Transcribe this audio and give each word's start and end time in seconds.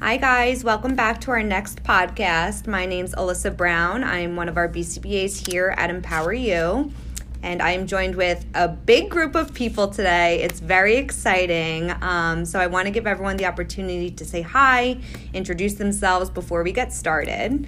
Hi, 0.00 0.16
guys. 0.16 0.62
Welcome 0.62 0.94
back 0.94 1.20
to 1.22 1.32
our 1.32 1.42
next 1.42 1.82
podcast. 1.82 2.68
My 2.68 2.86
name's 2.86 3.16
Alyssa 3.16 3.54
Brown. 3.54 4.04
I'm 4.04 4.36
one 4.36 4.48
of 4.48 4.56
our 4.56 4.68
BCBAs 4.68 5.50
here 5.50 5.74
at 5.76 5.90
Empower 5.90 6.32
You. 6.32 6.92
And 7.42 7.60
I 7.60 7.72
am 7.72 7.88
joined 7.88 8.14
with 8.14 8.46
a 8.54 8.68
big 8.68 9.10
group 9.10 9.34
of 9.34 9.52
people 9.52 9.88
today. 9.88 10.40
It's 10.40 10.60
very 10.60 10.94
exciting. 10.94 11.92
Um, 12.00 12.44
so 12.44 12.60
I 12.60 12.68
want 12.68 12.86
to 12.86 12.92
give 12.92 13.08
everyone 13.08 13.38
the 13.38 13.46
opportunity 13.46 14.08
to 14.12 14.24
say 14.24 14.40
hi, 14.40 15.00
introduce 15.34 15.74
themselves 15.74 16.30
before 16.30 16.62
we 16.62 16.70
get 16.70 16.92
started. 16.92 17.66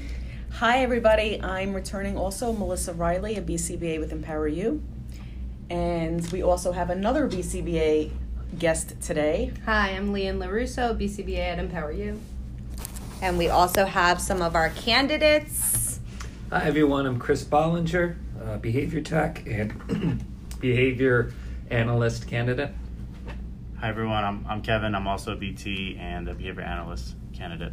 Hi, 0.53 0.85
everybody. 0.85 1.43
I'm 1.43 1.75
returning 1.75 2.17
also 2.17 2.53
Melissa 2.53 2.95
Riley, 2.95 3.39
a 3.39 3.43
BCBA 3.43 3.99
with 3.99 4.13
Empower 4.13 4.47
You. 4.47 4.81
And 5.69 6.25
we 6.31 6.43
also 6.43 6.71
have 6.71 6.91
another 6.91 7.29
BCBA 7.29 8.13
guest 8.59 9.01
today. 9.01 9.53
Hi, 9.67 9.91
I'm 9.91 10.13
Leanne 10.13 10.39
LaRusso, 10.39 10.99
BCBA 10.99 11.39
at 11.39 11.59
Empower 11.59 11.93
You. 11.93 12.21
And 13.23 13.39
we 13.39 13.49
also 13.49 13.85
have 13.85 14.21
some 14.21 14.43
of 14.43 14.55
our 14.55 14.71
candidates. 14.71 16.01
Hi, 16.51 16.65
everyone. 16.65 17.07
I'm 17.07 17.19
Chris 17.19 17.45
Bollinger, 17.45 18.17
uh, 18.43 18.59
behavior 18.59 19.01
tech 19.01 19.47
and 19.47 20.25
behavior 20.61 21.33
analyst 21.71 22.27
candidate. 22.27 22.73
Hi 23.79 23.89
everyone, 23.89 24.25
I'm, 24.25 24.45
I'm 24.47 24.61
Kevin. 24.61 24.95
I'm 24.95 25.07
also 25.07 25.33
a 25.33 25.37
BT 25.37 25.97
and 25.99 26.29
a 26.29 26.35
behavior 26.35 26.63
analyst 26.63 27.15
candidate. 27.33 27.73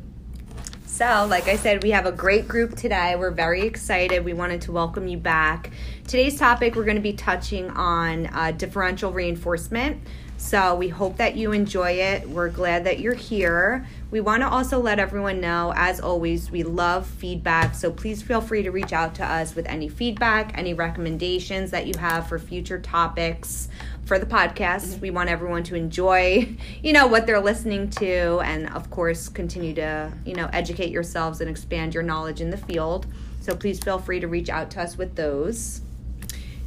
So, 0.85 1.27
like 1.29 1.49
I 1.49 1.57
said, 1.57 1.83
we 1.83 1.91
have 1.91 2.05
a 2.05 2.13
great 2.13 2.47
group 2.47 2.75
today. 2.77 3.17
We're 3.17 3.31
very 3.31 3.63
excited. 3.63 4.23
We 4.23 4.31
wanted 4.31 4.61
to 4.61 4.71
welcome 4.71 5.09
you 5.09 5.17
back. 5.17 5.71
Today's 6.07 6.39
topic, 6.39 6.75
we're 6.75 6.85
going 6.85 6.95
to 6.95 7.01
be 7.01 7.11
touching 7.11 7.69
on 7.71 8.27
uh, 8.27 8.51
differential 8.51 9.11
reinforcement. 9.11 10.01
So, 10.37 10.75
we 10.75 10.87
hope 10.87 11.17
that 11.17 11.35
you 11.35 11.51
enjoy 11.51 11.91
it. 11.91 12.29
We're 12.29 12.49
glad 12.49 12.83
that 12.85 12.99
you're 12.99 13.15
here. 13.15 13.85
We 14.11 14.21
want 14.21 14.43
to 14.43 14.47
also 14.47 14.79
let 14.79 14.99
everyone 14.99 15.41
know, 15.41 15.73
as 15.75 15.99
always, 15.99 16.51
we 16.51 16.63
love 16.63 17.07
feedback. 17.07 17.73
So, 17.73 17.91
please 17.91 18.21
feel 18.21 18.39
free 18.39 18.61
to 18.63 18.69
reach 18.69 18.93
out 18.93 19.15
to 19.15 19.25
us 19.25 19.55
with 19.55 19.65
any 19.65 19.89
feedback, 19.89 20.57
any 20.57 20.73
recommendations 20.73 21.71
that 21.71 21.87
you 21.87 21.93
have 21.99 22.27
for 22.27 22.37
future 22.37 22.79
topics 22.79 23.67
for 24.05 24.17
the 24.17 24.25
podcast. 24.25 24.87
Mm-hmm. 24.87 25.01
We 25.01 25.09
want 25.09 25.29
everyone 25.29 25.63
to 25.63 25.75
enjoy, 25.75 26.55
you 26.81 26.93
know, 26.93 27.07
what 27.07 27.27
they're 27.27 27.41
listening 27.41 27.89
to 27.91 28.39
and 28.39 28.69
of 28.69 28.89
course 28.89 29.27
continue 29.29 29.73
to, 29.75 30.13
you 30.25 30.33
know, 30.33 30.49
educate 30.53 30.91
yourselves 30.91 31.41
and 31.41 31.49
expand 31.49 31.93
your 31.93 32.03
knowledge 32.03 32.41
in 32.41 32.49
the 32.49 32.57
field. 32.57 33.05
So 33.41 33.55
please 33.55 33.79
feel 33.79 33.99
free 33.99 34.19
to 34.19 34.27
reach 34.27 34.49
out 34.49 34.71
to 34.71 34.81
us 34.81 34.97
with 34.97 35.15
those. 35.15 35.81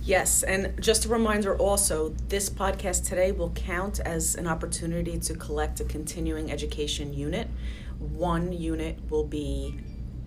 Yes, 0.03 0.43
and 0.43 0.83
just 0.83 1.05
a 1.05 1.09
reminder 1.09 1.57
also, 1.57 2.15
this 2.29 2.49
podcast 2.49 3.07
today 3.07 3.33
will 3.33 3.51
count 3.51 4.01
as 4.01 4.35
an 4.35 4.47
opportunity 4.47 5.19
to 5.19 5.35
collect 5.35 5.81
a 5.81 5.85
continuing 5.85 6.51
education 6.51 7.13
unit. 7.13 7.49
One 7.99 8.51
unit 8.53 8.99
will 9.11 9.25
be 9.25 9.79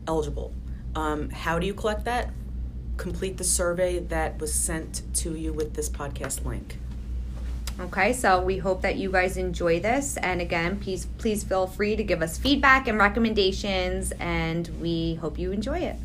eligible. 0.08 0.54
Um, 0.96 1.32
how 1.32 1.58
do 1.58 1.66
you 1.66 1.74
collect 1.74 2.06
that? 2.06 2.30
Complete 2.98 3.38
the 3.38 3.44
survey 3.44 3.98
that 3.98 4.40
was 4.40 4.54
sent 4.54 5.02
to 5.16 5.36
you 5.36 5.52
with 5.52 5.74
this 5.74 5.90
podcast 5.90 6.46
link. 6.46 6.78
Okay, 7.80 8.14
so 8.14 8.40
we 8.40 8.60
hope 8.60 8.84
that 8.84 8.98
you 8.98 9.12
guys 9.12 9.36
enjoy 9.38 9.80
this. 9.80 10.18
And 10.18 10.40
again, 10.40 10.80
please 10.80 11.08
please 11.18 11.44
feel 11.44 11.66
free 11.66 11.96
to 11.96 12.04
give 12.04 12.22
us 12.22 12.38
feedback 12.38 12.88
and 12.88 13.00
recommendations, 13.00 14.14
and 14.20 14.70
we 14.80 15.16
hope 15.16 15.40
you 15.40 15.52
enjoy 15.52 15.80
it. 15.80 15.96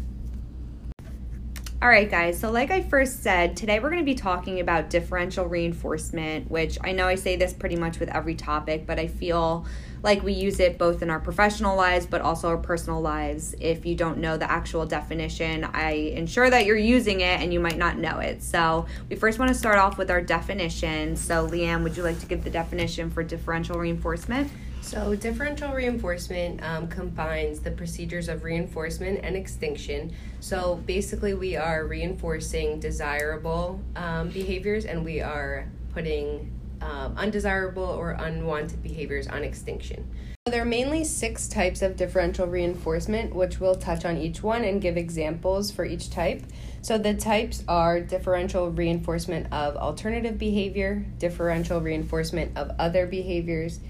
All 1.81 1.89
right, 1.89 2.11
guys. 2.11 2.41
So, 2.41 2.51
like 2.51 2.73
I 2.73 2.83
first 2.83 3.23
said, 3.23 3.57
today 3.57 3.79
we're 3.79 3.91
going 3.91 4.03
to 4.03 4.05
be 4.05 4.17
talking 4.17 4.59
about 4.59 4.91
differential 4.91 5.47
reinforcement, 5.47 6.51
which 6.51 6.77
I 6.83 6.91
know 6.91 7.07
I 7.07 7.15
say 7.15 7.37
this 7.37 7.53
pretty 7.53 7.77
much 7.77 8.01
with 8.01 8.09
every 8.09 8.35
topic, 8.35 8.85
but 8.85 8.99
I 8.99 9.07
feel 9.07 9.65
like 10.03 10.25
we 10.25 10.33
use 10.33 10.59
it 10.59 10.77
both 10.77 11.03
in 11.03 11.11
our 11.11 11.21
professional 11.21 11.77
lives 11.77 12.05
but 12.05 12.21
also 12.21 12.49
our 12.49 12.57
personal 12.57 13.01
lives. 13.01 13.55
If 13.61 13.87
you 13.87 13.95
don't 13.95 14.19
know 14.19 14.37
the 14.37 14.51
actual 14.51 14.87
definition, 14.87 15.63
I 15.73 15.93
ensure 16.17 16.51
that 16.51 16.67
you're 16.67 16.77
using 16.77 17.21
it 17.21 17.41
and 17.41 17.53
you 17.53 17.61
might 17.61 17.79
not 17.79 17.97
know 17.97 18.19
it. 18.19 18.43
So, 18.43 18.87
we 19.09 19.15
first 19.15 19.39
want 19.39 19.51
to 19.51 19.55
start 19.55 19.79
off 19.79 19.99
with 19.99 20.11
our 20.11 20.21
definition. 20.21 21.15
So, 21.15 21.47
Leanne, 21.47 21.85
would 21.85 21.97
you 21.97 22.03
like 22.03 22.19
to 22.19 22.27
give 22.27 22.43
the 22.43 22.51
definition 22.51 23.09
for 23.09 23.23
differential 23.23 23.79
reinforcement? 23.79 24.51
So, 24.81 25.15
differential 25.15 25.73
reinforcement 25.73 26.63
um, 26.63 26.89
combines 26.89 27.61
the 27.61 27.71
procedures 27.71 28.29
of 28.29 28.45
reinforcement 28.45 29.21
and 29.23 29.37
extinction. 29.37 30.15
So, 30.41 30.77
basically, 30.87 31.35
we 31.35 31.57
are 31.57 31.87
reinforcing 31.87 32.81
desirable 32.81 33.81
um, 33.97 34.29
behaviors 34.31 34.87
and 34.87 35.05
we 35.05 35.21
are 35.21 35.69
putting 35.93 36.51
um, 36.81 37.15
undesirable 37.17 37.83
or 37.83 38.13
unwanted 38.13 38.83
behaviors 38.83 39.27
on 39.27 39.43
extinction. 39.43 40.09
There 40.47 40.63
are 40.63 40.65
mainly 40.65 41.05
six 41.05 41.49
types 41.49 41.83
of 41.83 41.97
differential 41.97 42.47
reinforcement, 42.47 43.35
which 43.35 43.61
we'll 43.61 43.75
touch 43.75 44.07
on 44.07 44.17
each 44.17 44.43
one 44.43 44.65
and 44.65 44.81
give 44.81 44.97
examples 44.97 45.71
for 45.71 45.85
each 45.85 46.09
type. 46.09 46.45
So, 46.81 46.97
the 46.97 47.13
types 47.13 47.65
are 47.69 48.01
differential 48.01 48.71
reinforcement 48.71 49.53
of 49.53 49.77
alternative 49.77 50.39
behavior, 50.39 51.05
differential 51.19 51.81
reinforcement 51.81 52.57
of 52.57 52.71
other 52.79 53.07
behaviors 53.07 53.81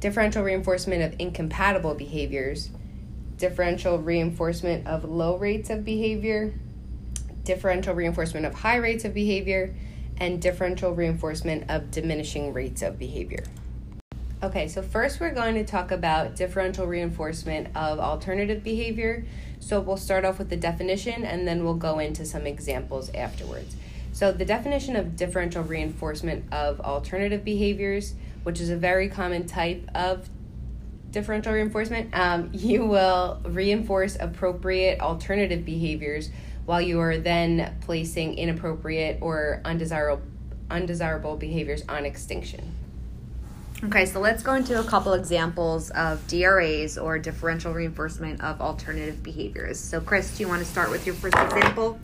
differential 0.00 0.42
reinforcement 0.42 1.02
of 1.02 1.18
incompatible 1.18 1.94
behaviors, 1.94 2.70
differential 3.38 3.98
reinforcement 3.98 4.86
of 4.86 5.04
low 5.04 5.36
rates 5.36 5.70
of 5.70 5.84
behavior, 5.84 6.52
differential 7.44 7.94
reinforcement 7.94 8.46
of 8.46 8.54
high 8.54 8.76
rates 8.76 9.04
of 9.04 9.14
behavior, 9.14 9.74
and 10.18 10.40
differential 10.40 10.92
reinforcement 10.92 11.64
of 11.70 11.90
diminishing 11.90 12.52
rates 12.52 12.82
of 12.82 12.98
behavior. 12.98 13.44
Okay, 14.42 14.68
so 14.68 14.82
first 14.82 15.18
we're 15.18 15.34
going 15.34 15.54
to 15.54 15.64
talk 15.64 15.90
about 15.90 16.36
differential 16.36 16.86
reinforcement 16.86 17.68
of 17.74 17.98
alternative 17.98 18.62
behavior. 18.62 19.24
So 19.60 19.80
we'll 19.80 19.96
start 19.96 20.24
off 20.24 20.38
with 20.38 20.50
the 20.50 20.56
definition 20.56 21.24
and 21.24 21.48
then 21.48 21.64
we'll 21.64 21.74
go 21.74 21.98
into 21.98 22.26
some 22.26 22.46
examples 22.46 23.10
afterwards. 23.14 23.76
So, 24.12 24.32
the 24.32 24.44
definition 24.46 24.96
of 24.96 25.16
differential 25.16 25.62
reinforcement 25.62 26.50
of 26.50 26.80
alternative 26.80 27.44
behaviors 27.44 28.14
which 28.46 28.60
is 28.60 28.70
a 28.70 28.76
very 28.76 29.08
common 29.08 29.44
type 29.44 29.82
of 29.92 30.30
differential 31.10 31.52
reinforcement, 31.52 32.08
um, 32.16 32.48
you 32.54 32.86
will 32.86 33.40
reinforce 33.44 34.16
appropriate 34.20 35.00
alternative 35.00 35.64
behaviors 35.64 36.30
while 36.64 36.80
you 36.80 37.00
are 37.00 37.18
then 37.18 37.76
placing 37.80 38.38
inappropriate 38.38 39.18
or 39.20 39.60
undesirable 39.64 40.22
undesirable 40.70 41.36
behaviors 41.36 41.82
on 41.88 42.04
extinction. 42.04 42.72
Okay, 43.82 44.06
so 44.06 44.20
let's 44.20 44.44
go 44.44 44.54
into 44.54 44.78
a 44.78 44.84
couple 44.84 45.14
examples 45.14 45.90
of 45.90 46.24
DRAs 46.28 46.98
or 46.98 47.18
differential 47.18 47.72
reinforcement 47.72 48.40
of 48.42 48.60
alternative 48.60 49.24
behaviors. 49.24 49.80
So, 49.80 50.00
Chris, 50.00 50.36
do 50.36 50.44
you 50.44 50.48
want 50.48 50.60
to 50.60 50.68
start 50.68 50.90
with 50.90 51.04
your 51.04 51.16
first 51.16 51.36
example? 51.36 51.98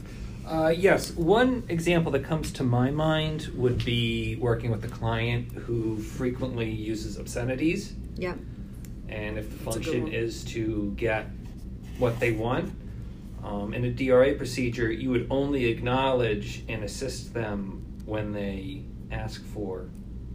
Uh, 0.47 0.75
yes, 0.77 1.13
one 1.13 1.65
example 1.69 2.11
that 2.13 2.25
comes 2.25 2.53
to 2.53 2.65
my 2.65 2.91
mind 2.91 3.49
would 3.55 3.85
be 3.85 4.37
working 4.37 4.71
with 4.71 4.85
a 4.85 4.89
client 4.89 5.53
who 5.53 5.99
frequently 5.99 6.71
uses 6.71 7.19
obscenities. 7.19 7.95
Yep. 8.17 8.39
And 9.09 9.39
if 9.39 9.51
the 9.51 9.65
function 9.65 10.09
is 10.09 10.45
to 10.47 10.93
get 10.97 11.27
what 11.99 12.19
they 12.19 12.33
want, 12.33 12.73
um, 13.45 13.75
in 13.75 13.85
a 13.85 13.91
DRA 13.91 14.35
procedure, 14.35 14.91
you 14.91 15.11
would 15.11 15.27
only 15.31 15.67
acknowledge 15.67 16.65
and 16.69 16.85
assist 16.85 17.35
them 17.35 17.85
when 18.05 18.33
they 18.33 18.83
ask 19.11 19.45
for 19.47 19.89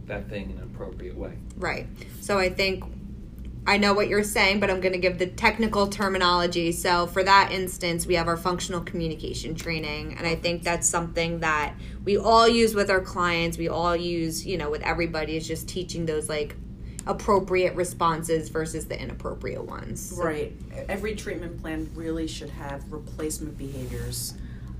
that 0.06 0.28
thing 0.28 0.50
in 0.50 0.58
an 0.58 0.64
appropriate 0.64 1.16
way. 1.16 1.34
Right. 1.56 1.86
So 2.20 2.38
I 2.38 2.50
think 2.50 2.84
I 3.68 3.76
know 3.76 3.92
what 3.92 4.08
you're 4.08 4.24
saying, 4.24 4.60
but 4.60 4.70
I'm 4.70 4.80
going 4.80 4.94
to 4.94 4.98
give 4.98 5.18
the 5.18 5.26
technical 5.26 5.88
terminology. 5.88 6.72
So, 6.72 7.06
for 7.06 7.22
that 7.22 7.52
instance, 7.52 8.06
we 8.06 8.14
have 8.14 8.26
our 8.26 8.38
functional 8.38 8.80
communication 8.80 9.54
training. 9.54 10.16
And 10.16 10.26
I 10.26 10.36
think 10.36 10.62
that's 10.62 10.88
something 10.88 11.40
that 11.40 11.74
we 12.02 12.16
all 12.16 12.48
use 12.48 12.74
with 12.74 12.88
our 12.88 13.02
clients. 13.02 13.58
We 13.58 13.68
all 13.68 13.94
use, 13.94 14.46
you 14.46 14.56
know, 14.56 14.70
with 14.70 14.80
everybody, 14.80 15.36
is 15.36 15.46
just 15.46 15.68
teaching 15.68 16.06
those 16.06 16.30
like 16.30 16.56
appropriate 17.06 17.74
responses 17.74 18.48
versus 18.48 18.86
the 18.86 18.98
inappropriate 18.98 19.62
ones. 19.62 20.16
So. 20.16 20.24
Right. 20.24 20.56
Every 20.88 21.14
treatment 21.14 21.60
plan 21.60 21.90
really 21.94 22.26
should 22.26 22.50
have 22.50 22.90
replacement 22.90 23.58
behaviors 23.58 24.32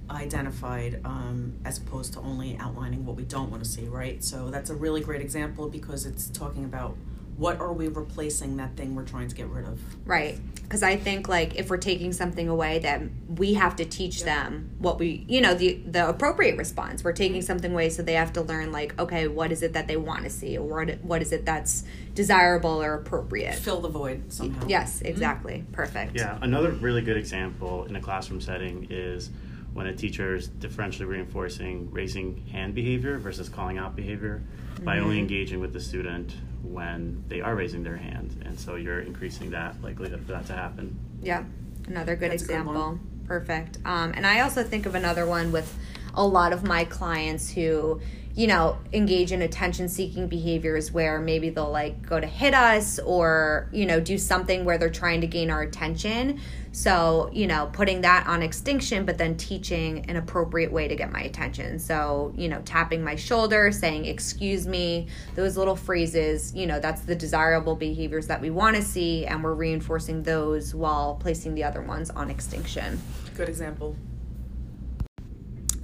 identified 0.09 1.03
um, 1.05 1.53
as 1.67 1.77
opposed 1.77 2.15
to 2.15 2.21
only 2.21 2.57
outlining 2.59 3.05
what 3.05 3.17
we 3.17 3.25
don't 3.25 3.51
want 3.51 3.63
to 3.63 3.69
see, 3.69 3.87
right? 3.87 4.25
So, 4.25 4.49
that's 4.49 4.71
a 4.71 4.75
really 4.75 5.03
great 5.03 5.21
example 5.21 5.69
because 5.69 6.07
it's 6.07 6.29
talking 6.29 6.65
about 6.65 6.97
what 7.39 7.61
are 7.61 7.73
we 7.73 7.89
replacing 7.89 8.57
that 8.59 8.77
thing 8.77 8.95
we're 8.95 9.05
trying 9.05 9.29
to 9.29 9.35
get 9.35 9.47
rid 9.47 9.67
of? 9.67 9.81
Right 10.07 10.39
because 10.69 10.83
i 10.83 10.97
think 10.97 11.29
like 11.29 11.57
if 11.57 11.71
we're 11.71 11.79
taking 11.79 12.13
something 12.13 12.47
away 12.47 12.79
that 12.79 13.01
we 13.37 13.55
have 13.55 13.75
to 13.75 13.87
teach 13.87 14.19
yep. 14.19 14.27
them 14.27 14.71
what 14.79 14.99
we 14.99 15.25
you 15.29 15.41
know 15.41 15.55
the 15.55 15.81
the 15.87 16.09
appropriate 16.09 16.57
response. 16.57 17.03
We're 17.03 17.13
taking 17.13 17.43
something 17.43 17.73
away 17.73 17.91
so 17.91 18.03
they 18.03 18.15
have 18.15 18.33
to 18.35 18.43
learn 18.43 18.73
like 18.73 18.99
okay 18.99 19.29
what 19.29 19.53
is 19.53 19.63
it 19.63 19.73
that 19.73 19.89
they 19.89 19.97
want 19.97 20.25
to 20.25 20.31
see? 20.31 20.57
Or 20.59 20.85
what, 20.85 21.01
what 21.03 21.23
is 21.23 21.33
it 21.33 21.45
that's 21.45 21.85
desirable 22.15 22.83
or 22.83 22.95
appropriate? 22.95 23.55
Fill 23.55 23.81
the 23.81 23.89
void 23.89 24.33
somehow. 24.33 24.67
Yes 24.67 25.03
exactly. 25.03 25.59
Mm-hmm. 25.59 25.73
perfect. 25.73 26.17
Yeah 26.17 26.39
another 26.43 26.71
really 26.73 27.03
good 27.03 27.17
example 27.17 27.85
in 27.85 27.97
a 27.97 28.01
classroom 28.01 28.41
setting 28.41 28.87
is 28.91 29.31
when 29.75 29.87
a 29.87 29.95
teacher 29.95 30.35
is 30.35 30.49
differentially 30.49 31.07
reinforcing 31.07 31.91
raising 31.91 32.47
hand 32.47 32.75
behavior 32.75 33.19
versus 33.19 33.49
calling 33.49 33.79
out 33.79 33.95
behavior 33.95 34.43
mm-hmm. 34.79 34.87
by 34.87 34.99
only 34.99 35.17
mm-hmm. 35.17 35.21
engaging 35.21 35.61
with 35.61 35.73
the 35.73 35.81
student 35.81 36.35
when 36.63 37.23
they 37.29 37.41
are 37.41 37.55
raising 37.55 37.83
their 37.83 37.97
hand. 37.97 38.43
And 38.45 38.59
so 38.59 38.77
you're 38.77 39.01
increasing 39.01 39.51
that 39.51 39.81
likelihood 39.83 40.25
for 40.25 40.33
that 40.33 40.47
to 40.47 40.55
happen. 40.55 40.99
Yeah, 41.23 41.45
another 41.87 42.17
good 42.17 42.33
That's 42.33 42.43
example. 42.43 42.93
Good 42.93 43.27
Perfect. 43.27 43.79
Um, 43.85 44.13
and 44.17 44.27
I 44.27 44.41
also 44.41 44.63
think 44.63 44.87
of 44.87 44.95
another 44.95 45.27
one 45.27 45.53
with 45.53 45.77
a 46.15 46.27
lot 46.27 46.53
of 46.53 46.65
my 46.65 46.85
clients 46.85 47.51
who 47.51 48.01
you 48.35 48.47
know, 48.47 48.79
engage 48.93 49.33
in 49.33 49.43
attention 49.43 49.89
seeking 49.89 50.29
behaviors 50.29 50.93
where 50.93 51.21
maybe 51.21 51.51
they'll 51.51 51.71
like 51.71 52.07
go 52.07 52.21
to 52.21 52.27
hit 52.27 52.55
us 52.55 52.99
or, 53.01 53.69
you 53.73 53.85
know, 53.85 53.99
do 53.99 54.17
something 54.17 54.65
where 54.65 54.79
they're 54.79 54.91
trying 54.91 55.21
to 55.23 55.27
gain 55.27 55.51
our 55.51 55.63
attention. 55.63 56.41
So, 56.71 57.31
you 57.33 57.47
know, 57.47 57.69
putting 57.73 58.03
that 58.03 58.27
on 58.27 58.43
extinction, 58.43 59.05
but 59.05 59.19
then 59.19 59.37
teaching 59.37 60.09
an 60.09 60.17
appropriate 60.17 60.71
way 60.71 60.87
to 60.87 60.95
get 60.95 61.11
my 61.11 61.23
attention. 61.23 61.79
So, 61.79 62.33
you 62.37 62.49
know, 62.49 62.63
tapping 62.65 63.03
my 63.03 63.17
shoulder, 63.17 63.73
saying, 63.73 64.05
excuse 64.05 64.67
me, 64.67 65.09
those 65.35 65.57
little 65.57 65.77
phrases, 65.77 66.55
you 66.55 66.67
know, 66.67 66.79
that's 66.79 67.01
the 67.03 67.17
desirable 67.17 67.75
behaviors 67.75 68.29
that 68.29 68.41
we 68.41 68.51
want 68.51 68.77
to 68.77 68.83
see. 68.83 69.27
And 69.27 69.43
we're 69.43 69.55
reinforcing 69.55 70.23
those 70.23 70.75
while 70.75 71.17
placing 71.17 71.55
the 71.55 71.65
other 71.65 71.83
ones 71.83 72.11
on 72.11 72.31
extinction. 72.31 73.01
Good 73.35 73.49
example. 73.49 73.97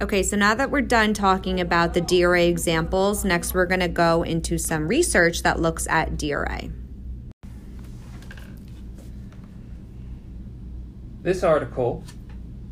Okay, 0.01 0.23
so 0.23 0.35
now 0.35 0.53
that 0.53 0.71
we're 0.71 0.81
done 0.81 1.13
talking 1.13 1.61
about 1.61 1.93
the 1.93 2.01
DRA 2.01 2.43
examples, 2.43 3.23
next 3.23 3.53
we're 3.53 3.65
going 3.65 3.79
to 3.79 3.87
go 3.87 4.23
into 4.23 4.57
some 4.57 4.89
research 4.89 5.41
that 5.43 5.61
looks 5.61 5.87
at 5.87 6.17
DRA. 6.17 6.63
This 11.21 11.43
article 11.43 12.03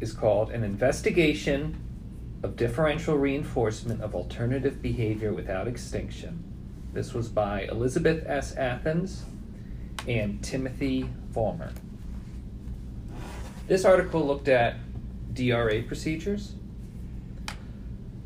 is 0.02 0.12
called 0.12 0.52
An 0.52 0.66
Investigation 0.66 1.78
of 2.44 2.58
Differential 2.58 3.18
Reinforcement 3.18 4.02
of 4.02 4.16
Alternative 4.16 4.82
Behavior 4.82 5.32
Without 5.32 5.66
Extinction. 5.66 6.44
This 6.92 7.14
was 7.14 7.30
by 7.30 7.62
Elizabeth 7.72 8.26
S. 8.28 8.54
Athens 8.58 9.24
and 10.10 10.44
Timothy 10.44 11.10
Vollmer. 11.34 11.72
This 13.70 13.86
article 13.86 14.28
looked 14.28 14.50
at 14.50 14.76
DRA 15.34 15.84
procedures 15.84 16.56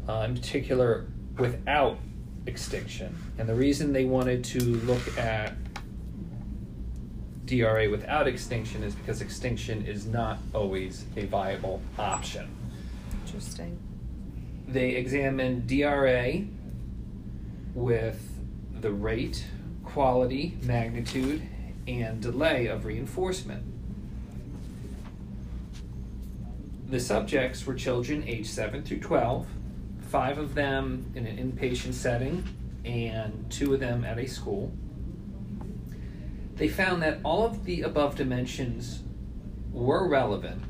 uh, 0.07 0.25
in 0.27 0.35
particular 0.35 1.05
without 1.37 1.97
extinction. 2.45 3.15
And 3.37 3.47
the 3.47 3.55
reason 3.55 3.93
they 3.93 4.05
wanted 4.05 4.43
to 4.45 4.59
look 4.61 5.17
at 5.17 5.53
DRA 7.45 7.89
without 7.89 8.27
extinction 8.27 8.83
is 8.83 8.93
because 8.93 9.21
extinction 9.21 9.85
is 9.85 10.05
not 10.05 10.39
always 10.53 11.05
a 11.15 11.25
viable 11.25 11.81
option. 11.97 12.49
Interesting. 13.25 13.79
They 14.67 14.91
examined 14.91 15.67
DRA 15.67 16.43
with 17.73 18.21
the 18.81 18.91
rate, 18.91 19.45
quality, 19.85 20.57
magnitude, 20.63 21.41
and 21.87 22.21
delay 22.21 22.67
of 22.67 22.85
reinforcement. 22.85 23.63
The 26.89 26.99
subjects 26.99 27.65
were 27.65 27.75
children 27.75 28.23
aged 28.27 28.47
7 28.47 28.83
through 28.83 28.99
12 28.99 29.47
five 30.07 30.37
of 30.37 30.55
them 30.55 31.11
in 31.15 31.25
an 31.25 31.37
inpatient 31.37 31.93
setting 31.93 32.43
and 32.85 33.49
two 33.51 33.73
of 33.73 33.79
them 33.79 34.03
at 34.05 34.17
a 34.17 34.25
school. 34.25 34.71
They 36.55 36.69
found 36.69 37.01
that 37.03 37.19
all 37.23 37.45
of 37.45 37.65
the 37.65 37.81
above 37.81 38.15
dimensions 38.15 39.03
were 39.71 40.07
relevant 40.07 40.63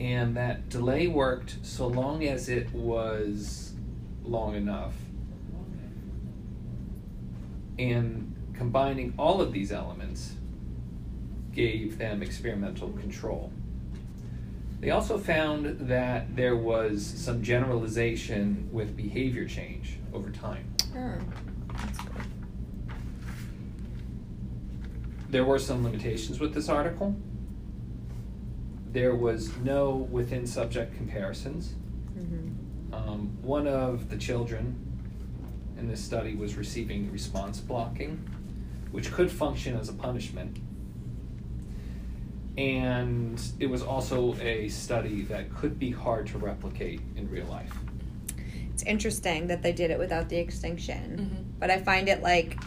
and 0.00 0.36
that 0.36 0.68
delay 0.68 1.06
worked 1.06 1.56
so 1.62 1.86
long 1.86 2.24
as 2.24 2.48
it 2.48 2.72
was 2.72 3.74
long 4.24 4.54
enough. 4.54 4.94
And 7.78 8.34
combining 8.54 9.14
all 9.18 9.40
of 9.40 9.52
these 9.52 9.70
elements 9.70 10.32
gave 11.52 11.98
them 11.98 12.22
experimental 12.22 12.90
control. 12.90 13.52
They 14.80 14.90
also 14.90 15.18
found 15.18 15.88
that 15.88 16.36
there 16.36 16.56
was 16.56 17.04
some 17.04 17.42
generalization 17.42 18.68
with 18.70 18.96
behavior 18.96 19.44
change 19.44 19.98
over 20.12 20.30
time. 20.30 20.72
Oh. 20.96 21.14
There 25.30 25.44
were 25.44 25.58
some 25.58 25.82
limitations 25.82 26.38
with 26.38 26.54
this 26.54 26.68
article. 26.68 27.16
There 28.92 29.14
was 29.14 29.54
no 29.58 29.96
within 30.10 30.46
subject 30.46 30.96
comparisons. 30.96 31.74
Mm-hmm. 32.16 32.94
Um, 32.94 33.36
one 33.42 33.66
of 33.66 34.08
the 34.08 34.16
children 34.16 34.76
in 35.76 35.88
this 35.88 36.02
study 36.02 36.34
was 36.34 36.54
receiving 36.54 37.12
response 37.12 37.60
blocking, 37.60 38.16
which 38.90 39.12
could 39.12 39.30
function 39.30 39.76
as 39.76 39.88
a 39.88 39.92
punishment 39.92 40.58
and 42.58 43.40
it 43.60 43.66
was 43.66 43.82
also 43.82 44.34
a 44.40 44.68
study 44.68 45.22
that 45.22 45.54
could 45.54 45.78
be 45.78 45.92
hard 45.92 46.26
to 46.26 46.38
replicate 46.38 47.00
in 47.14 47.30
real 47.30 47.46
life. 47.46 47.72
It's 48.72 48.82
interesting 48.82 49.46
that 49.46 49.62
they 49.62 49.72
did 49.72 49.92
it 49.92 49.98
without 49.98 50.28
the 50.28 50.38
extinction, 50.38 51.16
mm-hmm. 51.16 51.42
but 51.60 51.70
I 51.70 51.80
find 51.80 52.08
it 52.08 52.20
like 52.20 52.58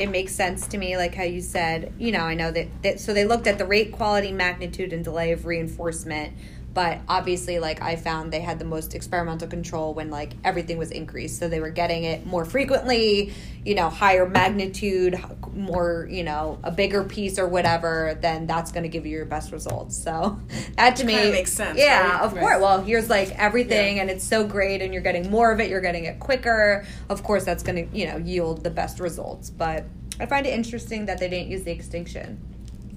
it 0.00 0.08
makes 0.10 0.34
sense 0.34 0.66
to 0.68 0.78
me, 0.78 0.96
like 0.96 1.14
how 1.14 1.22
you 1.22 1.40
said, 1.40 1.92
you 1.96 2.10
know, 2.10 2.20
I 2.20 2.34
know 2.34 2.50
that, 2.50 2.66
that 2.82 3.00
so 3.00 3.14
they 3.14 3.24
looked 3.24 3.46
at 3.46 3.56
the 3.56 3.64
rate, 3.64 3.92
quality, 3.92 4.32
magnitude, 4.32 4.92
and 4.92 5.04
delay 5.04 5.30
of 5.30 5.46
reinforcement 5.46 6.36
but 6.76 6.98
obviously 7.08 7.58
like 7.58 7.80
i 7.80 7.96
found 7.96 8.30
they 8.30 8.40
had 8.40 8.58
the 8.58 8.64
most 8.64 8.94
experimental 8.94 9.48
control 9.48 9.94
when 9.94 10.10
like 10.10 10.34
everything 10.44 10.76
was 10.76 10.90
increased 10.90 11.38
so 11.38 11.48
they 11.48 11.58
were 11.58 11.70
getting 11.70 12.04
it 12.04 12.26
more 12.26 12.44
frequently 12.44 13.32
you 13.64 13.74
know 13.74 13.88
higher 13.88 14.28
magnitude 14.28 15.18
more 15.54 16.06
you 16.10 16.22
know 16.22 16.58
a 16.62 16.70
bigger 16.70 17.02
piece 17.02 17.38
or 17.38 17.48
whatever 17.48 18.18
then 18.20 18.46
that's 18.46 18.72
going 18.72 18.82
to 18.82 18.90
give 18.90 19.06
you 19.06 19.12
your 19.12 19.24
best 19.24 19.52
results 19.52 19.96
so 19.96 20.38
that 20.76 20.94
to 20.94 21.06
me 21.06 21.14
makes 21.32 21.50
sense 21.50 21.78
yeah 21.78 22.10
right? 22.10 22.20
of 22.20 22.34
right. 22.34 22.40
course 22.40 22.60
well 22.60 22.82
here's 22.82 23.08
like 23.08 23.30
everything 23.38 23.96
yeah. 23.96 24.02
and 24.02 24.10
it's 24.10 24.24
so 24.24 24.46
great 24.46 24.82
and 24.82 24.92
you're 24.92 25.02
getting 25.02 25.30
more 25.30 25.50
of 25.50 25.60
it 25.60 25.70
you're 25.70 25.80
getting 25.80 26.04
it 26.04 26.20
quicker 26.20 26.86
of 27.08 27.22
course 27.22 27.42
that's 27.42 27.62
going 27.62 27.88
to 27.88 27.96
you 27.96 28.06
know 28.06 28.18
yield 28.18 28.62
the 28.62 28.70
best 28.70 29.00
results 29.00 29.48
but 29.48 29.86
i 30.20 30.26
find 30.26 30.46
it 30.46 30.50
interesting 30.50 31.06
that 31.06 31.18
they 31.18 31.28
didn't 31.30 31.48
use 31.48 31.62
the 31.62 31.72
extinction 31.72 32.38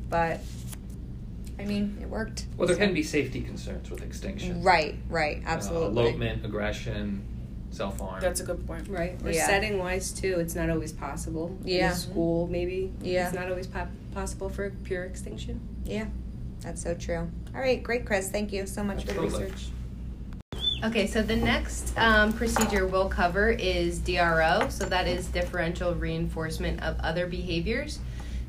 but 0.10 0.42
I 1.59 1.65
mean, 1.65 1.97
it 2.01 2.07
worked. 2.07 2.45
Well, 2.57 2.67
there 2.67 2.77
so. 2.77 2.81
can 2.81 2.94
be 2.94 3.03
safety 3.03 3.41
concerns 3.41 3.89
with 3.89 4.01
extinction. 4.01 4.63
Right, 4.63 4.95
right, 5.09 5.44
uh, 5.45 5.50
absolutely. 5.50 6.03
Uh, 6.03 6.07
elopement, 6.07 6.45
aggression, 6.45 7.21
self 7.69 8.00
harm. 8.00 8.21
That's 8.21 8.39
a 8.39 8.45
good 8.45 8.65
point. 8.65 8.88
Right. 8.88 9.19
Or 9.23 9.31
yeah. 9.31 9.45
setting 9.45 9.77
wise, 9.77 10.11
too, 10.11 10.39
it's 10.39 10.56
not 10.56 10.69
always 10.69 10.94
possible. 10.94 11.57
Yeah. 11.63 11.89
In 11.89 11.95
school, 11.95 12.47
maybe. 12.47 12.94
Yeah. 13.01 13.27
It's 13.27 13.35
not 13.35 13.50
always 13.50 13.67
po- 13.67 13.89
possible 14.13 14.50
for 14.50 14.69
pure 14.85 15.03
extinction. 15.03 15.59
Yeah, 15.83 16.06
that's 16.61 16.81
so 16.81 16.95
true. 16.95 17.30
All 17.54 17.61
right, 17.61 17.83
great, 17.83 18.06
Chris. 18.06 18.30
Thank 18.30 18.54
you 18.54 18.66
so 18.66 18.83
much 18.83 19.01
Absolutely. 19.01 19.30
for 19.30 19.37
the 19.37 19.44
research. 19.44 19.68
Okay, 20.81 21.07
so 21.07 21.21
the 21.21 21.35
next 21.35 21.94
um, 21.97 22.31
procedure 22.31 22.87
we'll 22.87 23.09
cover 23.09 23.49
is 23.49 23.99
DRO. 23.99 24.68
So 24.69 24.85
that 24.85 25.07
is 25.07 25.28
differential 25.28 25.94
reinforcement 25.94 26.81
of 26.81 26.97
other 27.01 27.28
behaviors. 27.28 27.99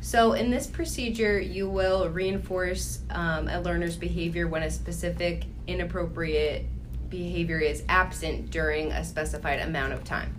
So, 0.03 0.33
in 0.33 0.51
this 0.51 0.67
procedure, 0.67 1.39
you 1.39 1.69
will 1.69 2.09
reinforce 2.09 3.01
um, 3.11 3.49
a 3.49 3.61
learner's 3.61 3.97
behavior 3.97 4.49
when 4.49 4.63
a 4.63 4.71
specific 4.71 5.45
inappropriate 5.67 6.65
behavior 7.11 7.59
is 7.59 7.83
absent 7.89 8.51
during 8.51 8.93
a 8.93 9.05
specified 9.05 9.61
amount 9.61 9.93
of 9.93 10.03
time. 10.05 10.35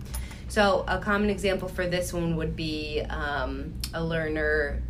So, 0.48 0.84
a 0.88 0.98
common 0.98 1.30
example 1.30 1.68
for 1.68 1.86
this 1.86 2.12
one 2.12 2.36
would 2.36 2.56
be 2.56 3.02
um, 3.08 3.72
a 3.94 4.04
learner 4.04 4.82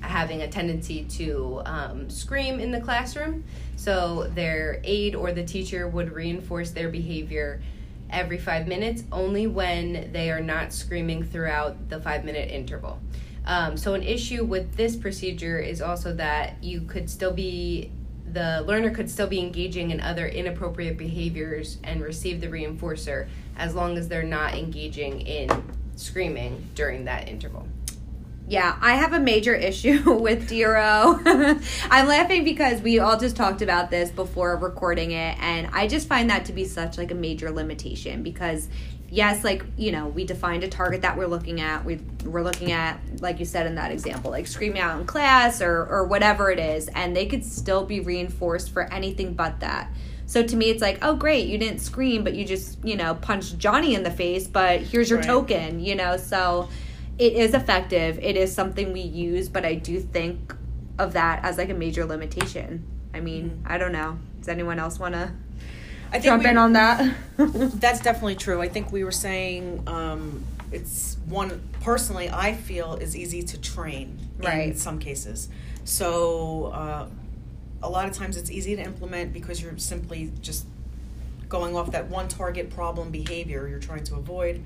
having 0.00 0.42
a 0.42 0.48
tendency 0.48 1.04
to 1.04 1.62
um, 1.64 2.10
scream 2.10 2.60
in 2.60 2.70
the 2.70 2.80
classroom. 2.80 3.44
So, 3.76 4.30
their 4.34 4.80
aide 4.84 5.14
or 5.14 5.32
the 5.32 5.44
teacher 5.44 5.88
would 5.88 6.12
reinforce 6.12 6.70
their 6.70 6.90
behavior 6.90 7.62
every 8.10 8.38
five 8.38 8.68
minutes, 8.68 9.04
only 9.10 9.46
when 9.46 10.12
they 10.12 10.30
are 10.30 10.40
not 10.40 10.74
screaming 10.74 11.24
throughout 11.24 11.88
the 11.88 11.98
five 11.98 12.26
minute 12.26 12.50
interval. 12.50 13.00
Um, 13.48 13.78
so, 13.78 13.94
an 13.94 14.02
issue 14.02 14.44
with 14.44 14.76
this 14.76 14.94
procedure 14.94 15.58
is 15.58 15.80
also 15.80 16.12
that 16.14 16.62
you 16.62 16.82
could 16.82 17.08
still 17.08 17.32
be, 17.32 17.90
the 18.30 18.62
learner 18.66 18.90
could 18.90 19.08
still 19.08 19.26
be 19.26 19.40
engaging 19.40 19.90
in 19.90 20.02
other 20.02 20.26
inappropriate 20.26 20.98
behaviors 20.98 21.78
and 21.82 22.02
receive 22.02 22.42
the 22.42 22.48
reinforcer 22.48 23.26
as 23.56 23.74
long 23.74 23.96
as 23.96 24.06
they're 24.06 24.22
not 24.22 24.54
engaging 24.54 25.22
in 25.22 25.48
screaming 25.96 26.68
during 26.74 27.06
that 27.06 27.26
interval. 27.26 27.66
Yeah, 28.46 28.78
I 28.80 28.96
have 28.96 29.14
a 29.14 29.20
major 29.20 29.54
issue 29.54 30.10
with 30.18 30.48
DRO. 30.48 31.20
I'm 31.90 32.06
laughing 32.06 32.44
because 32.44 32.80
we 32.82 32.98
all 32.98 33.18
just 33.18 33.36
talked 33.36 33.62
about 33.62 33.90
this 33.90 34.10
before 34.10 34.56
recording 34.56 35.10
it 35.12 35.38
and 35.38 35.68
I 35.72 35.86
just 35.86 36.08
find 36.08 36.30
that 36.30 36.46
to 36.46 36.52
be 36.52 36.64
such 36.64 36.96
like 36.96 37.10
a 37.10 37.14
major 37.14 37.50
limitation 37.50 38.22
because 38.22 38.68
yes, 39.10 39.44
like, 39.44 39.64
you 39.76 39.92
know, 39.92 40.08
we 40.08 40.24
defined 40.24 40.64
a 40.64 40.68
target 40.68 41.02
that 41.02 41.16
we're 41.16 41.26
looking 41.26 41.60
at. 41.60 41.84
We, 41.84 42.00
we're 42.24 42.42
looking 42.42 42.72
at, 42.72 43.00
like 43.20 43.38
you 43.38 43.44
said 43.44 43.66
in 43.66 43.74
that 43.76 43.90
example, 43.90 44.30
like 44.30 44.46
screaming 44.46 44.80
out 44.80 45.00
in 45.00 45.06
class 45.06 45.62
or, 45.62 45.86
or 45.86 46.04
whatever 46.04 46.50
it 46.50 46.58
is, 46.58 46.88
and 46.88 47.16
they 47.16 47.26
could 47.26 47.44
still 47.44 47.84
be 47.84 48.00
reinforced 48.00 48.70
for 48.70 48.82
anything 48.92 49.34
but 49.34 49.60
that. 49.60 49.90
So 50.26 50.42
to 50.42 50.56
me, 50.56 50.68
it's 50.68 50.82
like, 50.82 50.98
oh, 51.00 51.16
great, 51.16 51.46
you 51.46 51.56
didn't 51.56 51.78
scream, 51.78 52.22
but 52.22 52.34
you 52.34 52.44
just, 52.44 52.84
you 52.84 52.96
know, 52.96 53.14
punched 53.14 53.58
Johnny 53.58 53.94
in 53.94 54.02
the 54.02 54.10
face, 54.10 54.46
but 54.46 54.80
here's 54.82 55.08
your 55.08 55.20
Right. 55.20 55.26
token, 55.26 55.80
you 55.80 55.94
know? 55.94 56.18
So 56.18 56.68
it 57.18 57.32
is 57.32 57.54
effective. 57.54 58.18
It 58.22 58.36
is 58.36 58.54
something 58.54 58.92
we 58.92 59.00
use, 59.00 59.48
but 59.48 59.64
I 59.64 59.74
do 59.74 60.00
think 60.00 60.54
of 60.98 61.14
that 61.14 61.44
as 61.44 61.56
like 61.56 61.70
a 61.70 61.74
major 61.74 62.04
limitation. 62.04 62.84
I 63.14 63.20
mean, 63.20 63.62
I 63.64 63.78
don't 63.78 63.92
know. 63.92 64.18
Does 64.38 64.48
anyone 64.48 64.78
else 64.78 64.98
want 64.98 65.14
to 65.14 65.20
Mm-hmm. 65.20 65.47
I 66.08 66.12
think 66.12 66.24
jump 66.24 66.44
we- 66.44 66.50
in 66.50 66.56
on 66.56 66.72
that? 66.74 67.14
That's 67.36 68.00
definitely 68.00 68.36
true. 68.36 68.60
I 68.60 68.68
think 68.68 68.92
we 68.92 69.04
were 69.04 69.12
saying 69.12 69.82
um, 69.86 70.44
it's 70.72 71.16
one 71.26 71.62
personally 71.80 72.30
I 72.30 72.54
feel 72.54 72.94
is 72.94 73.16
easy 73.16 73.42
to 73.42 73.60
train 73.60 74.18
right. 74.38 74.70
in 74.70 74.76
some 74.76 74.98
cases. 74.98 75.48
So 75.84 76.66
uh, 76.66 77.06
a 77.82 77.88
lot 77.88 78.08
of 78.08 78.14
times 78.14 78.36
it's 78.36 78.50
easy 78.50 78.76
to 78.76 78.82
implement 78.82 79.32
because 79.32 79.62
you're 79.62 79.78
simply 79.78 80.32
just 80.40 80.66
going 81.48 81.76
off 81.76 81.92
that 81.92 82.08
one 82.08 82.28
target 82.28 82.70
problem 82.70 83.10
behavior 83.10 83.66
you're 83.68 83.78
trying 83.78 84.04
to 84.04 84.16
avoid. 84.16 84.62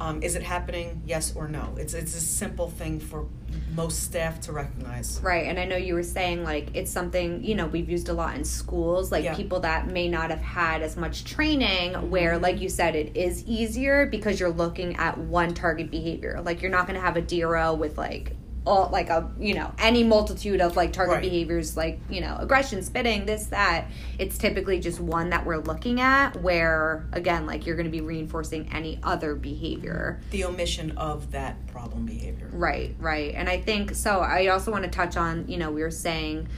Um, 0.00 0.22
is 0.22 0.34
it 0.36 0.42
happening? 0.42 1.02
Yes 1.06 1.34
or 1.36 1.48
no. 1.48 1.74
It's 1.78 1.94
it's 1.94 2.14
a 2.16 2.20
simple 2.20 2.68
thing 2.68 2.98
for 3.00 3.26
most 3.74 4.02
staff 4.02 4.40
to 4.42 4.52
recognize. 4.52 5.20
Right, 5.22 5.46
and 5.46 5.58
I 5.58 5.64
know 5.64 5.76
you 5.76 5.94
were 5.94 6.02
saying 6.02 6.42
like 6.42 6.68
it's 6.74 6.90
something 6.90 7.44
you 7.44 7.54
know 7.54 7.66
we've 7.66 7.88
used 7.88 8.08
a 8.08 8.12
lot 8.12 8.34
in 8.36 8.44
schools, 8.44 9.12
like 9.12 9.24
Yeah. 9.24 9.34
people 9.36 9.60
that 9.60 9.86
may 9.88 10.08
not 10.08 10.30
have 10.30 10.40
had 10.40 10.82
as 10.82 10.96
much 10.96 11.24
training. 11.24 12.10
Where, 12.10 12.38
like 12.38 12.60
you 12.60 12.68
said, 12.68 12.96
it 12.96 13.16
is 13.16 13.44
easier 13.46 14.06
because 14.06 14.40
you're 14.40 14.50
looking 14.50 14.96
at 14.96 15.16
one 15.16 15.54
target 15.54 15.90
behavior. 15.90 16.40
Like 16.44 16.60
you're 16.60 16.70
not 16.72 16.86
going 16.86 16.96
to 16.98 17.04
have 17.04 17.16
a 17.16 17.22
DRO 17.22 17.74
with 17.74 17.96
like 17.96 18.36
all 18.66 18.88
like 18.90 19.10
a 19.10 19.30
you 19.38 19.54
know 19.54 19.72
any 19.78 20.02
multitude 20.02 20.60
of 20.60 20.76
like 20.76 20.92
target 20.92 21.14
Right. 21.16 21.22
behaviors, 21.22 21.76
like 21.76 22.00
you 22.08 22.20
know 22.20 22.36
aggression, 22.40 22.82
spitting, 22.82 23.26
this 23.26 23.46
that. 23.46 23.86
It's 24.18 24.38
typically 24.38 24.80
just 24.80 25.00
one 25.00 25.30
that 25.30 25.44
we're 25.44 25.58
looking 25.58 26.00
at. 26.00 26.40
Where 26.42 27.06
again, 27.12 27.46
like 27.46 27.66
you're 27.66 27.76
going 27.76 27.86
to 27.86 27.92
be 27.92 28.00
reinforcing 28.00 28.68
any 28.72 28.98
other 29.02 29.34
behavior. 29.34 30.20
The 30.30 30.44
omission 30.44 30.92
of 30.96 31.30
that 31.32 31.66
problem 31.66 32.06
behavior. 32.06 32.48
Right, 32.52 32.94
right. 32.98 33.34
And 33.34 33.48
I 33.48 33.60
think 33.60 33.94
so. 33.94 34.20
I 34.20 34.46
also 34.48 34.70
want 34.70 34.84
to 34.84 34.90
touch 34.90 35.16
on, 35.16 35.46
you 35.48 35.58
know, 35.58 35.70
we 35.70 35.82
were 35.82 35.90
saying 35.90 36.48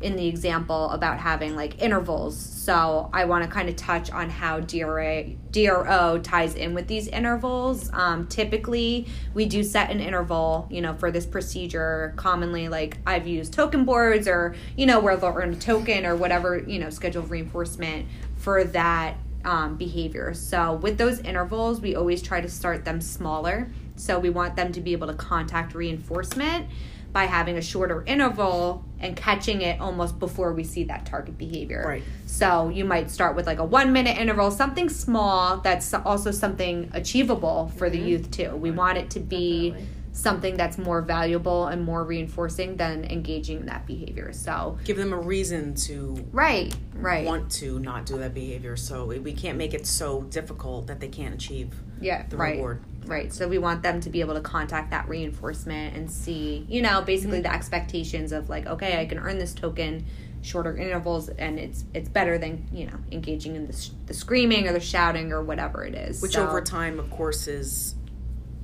in 0.00 0.16
the 0.16 0.26
example 0.26 0.90
about 0.90 1.18
having 1.18 1.56
like 1.56 1.80
intervals. 1.80 2.36
So 2.36 3.08
I 3.12 3.24
want 3.24 3.44
to 3.44 3.50
kind 3.50 3.68
of 3.68 3.76
touch 3.76 4.10
on 4.10 4.28
how 4.28 4.60
DRA, 4.60 5.30
DRO 5.50 6.18
ties 6.22 6.54
in 6.54 6.74
with 6.74 6.88
these 6.88 7.08
intervals. 7.08 7.90
Um, 7.92 8.26
typically, 8.26 9.06
we 9.32 9.46
do 9.46 9.62
set 9.62 9.90
an 9.90 10.00
interval, 10.00 10.68
you 10.70 10.80
know, 10.80 10.94
for 10.94 11.10
this 11.10 11.26
procedure. 11.26 12.12
Commonly, 12.16 12.68
like 12.68 12.98
I've 13.06 13.26
used 13.26 13.52
token 13.52 13.84
boards 13.84 14.28
or, 14.28 14.54
you 14.76 14.86
know, 14.86 15.00
where 15.00 15.16
they'll 15.16 15.34
earn 15.34 15.52
a 15.52 15.56
token 15.56 16.04
or 16.04 16.16
whatever, 16.16 16.58
you 16.58 16.78
know, 16.78 16.90
schedule 16.90 17.22
of 17.22 17.30
reinforcement 17.30 18.06
for 18.36 18.64
that 18.64 19.16
um, 19.44 19.76
behavior. 19.76 20.34
So 20.34 20.74
with 20.74 20.98
those 20.98 21.20
intervals, 21.20 21.80
we 21.80 21.94
always 21.94 22.22
try 22.22 22.40
to 22.40 22.48
start 22.48 22.84
them 22.84 23.00
smaller. 23.00 23.70
So 23.96 24.18
we 24.18 24.30
want 24.30 24.56
them 24.56 24.72
to 24.72 24.80
be 24.80 24.92
able 24.92 25.06
to 25.06 25.14
contact 25.14 25.74
reinforcement 25.74 26.66
by 27.12 27.26
having 27.26 27.56
a 27.56 27.62
shorter 27.62 28.02
interval 28.06 28.84
and 29.04 29.16
catching 29.16 29.60
it 29.60 29.80
almost 29.80 30.18
before 30.18 30.52
we 30.52 30.64
see 30.64 30.84
that 30.84 31.04
target 31.06 31.36
behavior. 31.36 31.84
Right. 31.86 32.02
So 32.26 32.70
you 32.70 32.84
might 32.84 33.10
start 33.10 33.36
with 33.36 33.46
like 33.46 33.58
a 33.58 33.64
one 33.64 33.92
minute 33.92 34.16
interval, 34.16 34.50
something 34.50 34.88
small 34.88 35.58
that's 35.58 35.92
also 35.92 36.30
something 36.30 36.90
achievable 36.94 37.70
for 37.76 37.90
the 37.90 37.98
mm-hmm. 37.98 38.08
youth 38.08 38.30
too. 38.30 38.56
We 38.56 38.70
want 38.70 38.98
it 38.98 39.10
to 39.10 39.20
be 39.20 39.70
Definitely. 39.70 39.88
something 40.12 40.56
that's 40.56 40.78
more 40.78 41.02
valuable 41.02 41.66
and 41.66 41.84
more 41.84 42.02
reinforcing 42.02 42.76
than 42.76 43.04
engaging 43.04 43.60
in 43.60 43.66
that 43.66 43.86
behavior. 43.86 44.32
So 44.32 44.78
Give 44.84 44.96
them 44.96 45.12
a 45.12 45.18
reason 45.18 45.74
to 45.86 46.26
right, 46.32 46.74
right. 46.94 47.26
want 47.26 47.50
to 47.52 47.78
not 47.78 48.06
do 48.06 48.16
that 48.18 48.32
behavior. 48.34 48.76
So 48.76 49.04
we- 49.04 49.18
we 49.18 49.32
can't 49.32 49.58
make 49.58 49.74
it 49.74 49.86
so 49.86 50.22
difficult 50.22 50.86
that 50.86 50.98
they 50.98 51.08
can't 51.08 51.34
achieve 51.34 51.74
yeah, 52.00 52.24
the 52.28 52.36
right. 52.36 52.56
reward. 52.56 52.82
Right. 53.06 53.32
So 53.32 53.46
we 53.48 53.58
want 53.58 53.82
them 53.82 54.00
to 54.00 54.10
be 54.10 54.20
able 54.20 54.34
to 54.34 54.40
contact 54.40 54.90
that 54.90 55.08
reinforcement 55.08 55.96
and 55.96 56.10
see, 56.10 56.64
you 56.68 56.82
know, 56.82 57.02
basically 57.02 57.38
Mm-hmm. 57.38 57.42
the 57.44 57.54
expectations 57.54 58.32
of 58.32 58.48
like, 58.48 58.66
okay, 58.66 59.00
I 59.00 59.06
can 59.06 59.18
earn 59.18 59.38
this 59.38 59.52
token 59.54 60.04
shorter 60.42 60.76
intervals 60.76 61.28
and 61.30 61.58
it's 61.58 61.84
it's 61.94 62.08
better 62.08 62.36
than, 62.38 62.66
you 62.72 62.86
know, 62.86 62.96
engaging 63.12 63.56
in 63.56 63.66
the, 63.66 63.72
sh- 63.72 63.90
the 64.06 64.14
screaming 64.14 64.68
or 64.68 64.72
the 64.72 64.80
shouting 64.80 65.32
or 65.32 65.42
whatever 65.42 65.84
it 65.84 65.94
is. 65.94 66.20
Which 66.20 66.32
So- 66.32 66.46
over 66.46 66.60
time, 66.60 66.98
of 66.98 67.10
course, 67.10 67.46
is 67.48 67.94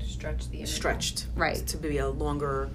Stretch 0.03 0.49
the 0.51 0.59
interval. 0.59 0.67
stretched 0.75 1.27
Right. 1.37 1.57
to 1.67 1.77
be 1.79 1.97
a 1.99 2.09
longer 2.09 2.69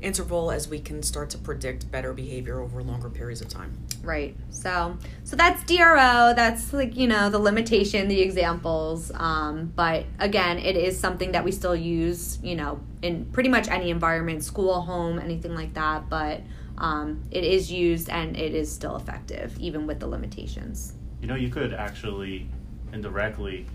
interval 0.00 0.50
as 0.52 0.68
we 0.68 0.78
can 0.78 1.02
start 1.02 1.30
to 1.30 1.38
predict 1.38 1.90
better 1.90 2.12
behavior 2.12 2.60
over 2.60 2.82
longer 2.82 3.08
periods 3.10 3.40
of 3.40 3.48
time. 3.48 3.72
Right. 4.02 4.36
So 4.50 4.96
so 5.24 5.36
that's 5.36 5.62
DRO. 5.64 6.32
That's 6.34 6.72
like, 6.72 6.96
you 6.96 7.06
know, 7.06 7.28
the 7.30 7.38
limitation, 7.38 8.08
the 8.08 8.20
examples. 8.20 9.10
Um, 9.14 9.72
but 9.74 10.04
again, 10.18 10.58
it 10.58 10.76
is 10.76 10.98
something 10.98 11.32
that 11.32 11.44
we 11.44 11.52
still 11.52 11.74
use, 11.76 12.38
you 12.42 12.54
know, 12.56 12.80
in 13.02 13.24
pretty 13.26 13.48
much 13.48 13.68
any 13.68 13.90
environment, 13.90 14.44
school, 14.44 14.80
home, 14.82 15.18
anything 15.18 15.54
like 15.54 15.74
that. 15.74 16.08
But 16.08 16.40
um, 16.78 17.22
it 17.30 17.42
is 17.44 17.72
used 17.72 18.08
and 18.10 18.36
it 18.36 18.54
is 18.54 18.70
still 18.72 18.96
effective, 18.96 19.56
even 19.58 19.86
with 19.86 19.98
the 20.00 20.06
limitations. 20.06 20.92
You 21.22 21.28
know, 21.28 21.34
you 21.34 21.48
could 21.48 21.72
actually 21.72 22.46
indirectly 22.92 23.66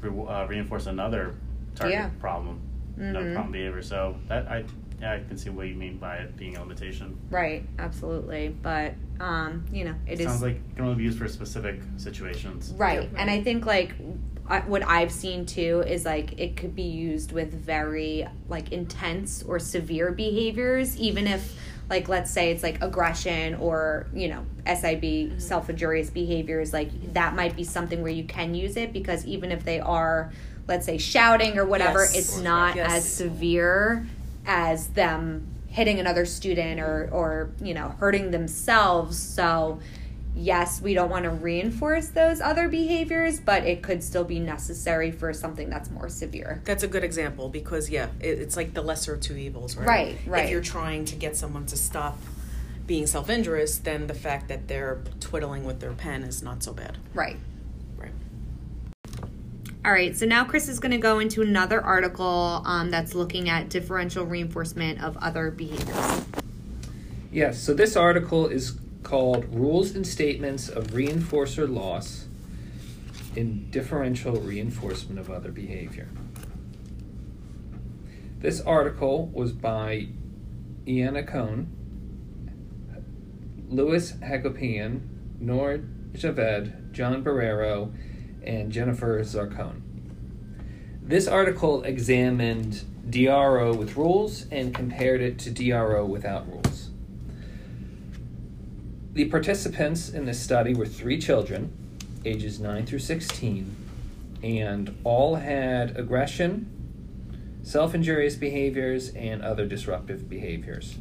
re- 0.00 0.26
uh, 0.28 0.46
reinforce 0.46 0.86
another 0.86 1.34
target 1.74 1.94
Yeah. 1.94 2.08
problem, 2.20 2.60
another 2.96 3.26
Mhm. 3.26 3.34
problem 3.34 3.52
behavior. 3.52 3.82
So 3.82 4.16
that 4.28 4.46
I, 4.48 4.64
yeah, 5.00 5.14
I 5.14 5.18
can 5.20 5.36
see 5.38 5.50
what 5.50 5.66
you 5.68 5.74
mean 5.74 5.96
by 5.98 6.16
it 6.16 6.36
being 6.36 6.56
a 6.56 6.60
limitation. 6.60 7.18
Right, 7.30 7.64
absolutely. 7.78 8.48
But 8.62 8.94
um, 9.20 9.64
you 9.72 9.84
know, 9.84 9.94
it 10.06 10.20
is 10.20 10.26
Sounds 10.26 10.42
like 10.42 10.56
it 10.56 10.76
can 10.76 10.84
only 10.84 10.96
be 10.96 11.04
used 11.04 11.18
for 11.18 11.28
specific 11.28 11.80
situations. 11.96 12.72
right. 12.76 13.08
Yeah, 13.12 13.18
And 13.20 13.30
I 13.30 13.42
think 13.42 13.66
like 13.66 13.94
I, 14.48 14.60
what 14.60 14.82
I've 14.86 15.12
seen 15.12 15.46
too 15.46 15.82
is 15.86 16.04
like 16.04 16.38
it 16.40 16.56
could 16.56 16.74
be 16.74 16.82
used 16.82 17.32
with 17.32 17.52
very 17.52 18.26
like 18.48 18.72
intense 18.72 19.42
or 19.42 19.58
severe 19.58 20.10
behaviors, 20.12 20.96
even 20.98 21.26
if 21.26 21.54
like 21.88 22.08
let's 22.08 22.30
say 22.30 22.50
it's 22.52 22.62
like 22.62 22.82
aggression 22.82 23.54
or 23.56 24.06
you 24.14 24.28
know 24.28 24.44
SIB 24.66 25.40
self 25.40 25.70
injurious 25.70 26.10
behaviors. 26.10 26.72
Like 26.72 27.14
that 27.14 27.34
might 27.34 27.56
be 27.56 27.64
something 27.64 28.02
where 28.02 28.12
you 28.12 28.24
can 28.24 28.54
use 28.54 28.76
it 28.76 28.92
because 28.92 29.24
even 29.26 29.50
if 29.52 29.64
they 29.64 29.80
are 29.80 30.32
let's 30.68 30.86
say 30.86 30.98
shouting 30.98 31.58
or 31.58 31.64
whatever, 31.64 32.00
Yes. 32.00 32.16
it's 32.16 32.38
not 32.38 32.76
Yes. 32.76 32.90
as 32.92 33.04
severe 33.12 34.06
as 34.46 34.88
them 34.88 35.46
hitting 35.68 36.00
another 36.00 36.26
student 36.26 36.80
or 36.80 37.08
or 37.12 37.50
you 37.62 37.72
know 37.74 37.90
hurting 38.00 38.30
themselves 38.30 39.16
so 39.18 39.78
yes 40.34 40.80
we 40.80 40.94
don't 40.94 41.10
want 41.10 41.24
to 41.24 41.30
reinforce 41.30 42.08
those 42.08 42.40
other 42.40 42.68
behaviors 42.68 43.38
but 43.40 43.64
it 43.64 43.82
could 43.82 44.02
still 44.02 44.24
be 44.24 44.38
necessary 44.40 45.10
for 45.10 45.32
something 45.32 45.68
that's 45.70 45.90
more 45.90 46.08
severe 46.08 46.60
That's 46.64 46.82
a 46.82 46.88
good 46.88 47.04
example 47.04 47.48
because 47.48 47.90
yeah, 47.90 48.08
it, 48.20 48.38
it's 48.38 48.56
like 48.56 48.74
the 48.74 48.82
lesser 48.82 49.14
of 49.14 49.20
two 49.20 49.36
evils, 49.36 49.76
right? 49.76 49.86
Right, 49.86 50.18
right. 50.26 50.44
If 50.44 50.50
you're 50.50 50.60
trying 50.60 51.04
to 51.06 51.16
get 51.16 51.36
someone 51.36 51.66
to 51.66 51.76
stop 51.76 52.18
being 52.86 53.06
self-injurious, 53.06 53.78
then 53.78 54.06
the 54.06 54.14
fact 54.14 54.48
that 54.48 54.66
they're 54.68 55.02
twiddling 55.20 55.64
with 55.64 55.80
their 55.80 55.92
pen 55.92 56.22
is 56.22 56.42
not 56.42 56.62
so 56.62 56.72
bad. 56.72 56.98
right 57.14 57.30
Right. 57.30 57.36
All 59.84 59.92
right 59.92 60.16
so 60.16 60.26
now 60.26 60.44
chris 60.44 60.68
is 60.68 60.78
going 60.78 60.92
to 60.92 60.98
go 60.98 61.18
into 61.18 61.42
another 61.42 61.80
article 61.82 62.62
um, 62.64 62.90
that's 62.90 63.14
looking 63.14 63.48
at 63.48 63.68
differential 63.68 64.24
reinforcement 64.24 65.02
of 65.02 65.16
other 65.18 65.50
behaviors 65.50 66.24
Yes, 67.32 67.62
so 67.62 67.72
this 67.74 67.94
article 67.94 68.48
is 68.48 68.76
called 69.04 69.44
Rules 69.54 69.94
and 69.94 70.04
Statements 70.04 70.68
of 70.68 70.88
Reinforcer 70.88 71.72
Loss 71.72 72.26
in 73.36 73.70
Differential 73.70 74.34
Reinforcement 74.34 75.20
of 75.20 75.30
Other 75.30 75.52
Behavior. 75.52 76.08
This 78.40 78.60
article 78.60 79.28
was 79.28 79.52
by 79.52 80.08
Iana 80.88 81.24
Cohn, 81.24 81.68
Louis 83.68 84.10
Hagopian, 84.14 85.02
Nor 85.38 85.78
Javed, 86.12 86.90
John 86.90 87.22
Barrero, 87.22 87.92
and 88.44 88.72
Jennifer 88.72 89.20
Zarcone. 89.20 89.82
This 91.02 91.26
article 91.26 91.82
examined 91.82 92.84
DRO 93.10 93.74
with 93.74 93.96
rules 93.96 94.46
and 94.50 94.74
compared 94.74 95.20
it 95.20 95.38
to 95.40 95.50
DRO 95.50 96.04
without 96.06 96.48
rules. 96.48 96.90
The 99.12 99.24
participants 99.24 100.08
in 100.08 100.24
this 100.24 100.40
study 100.40 100.72
were 100.72 100.86
three 100.86 101.18
children, 101.18 101.72
ages 102.24 102.60
9 102.60 102.86
through 102.86 103.00
16, 103.00 103.74
and 104.42 104.96
all 105.02 105.34
had 105.34 105.96
aggression, 105.96 106.70
self 107.62 107.94
injurious 107.94 108.36
behaviors, 108.36 109.08
and 109.10 109.42
other 109.42 109.66
disruptive 109.66 110.28
behaviors. 110.28 110.96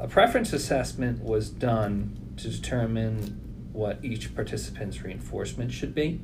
A 0.00 0.08
preference 0.08 0.52
assessment 0.52 1.22
was 1.22 1.50
done 1.50 2.34
to 2.38 2.48
determine 2.48 3.47
what 3.78 4.04
each 4.04 4.34
participant's 4.34 5.02
reinforcement 5.02 5.72
should 5.72 5.94
be. 5.94 6.20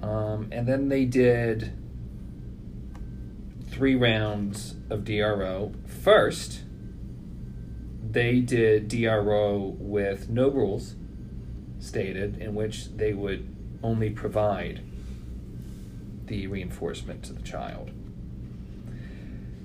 Um, 0.00 0.48
and 0.52 0.68
then 0.68 0.88
they 0.88 1.04
did 1.04 1.72
three 3.68 3.96
rounds 3.96 4.76
of 4.88 5.04
DRO. 5.04 5.72
First, 5.84 6.60
they 8.08 8.38
did 8.38 8.88
DRO 8.88 9.74
with 9.80 10.28
no 10.28 10.48
rules 10.48 10.94
stated, 11.80 12.38
in 12.38 12.54
which 12.54 12.96
they 12.96 13.12
would 13.12 13.54
only 13.82 14.10
provide 14.10 14.80
the 16.26 16.46
reinforcement 16.46 17.24
to 17.24 17.32
the 17.32 17.42
child. 17.42 17.90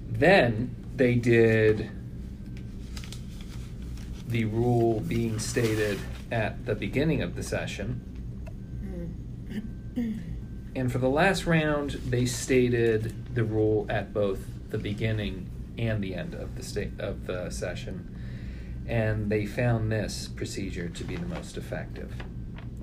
Then 0.10 0.76
they 0.96 1.16
did 1.16 1.92
the 4.28 4.46
rule 4.46 5.00
being 5.02 5.40
stated 5.40 6.00
at 6.32 6.66
the 6.66 6.76
beginning 6.76 7.22
of 7.22 7.36
the 7.36 7.44
session. 7.44 8.02
Mm. 9.96 10.20
And 10.76 10.92
for 10.92 10.98
the 10.98 11.10
last 11.10 11.46
round, 11.46 11.92
they 11.92 12.26
stated 12.26 13.36
the 13.36 13.44
rule 13.44 13.86
at 13.90 14.14
both 14.14 14.40
the 14.70 14.78
beginning 14.78 15.50
and 15.78 16.04
the 16.04 16.16
end 16.16 16.34
of 16.34 16.56
the 16.56 16.64
state 16.64 17.00
of 17.00 17.28
the 17.28 17.50
session, 17.50 18.16
and 18.88 19.30
they 19.30 19.46
found 19.46 19.92
this 19.92 20.28
procedure 20.28 20.90
to 20.90 21.04
be 21.04 21.16
the 21.16 21.26
most 21.28 21.58
effective. 21.58 22.12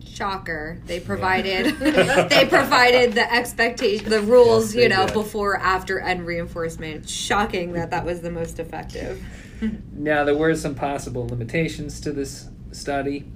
Shocker! 0.05 0.81
They 0.87 1.01
provided 1.01 1.77
they 1.79 2.47
provided 2.47 3.13
the 3.15 3.33
expectation, 3.33 4.09
the 4.09 4.21
rules, 4.21 4.75
Yes, 4.75 4.83
you 4.83 4.89
know, 4.89 5.07
did. 5.07 5.15
before, 5.15 5.57
after, 5.57 5.99
and 5.99 6.25
reinforcement. 6.27 7.09
Shocking 7.09 7.73
that 7.73 7.91
that 7.91 8.05
was 8.05 8.21
the 8.21 8.31
most 8.31 8.59
effective. 8.59 9.23
Now, 9.93 10.25
there 10.25 10.37
were 10.37 10.55
some 10.55 10.75
possible 10.75 11.27
limitations 11.27 12.01
to 12.01 12.13
this 12.13 12.49
study. 12.73 13.31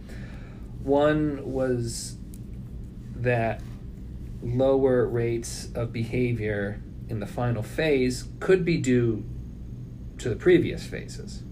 One 0.83 1.53
was 1.53 2.17
that 3.17 3.61
lower 4.43 5.07
rates 5.07 5.69
of 5.75 5.93
behavior 5.93 6.81
in 7.09 7.21
the 7.21 7.27
final 7.27 7.63
phase 7.63 8.25
could 8.41 8.65
be 8.65 8.79
due 8.79 9.25
to 10.19 10.29
the 10.29 10.37
previous 10.37 10.87
phases. 10.87 11.43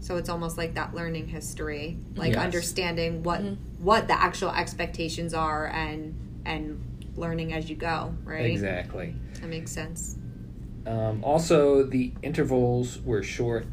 So 0.00 0.16
it's 0.16 0.28
almost 0.28 0.56
like 0.56 0.74
that 0.74 0.94
learning 0.94 1.28
history, 1.28 1.98
like 2.16 2.32
Yes. 2.32 2.42
understanding 2.42 3.22
what 3.22 3.40
what 3.78 4.08
the 4.08 4.18
actual 4.18 4.50
expectations 4.50 5.34
are 5.34 5.66
and 5.68 6.14
and 6.44 6.82
learning 7.16 7.52
as 7.52 7.68
you 7.68 7.76
go, 7.76 8.14
right? 8.24 8.46
Exactly. 8.46 9.14
That 9.40 9.48
makes 9.48 9.70
sense. 9.70 10.16
Um, 10.86 11.22
also, 11.22 11.82
the 11.82 12.12
intervals 12.22 13.00
were 13.02 13.22
short 13.22 13.66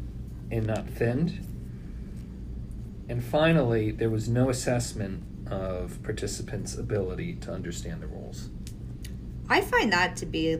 and 0.50 0.66
not 0.66 0.88
thinned. 0.88 1.40
And 3.08 3.22
finally, 3.22 3.90
there 3.90 4.10
was 4.10 4.28
no 4.28 4.48
assessment 4.50 5.22
of 5.50 6.02
participants' 6.02 6.76
ability 6.76 7.34
to 7.36 7.52
understand 7.52 8.02
the 8.02 8.06
rules. 8.08 8.48
I 9.48 9.60
find 9.60 9.92
that 9.92 10.16
to 10.16 10.26
be 10.26 10.58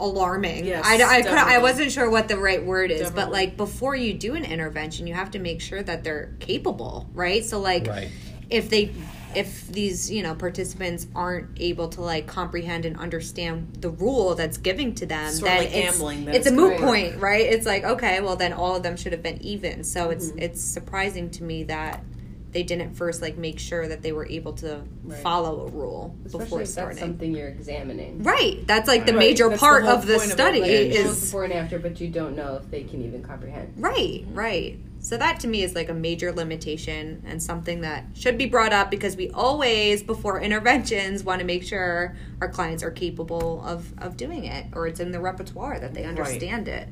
alarming. 0.00 0.64
Yes, 0.64 0.84
I, 0.86 0.94
I, 1.02 1.22
couldn't- 1.22 1.38
I 1.38 1.58
wasn't 1.58 1.90
sure 1.90 2.08
what 2.08 2.28
the 2.28 2.36
right 2.38 2.64
word 2.64 2.90
is, 2.92 3.10
but 3.10 3.32
like 3.32 3.56
before 3.56 3.96
you 3.96 4.14
do 4.14 4.34
an 4.36 4.44
intervention, 4.44 5.06
you 5.08 5.14
have 5.14 5.32
to 5.32 5.38
make 5.40 5.60
sure 5.60 5.82
that 5.82 6.04
they're 6.04 6.34
capable, 6.38 7.08
right? 7.14 7.44
So 7.44 7.58
like 7.58 7.86
Right. 7.88 8.08
if 8.48 8.70
they 8.70 8.92
if 9.38 9.68
these 9.68 10.10
you 10.10 10.22
know 10.22 10.34
participants 10.34 11.06
aren't 11.14 11.48
able 11.60 11.88
to 11.88 12.00
like 12.00 12.26
comprehend 12.26 12.84
and 12.84 12.96
understand 12.98 13.54
the 13.80 13.90
rule 13.90 14.34
that's 14.34 14.56
giving 14.58 14.94
to 14.94 15.06
them 15.06 15.30
Sort 15.32 15.36
of 15.36 15.44
then 15.44 15.58
like 15.58 15.74
it's, 15.76 15.92
gambling, 15.98 16.24
then 16.24 16.34
it's 16.34 16.46
a 16.46 16.52
moot 16.52 16.68
correct. 16.78 16.82
point 16.82 17.16
right 17.18 17.46
it's 17.54 17.66
like 17.66 17.84
okay 17.84 18.20
well 18.20 18.36
then 18.36 18.52
all 18.52 18.74
of 18.76 18.82
them 18.82 18.96
should 18.96 19.12
have 19.12 19.22
been 19.22 19.40
even 19.42 19.84
so 19.84 20.10
it's 20.10 20.28
Mm-hmm. 20.28 20.38
it's 20.46 20.60
surprising 20.62 21.30
to 21.30 21.42
me 21.44 21.64
that 21.64 22.02
they 22.50 22.62
didn't 22.62 22.94
first 22.94 23.20
like 23.20 23.36
make 23.36 23.58
sure 23.58 23.86
that 23.88 24.00
they 24.02 24.12
were 24.12 24.26
able 24.26 24.54
to 24.54 24.80
Right. 25.04 25.18
follow 25.22 25.66
a 25.66 25.70
rule 25.70 26.14
Especially 26.24 26.44
before 26.44 26.60
if 26.60 26.66
that's 26.66 26.72
starting 26.72 26.98
something 26.98 27.34
you're 27.34 27.48
examining. 27.48 28.22
Right. 28.22 28.66
That's 28.66 28.88
like 28.88 29.04
the 29.06 29.12
Right. 29.12 29.18
major 29.26 29.48
That's 29.50 29.60
part 29.60 29.84
whole 29.84 29.92
of 29.94 30.06
the 30.06 30.14
point 30.14 30.26
of 30.26 30.32
study? 30.32 30.60
It 30.60 30.94
shows 30.94 31.06
is 31.16 31.20
before 31.26 31.44
and 31.44 31.52
after, 31.52 31.78
but 31.78 32.00
you 32.00 32.08
don't 32.08 32.34
know 32.36 32.56
if 32.56 32.70
they 32.70 32.82
can 32.84 33.00
even 33.02 33.22
comprehend. 33.22 33.74
right, 33.76 34.24
right. 34.32 34.78
So 35.08 35.16
that 35.16 35.40
to 35.40 35.48
me 35.48 35.62
is 35.62 35.74
like 35.74 35.88
a 35.88 35.94
major 35.94 36.32
limitation 36.32 37.22
and 37.26 37.42
something 37.42 37.80
that 37.80 38.04
should 38.12 38.36
be 38.36 38.44
brought 38.44 38.74
up 38.74 38.90
because 38.90 39.16
we 39.16 39.30
always 39.30 40.02
before 40.02 40.38
interventions 40.38 41.24
want 41.24 41.40
to 41.40 41.46
make 41.46 41.62
sure 41.62 42.14
our 42.42 42.48
clients 42.50 42.82
are 42.82 42.90
capable 42.90 43.64
of 43.64 43.90
of 44.00 44.18
doing 44.18 44.44
it 44.44 44.66
or 44.74 44.86
it's 44.86 45.00
in 45.00 45.10
the 45.10 45.18
repertoire 45.18 45.80
that 45.80 45.94
they 45.94 46.02
Right. 46.02 46.10
understand 46.10 46.68
it. 46.68 46.90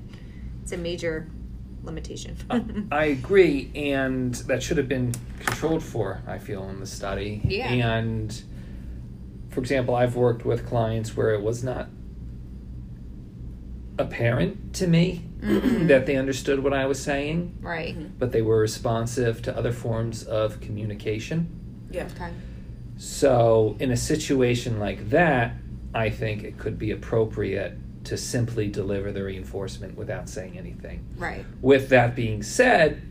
It's 0.62 0.72
a 0.72 0.78
major 0.78 1.28
limitation. 1.82 2.38
Uh, 2.48 2.60
I 2.90 3.04
agree, 3.04 3.70
and 3.74 4.34
that 4.46 4.62
should 4.62 4.78
have 4.78 4.88
been 4.88 5.12
controlled 5.40 5.82
for, 5.82 6.22
I 6.26 6.38
feel, 6.38 6.66
in 6.70 6.80
the 6.80 6.86
study. 6.86 7.42
Yeah. 7.44 7.70
And, 7.70 8.42
for 9.50 9.60
example, 9.60 9.94
I've 9.94 10.16
worked 10.16 10.46
with 10.46 10.66
clients 10.66 11.18
where 11.18 11.34
it 11.34 11.42
was 11.42 11.62
not 11.62 11.90
apparent 13.98 14.72
to 14.76 14.86
me 14.86 15.25
Mm-hmm. 15.40 15.86
that 15.88 16.06
they 16.06 16.16
understood 16.16 16.62
what 16.64 16.72
I 16.72 16.86
was 16.86 16.98
saying, 16.98 17.58
right. 17.60 17.94
Mm-hmm. 17.96 18.18
but 18.18 18.32
they 18.32 18.40
were 18.42 18.58
responsive 18.58 19.42
to 19.42 19.56
other 19.56 19.72
forms 19.72 20.24
of 20.24 20.60
communication. 20.60 21.86
Yeah. 21.90 22.08
Okay. 22.14 22.30
So, 22.96 23.76
in 23.78 23.90
a 23.90 23.96
situation 23.96 24.80
like 24.80 25.10
that, 25.10 25.54
I 25.94 26.08
think 26.08 26.42
it 26.42 26.58
could 26.58 26.78
be 26.78 26.90
appropriate 26.90 27.78
to 28.04 28.16
simply 28.16 28.68
deliver 28.68 29.12
the 29.12 29.22
reinforcement 29.22 29.96
without 29.96 30.28
saying 30.28 30.56
anything. 30.56 31.04
Right. 31.16 31.44
With 31.60 31.90
that 31.90 32.14
being 32.16 32.42
said, 32.42 33.02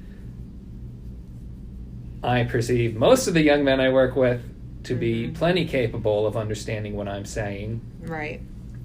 I 2.23 2.43
perceive 2.43 2.95
most 2.95 3.27
of 3.27 3.33
the 3.33 3.41
young 3.43 3.63
men 3.63 3.79
I 3.79 3.89
work 3.89 4.15
with 4.15 4.41
to 4.85 4.95
be 4.95 5.25
mm-hmm. 5.25 5.33
plenty 5.33 5.65
capable 5.65 6.25
of 6.25 6.35
understanding 6.35 6.95
what 6.95 7.07
I'm 7.07 7.25
saying. 7.25 7.81
Right. 8.01 8.41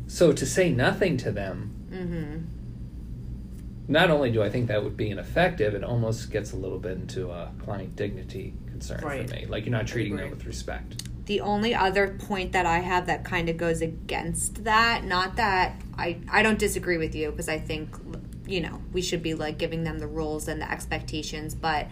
So 0.09 0.33
to 0.33 0.44
say 0.44 0.70
nothing 0.70 1.16
to 1.18 1.31
them, 1.31 1.74
Mhm. 1.90 2.60
Not 3.90 4.09
only 4.11 4.31
do 4.31 4.40
I 4.42 4.48
think 4.48 4.68
that 4.68 4.83
would 4.83 4.96
be 4.96 5.11
ineffective, 5.11 5.74
it 5.74 5.83
almost 5.83 6.31
gets 6.31 6.53
a 6.53 6.57
little 6.57 6.79
bit 6.79 6.92
into 6.92 7.31
a 7.31 7.50
client 7.64 7.96
dignity 7.96 8.55
concern 8.66 9.00
Right. 9.05 9.29
for 9.29 9.35
me. 9.35 9.46
Like 9.46 9.66
you're 9.66 9.72
not 9.72 9.87
treating 9.88 10.16
them 10.16 10.31
with 10.31 10.46
respect. 10.46 11.03
The 11.26 11.40
only 11.40 11.74
other 11.74 12.09
point 12.09 12.53
that 12.53 12.66
I 12.66 12.79
have 12.79 13.07
that 13.07 13.24
kind 13.24 13.48
of 13.48 13.57
goes 13.57 13.83
against 13.83 14.64
that, 14.64 15.05
not 15.05 15.37
that 15.37 15.81
I 15.98 16.18
I 16.31 16.42
don't 16.42 16.59
disagree 16.59 16.98
with 16.98 17.14
you 17.14 17.31
because 17.33 17.48
I 17.48 17.59
think 17.59 17.94
you 18.46 18.61
know, 18.61 18.81
we 18.92 19.03
should 19.03 19.22
be 19.22 19.35
like 19.35 19.59
giving 19.59 19.85
them 19.85 19.98
the 19.98 20.07
rules 20.09 20.48
and 20.48 20.61
the 20.61 20.70
expectations, 20.70 21.55
but 21.55 21.87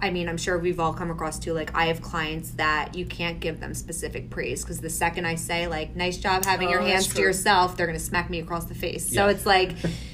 I 0.00 0.10
mean, 0.10 0.28
I'm 0.28 0.38
sure 0.38 0.58
we've 0.58 0.78
all 0.78 0.94
come 0.94 1.10
across 1.10 1.38
too. 1.40 1.52
Like, 1.52 1.74
I 1.74 1.86
have 1.86 2.00
clients 2.00 2.52
that 2.52 2.94
you 2.94 3.04
can't 3.04 3.40
give 3.40 3.58
them 3.58 3.74
specific 3.74 4.30
praise 4.30 4.62
because 4.62 4.80
the 4.80 4.88
second 4.90 5.26
I 5.26 5.34
say, 5.34 5.66
like, 5.66 5.96
nice 5.96 6.16
job 6.18 6.44
having 6.44 6.68
Oh, 6.68 6.70
your 6.70 6.80
hands 6.82 7.08
to 7.14 7.20
yourself, 7.20 7.76
they're 7.76 7.86
going 7.86 7.98
to 7.98 8.04
smack 8.04 8.30
me 8.30 8.38
across 8.38 8.66
the 8.66 8.76
face. 8.76 9.12
So 9.12 9.26
it's 9.26 9.44
like, 9.44 9.72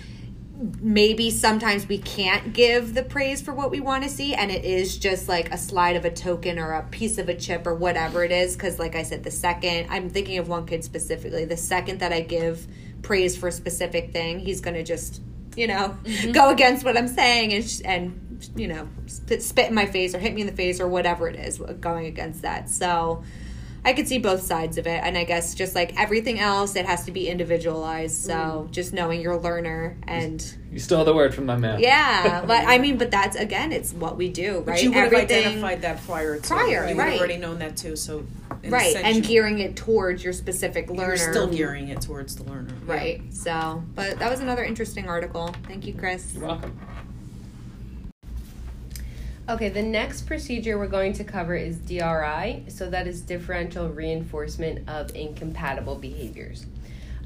maybe 0.81 1.31
sometimes 1.31 1.89
we 1.89 1.99
can't 1.99 2.53
give 2.53 2.95
the 2.95 3.03
praise 3.03 3.43
for 3.43 3.53
what 3.53 3.71
we 3.71 3.81
want 3.81 4.05
to 4.05 4.09
see 4.09 4.35
and 4.35 4.53
it 4.53 4.65
is 4.65 4.97
just 4.97 5.29
like 5.29 5.53
a 5.53 5.59
slide 5.59 5.97
of 5.97 6.05
a 6.05 6.11
token 6.11 6.59
or 6.61 6.73
a 6.73 6.83
piece 6.85 7.19
of 7.19 7.29
a 7.29 7.35
chip 7.35 7.67
or 7.67 7.75
whatever 7.75 8.23
it 8.23 8.31
is 8.31 8.55
because 8.55 8.79
like 8.79 8.95
i 8.95 9.03
said 9.03 9.25
the 9.25 9.31
second 9.31 9.87
i'm 9.91 10.09
thinking 10.09 10.39
of 10.39 10.49
one 10.49 10.65
kid 10.65 10.85
specifically 10.85 11.45
the 11.45 11.57
second 11.57 11.99
that 11.99 12.13
i 12.13 12.21
give 12.21 12.69
praise 13.03 13.37
for 13.37 13.49
a 13.49 13.53
specific 13.53 14.13
thing 14.13 14.39
he's 14.39 14.61
going 14.61 14.75
to 14.75 14.85
just 14.85 15.21
you 15.57 15.67
know 15.67 15.97
mm-hmm. 16.05 16.31
go 16.31 16.51
against 16.51 16.85
what 16.85 16.97
i'm 16.97 17.09
saying 17.09 17.53
and, 17.53 17.69
sh- 17.69 17.81
and 17.85 18.25
you 18.57 18.69
know 18.69 18.89
spit, 19.07 19.43
spit 19.43 19.69
in 19.69 19.75
my 19.75 19.87
face 19.87 20.15
or 20.15 20.19
hit 20.19 20.35
me 20.35 20.43
in 20.43 20.47
the 20.47 20.53
face 20.53 20.81
or 20.81 20.89
whatever 20.89 21.29
it 21.29 21.37
is 21.37 21.61
uh, 21.61 21.73
going 21.81 22.07
against 22.07 22.43
that. 22.43 22.69
So 22.69 23.23
I 23.87 23.93
could 23.93 24.09
see 24.09 24.19
both 24.19 24.43
sides 24.43 24.79
of 24.79 24.87
it, 24.87 25.01
and 25.05 25.19
I 25.19 25.25
guess 25.25 25.55
just 25.55 25.75
like 25.75 25.99
everything 26.01 26.41
else, 26.41 26.75
it 26.75 26.87
has 26.87 27.05
to 27.05 27.13
be 27.13 27.29
individualized. 27.29 28.17
So 28.25 28.33
mm. 28.33 28.71
just 28.71 28.95
knowing 28.95 29.21
your 29.21 29.37
learner 29.37 29.99
and 30.05 30.43
You 30.73 30.79
stole 30.79 31.05
the 31.05 31.15
word 31.15 31.35
from 31.35 31.45
my 31.45 31.57
mouth. 31.57 31.81
yeah, 31.81 32.43
but 32.47 32.65
I 32.67 32.79
mean, 32.79 32.97
but 32.97 33.11
that's 33.11 33.37
again, 33.37 33.73
it's 33.73 33.93
what 33.93 34.17
we 34.17 34.31
do, 34.31 34.57
right? 34.59 34.67
But 34.67 34.83
you 34.83 34.91
would 34.91 34.97
have 34.99 35.13
Everything- 35.13 35.47
identified 35.47 35.83
that 35.83 36.03
prior 36.07 36.39
to. 36.39 36.49
Prior, 36.49 36.89
you 36.89 36.97
would 36.97 37.03
right. 37.03 37.11
have 37.13 37.19
already 37.19 37.37
known 37.37 37.59
that 37.59 37.77
too. 37.77 37.95
So, 37.97 38.27
right, 38.69 38.97
and 38.97 39.23
gearing 39.23 39.59
it 39.59 39.77
towards 39.77 40.25
your 40.25 40.33
specific 40.33 40.89
learner, 40.89 41.17
You're 41.17 41.33
still 41.33 41.47
gearing 41.49 41.89
it 41.89 42.01
towards 42.01 42.37
the 42.37 42.45
learner. 42.45 42.75
right? 42.87 43.23
So, 43.35 43.83
but 43.95 44.19
that 44.19 44.31
was 44.31 44.41
another 44.41 44.65
interesting 44.65 45.09
article. 45.09 45.55
Thank 45.67 45.87
you, 45.87 45.93
Chris. 45.93 46.35
You're 46.35 46.47
welcome. 46.47 46.79
Okay, 49.47 49.69
the 49.69 49.83
next 49.83 50.23
procedure 50.23 50.79
we're 50.79 50.87
going 50.87 51.13
to 51.13 51.23
cover 51.23 51.55
is 51.55 51.77
DRI. 51.77 52.65
So 52.69 52.89
that 52.89 53.07
is 53.07 53.21
differential 53.21 53.91
reinforcement 53.91 54.89
of 54.89 55.15
incompatible 55.15 55.97
behaviors. 55.97 56.65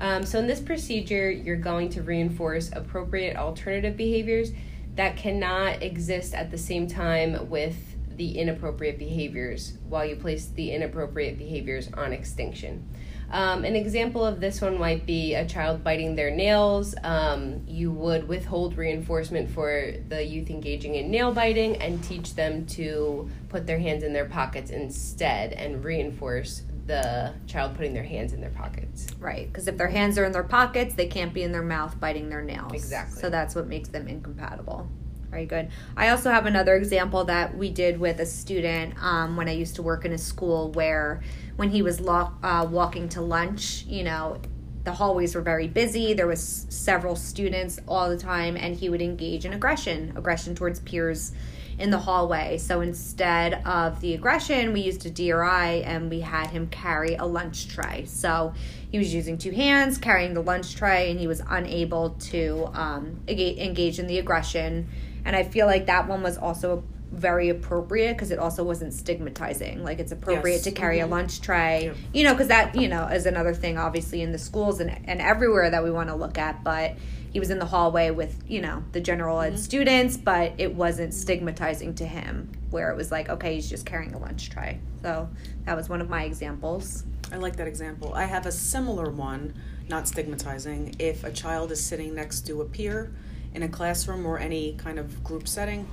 Um, 0.00 0.26
so 0.26 0.40
in 0.40 0.48
this 0.48 0.59
procedure, 0.59 1.31
you're 1.31 1.54
going 1.54 1.90
to 1.90 2.02
reinforce 2.02 2.72
appropriate 2.72 3.37
alternative 3.37 3.96
behaviors 3.96 4.50
that 4.96 5.16
cannot 5.16 5.81
exist 5.81 6.35
at 6.35 6.50
the 6.50 6.59
same 6.59 6.88
time 6.88 7.48
with 7.48 7.76
the 8.16 8.37
inappropriate 8.37 8.98
behaviors 8.98 9.74
while 9.88 10.04
you 10.04 10.16
place 10.16 10.46
the 10.46 10.72
inappropriate 10.72 11.38
behaviors 11.38 11.88
on 11.94 12.12
extinction. 12.12 12.85
Um, 13.31 13.64
an 13.64 13.77
example 13.77 14.25
of 14.25 14.41
this 14.41 14.61
one 14.61 14.79
might 14.79 15.05
be 15.05 15.35
a 15.35 15.47
child 15.47 15.85
biting 15.85 16.14
their 16.14 16.31
nails. 16.31 16.95
Um, 17.05 17.62
you 17.67 17.91
would 17.93 18.27
withhold 18.27 18.77
reinforcement 18.77 19.51
for 19.51 19.93
the 20.09 20.25
youth 20.25 20.51
engaging 20.51 20.95
in 20.95 21.11
nail 21.11 21.33
biting 21.33 21.77
and 21.77 22.03
teach 22.03 22.35
them 22.35 22.64
to 22.67 23.29
put 23.49 23.67
their 23.67 23.79
hands 23.79 24.03
in 24.03 24.12
their 24.12 24.25
pockets 24.25 24.71
instead 24.71 25.53
and 25.53 25.85
reinforce 25.85 26.62
the 26.87 27.35
child 27.47 27.77
putting 27.77 27.93
their 27.93 28.03
hands 28.03 28.33
in 28.33 28.41
their 28.41 28.51
pockets. 28.51 29.07
Right, 29.19 29.47
because 29.47 29.69
if 29.69 29.77
their 29.77 29.88
hands 29.88 30.17
are 30.17 30.25
in 30.25 30.33
their 30.33 30.43
pockets, 30.43 30.95
they 30.95 31.07
can't 31.07 31.35
be 31.35 31.43
in 31.43 31.53
their 31.53 31.62
mouth 31.62 32.01
biting 32.01 32.31
their 32.31 32.43
nails. 32.43 32.73
Exactly. 32.73 33.21
So 33.21 33.29
that's 33.29 33.55
what 33.55 33.67
makes 33.67 33.91
them 33.91 34.09
incompatible. 34.09 34.88
Very 35.31 35.45
good. 35.45 35.69
I 35.97 36.09
also 36.09 36.31
have 36.31 36.47
another 36.47 36.75
example 36.77 37.25
that 37.25 37.57
we 37.57 37.71
did 37.71 38.01
with 38.01 38.19
a 38.19 38.27
student 38.27 38.95
um, 39.03 39.37
when 39.37 39.49
I 39.49 39.53
used 39.53 39.75
to 39.77 39.83
work 39.83 40.05
in 40.05 40.12
a 40.12 40.19
school 40.19 40.71
where 40.73 41.23
when 41.57 41.69
he 41.69 41.83
was 41.83 42.01
lo- 42.01 42.33
uh, 42.43 42.67
walking 42.71 43.09
to 43.11 43.21
lunch, 43.21 43.85
you 43.87 44.05
know, 44.05 44.41
the 44.85 44.93
hallways 44.93 45.35
were 45.35 45.43
very 45.43 45.69
busy. 45.69 46.14
There 46.14 46.27
was 46.27 46.67
several 46.71 47.14
students 47.14 47.79
all 47.87 48.09
the 48.09 48.17
time, 48.17 48.57
and 48.57 48.75
he 48.75 48.88
would 48.88 49.03
engage 49.03 49.45
in 49.45 49.53
aggression, 49.53 50.14
aggression 50.17 50.55
towards 50.55 50.81
peers 50.81 51.33
in 51.79 51.91
the 51.91 51.99
hallway. 51.99 52.59
So 52.59 52.81
instead 52.81 53.62
of 53.67 54.01
the 54.01 54.14
aggression, 54.14 54.73
we 54.73 54.81
used 54.81 55.05
a 55.07 55.11
DRI 55.11 55.83
and 55.85 56.11
we 56.11 56.21
had 56.21 56.49
him 56.49 56.69
carry 56.69 57.14
a 57.14 57.25
lunch 57.25 57.69
tray. 57.69 58.05
So 58.07 58.53
he 58.91 58.99
was 58.99 59.14
using 59.14 59.38
two 59.38 59.53
hands, 59.53 59.99
carrying 59.99 60.35
the 60.35 60.43
lunch 60.43 60.75
tray, 60.75 61.11
and 61.11 61.21
he 61.21 61.27
was 61.27 61.43
unable 61.49 62.11
to 62.11 62.71
um, 62.73 63.21
engage 63.29 63.99
in 63.99 64.07
the 64.07 64.19
aggression. 64.19 64.88
And 65.24 65.35
I 65.37 65.42
feel 65.42 65.66
like 65.66 65.87
that 65.87 66.09
one 66.09 66.22
was 66.22 66.37
also 66.38 66.85
very 67.11 67.48
appropriate 67.48 68.12
because 68.12 68.31
it 68.31 68.38
also 68.38 68.62
wasn't 68.62 68.92
stigmatizing. 68.92 69.83
Like 69.83 69.98
it's 69.98 70.12
appropriate 70.12 70.57
Yes. 70.57 70.64
to 70.64 70.70
carry 70.72 70.98
Mhm. 70.98 71.04
a 71.04 71.07
lunch 71.07 71.40
tray, 71.40 71.85
Yep. 71.87 71.96
you 72.12 72.24
know, 72.24 72.35
because 72.35 72.48
that, 72.48 72.74
you 72.74 72.87
know, 72.88 73.07
is 73.07 73.24
another 73.26 73.54
thing 73.54 73.78
obviously 73.78 74.20
in 74.20 74.33
the 74.33 74.38
schools 74.38 74.78
and, 74.81 74.90
and 75.07 75.20
everywhere 75.20 75.70
that 75.70 75.83
we 75.83 75.90
want 75.90 76.11
to 76.11 76.14
look 76.14 76.37
at. 76.37 76.62
But 76.62 76.96
he 77.31 77.40
was 77.40 77.50
in 77.50 77.59
the 77.59 77.64
hallway 77.66 78.11
with, 78.11 78.37
you 78.46 78.61
know, 78.61 78.83
the 78.92 79.00
general 79.00 79.40
ed 79.40 79.59
students, 79.59 80.16
but 80.18 80.52
it 80.59 80.74
wasn't 80.74 81.14
stigmatizing 81.14 81.94
to 81.94 82.07
him 82.07 82.50
where 82.70 82.90
it 82.90 82.96
was 82.96 83.11
like, 83.11 83.28
okay, 83.31 83.54
he's 83.54 83.68
just 83.70 83.87
carrying 83.87 84.12
a 84.14 84.18
lunch 84.18 84.50
tray. 84.50 84.78
So 85.02 85.28
that 85.64 85.76
was 85.76 85.88
one 85.88 86.02
of 86.02 86.11
my 86.11 86.24
examples. 86.24 87.04
I 87.33 87.37
like 87.37 87.57
that 87.57 87.66
example. 87.68 88.12
I 88.14 88.24
have 88.24 88.44
a 88.46 88.52
similar 88.52 89.11
one, 89.11 89.54
not 89.88 90.09
stigmatizing. 90.09 90.94
If 90.98 91.24
a 91.24 91.31
child 91.33 91.72
is 91.72 91.83
sitting 91.83 92.14
next 92.14 92.46
to 92.48 92.61
a 92.61 92.64
peer 92.66 93.12
in 93.54 93.62
a 93.62 93.68
classroom 93.68 94.26
or 94.26 94.38
any 94.38 94.74
kind 94.74 94.98
of 94.98 95.22
group 95.24 95.48
setting 95.48 95.87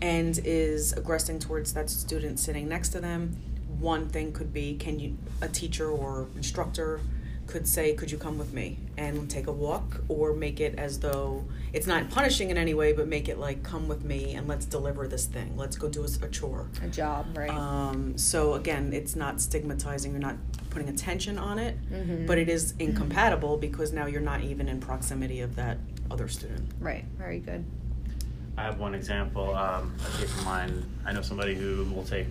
and 0.00 0.38
is 0.44 0.92
aggressing 0.92 1.38
towards 1.38 1.72
that 1.74 1.90
student 1.90 2.38
sitting 2.38 2.68
next 2.68 2.90
to 2.90 3.00
them, 3.00 3.36
one 3.80 4.08
thing 4.08 4.32
could 4.32 4.52
be 4.52 4.74
can 4.76 4.98
you 4.98 5.16
a 5.40 5.48
teacher 5.48 5.88
or 5.90 6.26
instructor 6.36 7.00
could 7.46 7.66
say 7.66 7.94
could 7.94 8.10
you 8.10 8.18
come 8.18 8.36
with 8.36 8.52
me 8.52 8.76
and 8.98 9.30
take 9.30 9.46
a 9.46 9.52
walk 9.52 10.02
or 10.08 10.34
make 10.34 10.60
it 10.60 10.74
as 10.76 10.98
though 11.00 11.42
it's 11.72 11.86
not 11.86 12.10
punishing 12.10 12.50
in 12.50 12.58
any 12.58 12.74
way 12.74 12.92
but 12.92 13.06
make 13.08 13.26
it 13.28 13.38
like 13.38 13.62
come 13.62 13.88
with 13.88 14.04
me 14.04 14.34
and 14.34 14.46
let's 14.48 14.66
deliver 14.66 15.06
this 15.08 15.24
thing 15.26 15.56
let's 15.56 15.76
go 15.76 15.88
do 15.88 16.02
a, 16.04 16.26
a 16.26 16.28
chore 16.28 16.66
A 16.82 16.88
job, 16.88 17.26
right? 17.38 17.48
um, 17.50 18.18
so 18.18 18.54
again, 18.54 18.92
it's 18.92 19.16
not 19.16 19.40
stigmatizing. 19.40 20.10
You're 20.10 20.20
not 20.20 20.36
putting 20.70 20.88
attention 20.90 21.38
on 21.38 21.58
it, 21.58 21.76
Mhm. 21.90 22.26
but 22.26 22.36
it 22.36 22.48
is 22.50 22.74
incompatible 22.78 23.56
because 23.56 23.92
now 23.92 24.04
you're 24.06 24.20
not 24.20 24.42
even 24.42 24.68
in 24.68 24.78
proximity 24.80 25.40
of 25.40 25.54
that 25.56 25.78
other 26.10 26.28
student. 26.28 26.70
right. 26.80 27.04
Very 27.16 27.38
good. 27.38 27.64
I 28.56 28.62
have 28.62 28.80
one 28.80 28.94
example. 28.94 29.54
Um, 29.54 29.94
a 30.04 30.18
case 30.18 30.36
of 30.36 30.44
mine. 30.44 30.84
I 31.06 31.12
know 31.12 31.22
somebody 31.22 31.54
who 31.54 31.84
will 31.94 32.02
take 32.02 32.26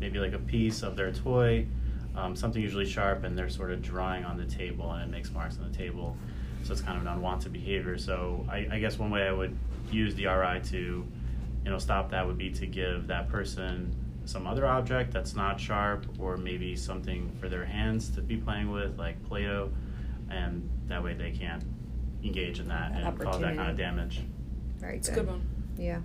maybe 0.00 0.18
like 0.18 0.34
a 0.34 0.38
piece 0.38 0.82
of 0.82 0.96
their 0.96 1.12
toy, 1.12 1.66
um, 2.14 2.36
something 2.36 2.60
usually 2.60 2.84
sharp, 2.84 3.24
and 3.24 3.38
they're 3.38 3.48
sort 3.48 3.70
of 3.70 3.80
drawing 3.80 4.24
on 4.24 4.36
the 4.36 4.44
table, 4.44 4.90
and 4.92 5.02
it 5.02 5.10
makes 5.10 5.30
marks 5.30 5.56
on 5.58 5.70
the 5.70 5.76
table. 5.76 6.16
So 6.64 6.72
it's 6.72 6.82
kind 6.82 6.96
of 6.96 7.02
an 7.06 7.08
unwanted 7.08 7.52
behavior. 7.52 7.96
So 7.96 8.46
I, 8.50 8.68
I 8.70 8.78
guess 8.80 8.98
one 8.98 9.10
way 9.10 9.26
I 9.26 9.32
would 9.32 9.56
use 9.90 10.14
the 10.14 10.26
RI 10.26 10.60
to, 10.70 10.76
you 10.76 11.70
know, 11.70 11.78
stop 11.78 12.10
that 12.10 12.26
would 12.26 12.38
be 12.38 12.50
to 12.50 12.66
give 12.66 13.06
that 13.06 13.28
person 13.28 13.94
some 14.24 14.46
other 14.46 14.66
object 14.66 15.12
that's 15.12 15.34
not 15.34 15.58
sharp, 15.58 16.06
or 16.18 16.36
maybe 16.36 16.76
something 16.76 17.30
for 17.40 17.48
their 17.48 17.64
hands 17.64 18.10
to 18.10 18.20
be 18.20 18.36
playing 18.36 18.70
with, 18.70 18.98
like 18.98 19.22
Play-Doh, 19.24 19.70
and 20.30 20.68
that 20.86 21.02
way 21.02 21.14
they 21.14 21.30
can't 21.30 21.62
engage 22.24 22.60
in 22.60 22.68
that 22.68 22.92
That 22.92 23.04
and 23.04 23.20
cause 23.20 23.40
that 23.40 23.56
kind 23.56 23.70
of 23.70 23.76
damage. 23.76 24.20
Very 24.78 24.96
It's 24.96 25.08
good. 25.08 25.18
a 25.18 25.20
good 25.22 25.30
one. 25.30 25.48
Yeah. 25.78 26.00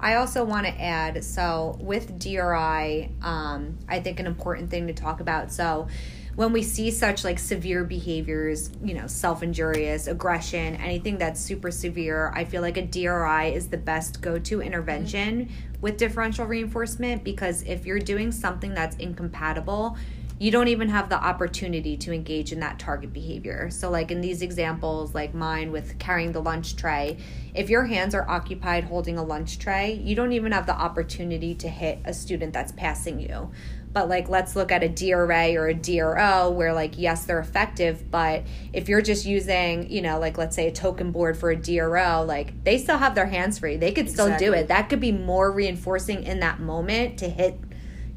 I 0.00 0.16
also 0.16 0.44
want 0.44 0.66
to 0.66 0.80
add 0.80 1.24
so 1.24 1.78
with 1.80 2.18
DRI, 2.18 3.10
um, 3.22 3.78
I 3.88 4.00
think 4.00 4.20
an 4.20 4.26
important 4.26 4.70
thing 4.70 4.86
to 4.88 4.92
talk 4.92 5.20
about. 5.20 5.52
So 5.52 5.88
when 6.36 6.52
we 6.52 6.62
see 6.62 6.90
such 6.90 7.22
like 7.24 7.38
severe 7.38 7.84
behaviors, 7.84 8.70
you 8.82 8.94
know, 8.94 9.06
self 9.06 9.42
injurious, 9.42 10.08
aggression, 10.08 10.74
anything 10.76 11.16
that's 11.16 11.40
super 11.40 11.70
severe, 11.70 12.32
I 12.34 12.44
feel 12.44 12.60
like 12.60 12.76
a 12.76 12.82
DRI 12.82 13.54
is 13.54 13.68
the 13.68 13.76
best 13.76 14.20
go 14.20 14.38
to 14.40 14.60
intervention 14.60 15.48
with 15.80 15.96
differential 15.96 16.44
reinforcement 16.44 17.22
because 17.22 17.62
if 17.62 17.86
you're 17.86 18.00
doing 18.00 18.32
something 18.32 18.74
that's 18.74 18.96
incompatible, 18.96 19.96
you 20.38 20.50
don't 20.50 20.68
even 20.68 20.88
have 20.88 21.08
the 21.08 21.16
opportunity 21.16 21.96
to 21.96 22.12
engage 22.12 22.52
in 22.52 22.60
that 22.60 22.78
target 22.78 23.12
behavior. 23.12 23.70
So, 23.70 23.90
like 23.90 24.10
in 24.10 24.20
these 24.20 24.42
examples, 24.42 25.14
like 25.14 25.32
mine 25.32 25.70
with 25.70 25.98
carrying 25.98 26.32
the 26.32 26.42
lunch 26.42 26.76
tray, 26.76 27.18
if 27.54 27.70
your 27.70 27.84
hands 27.84 28.14
are 28.14 28.28
occupied 28.28 28.84
holding 28.84 29.16
a 29.16 29.22
lunch 29.22 29.58
tray, 29.58 30.00
you 30.02 30.16
don't 30.16 30.32
even 30.32 30.52
have 30.52 30.66
the 30.66 30.74
opportunity 30.74 31.54
to 31.54 31.68
hit 31.68 32.00
a 32.04 32.12
student 32.12 32.52
that's 32.52 32.72
passing 32.72 33.20
you. 33.20 33.50
But, 33.92 34.08
like, 34.08 34.28
let's 34.28 34.56
look 34.56 34.72
at 34.72 34.82
a 34.82 34.88
DRA 34.88 35.54
or 35.54 35.68
a 35.68 35.74
DRO 35.74 36.50
where, 36.50 36.74
like, 36.74 36.98
yes, 36.98 37.26
they're 37.26 37.38
effective, 37.38 38.10
but 38.10 38.42
if 38.72 38.88
you're 38.88 39.00
just 39.00 39.24
using, 39.24 39.88
you 39.88 40.02
know, 40.02 40.18
like, 40.18 40.36
let's 40.36 40.56
say 40.56 40.66
a 40.66 40.72
token 40.72 41.12
board 41.12 41.36
for 41.36 41.52
a 41.52 41.56
DRO, 41.56 42.24
like, 42.24 42.64
they 42.64 42.76
still 42.76 42.98
have 42.98 43.14
their 43.14 43.26
hands 43.26 43.60
free. 43.60 43.76
They 43.76 43.92
could 43.92 44.10
still 44.10 44.36
do 44.36 44.52
it. 44.52 44.66
That 44.66 44.88
could 44.88 44.98
be 44.98 45.12
more 45.12 45.52
reinforcing 45.52 46.24
in 46.24 46.40
that 46.40 46.58
moment 46.58 47.18
to 47.20 47.28
hit 47.28 47.56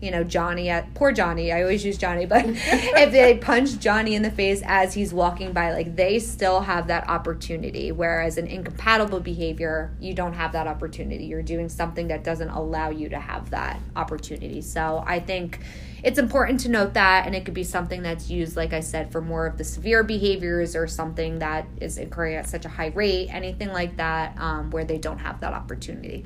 you 0.01 0.12
know 0.12 0.23
Johnny 0.23 0.69
at 0.69 0.93
poor 0.93 1.12
Johnny. 1.12 1.51
I 1.51 1.62
always 1.62 1.83
use 1.83 1.97
Johnny, 1.97 2.25
but 2.25 2.43
if 2.47 3.12
they 3.12 3.38
punch 3.38 3.79
Johnny 3.79 4.15
in 4.15 4.21
the 4.21 4.31
face 4.31 4.62
as 4.65 4.93
he's 4.93 5.13
walking 5.13 5.53
by, 5.53 5.73
like 5.73 5.95
they 5.95 6.19
still 6.19 6.62
have 6.62 6.88
that 6.88 7.10
opportunity. 7.10 7.91
Whereas 7.91 8.38
an 8.38 8.47
incompatible 8.47 9.19
behavior, 9.19 9.95
you 9.99 10.13
don't 10.13 10.33
have 10.33 10.51
that 10.51 10.67
opportunity. 10.67 11.25
You're 11.25 11.41
doing 11.41 11.69
something 11.69 12.07
that 12.10 12.23
doesn't 12.23 12.49
allow 12.49 12.89
you 12.89 13.10
to 13.10 13.19
have 13.19 13.49
that 13.49 13.79
opportunity. 13.95 14.62
So 14.62 15.03
I 15.05 15.19
think 15.19 15.60
it's 16.03 16.19
important 16.19 16.60
to 16.62 16.69
note 16.69 16.93
that, 16.93 17.25
and 17.25 17.36
it 17.36 17.43
could 17.43 17.55
be 17.55 17.63
something 17.63 18.03
that's 18.03 18.29
used, 18.29 18.55
like 18.55 18.73
I 18.73 18.81
said, 18.81 19.12
for 19.12 19.19
more 19.19 19.47
of 19.47 19.57
the 19.57 19.63
severe 19.63 20.03
behaviors 20.03 20.75
or 20.75 20.88
something 20.88 21.39
that 21.39 21.65
is 21.81 21.97
occurring 21.97 22.36
at 22.36 22.47
such 22.47 22.65
a 22.65 22.69
high 22.69 22.91
rate, 22.93 23.29
anything 23.31 23.69
like 23.69 23.97
that, 23.97 24.39
um, 24.39 24.69
where 24.69 24.86
they 24.86 24.99
don't 24.99 25.17
have 25.17 25.39
that 25.39 25.53
opportunity. 25.53 26.23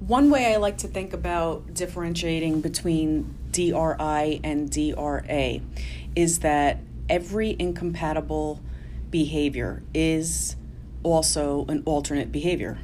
One 0.00 0.30
way 0.30 0.52
I 0.52 0.56
like 0.56 0.78
to 0.78 0.88
think 0.88 1.12
about 1.12 1.74
differentiating 1.74 2.60
between 2.60 3.34
DRI 3.50 4.40
and 4.44 4.70
DRA 4.70 5.60
is 6.14 6.38
that 6.40 6.78
every 7.08 7.56
incompatible 7.58 8.60
behavior 9.10 9.82
is 9.92 10.56
also 11.02 11.64
an 11.68 11.82
alternate 11.84 12.30
behavior, 12.30 12.78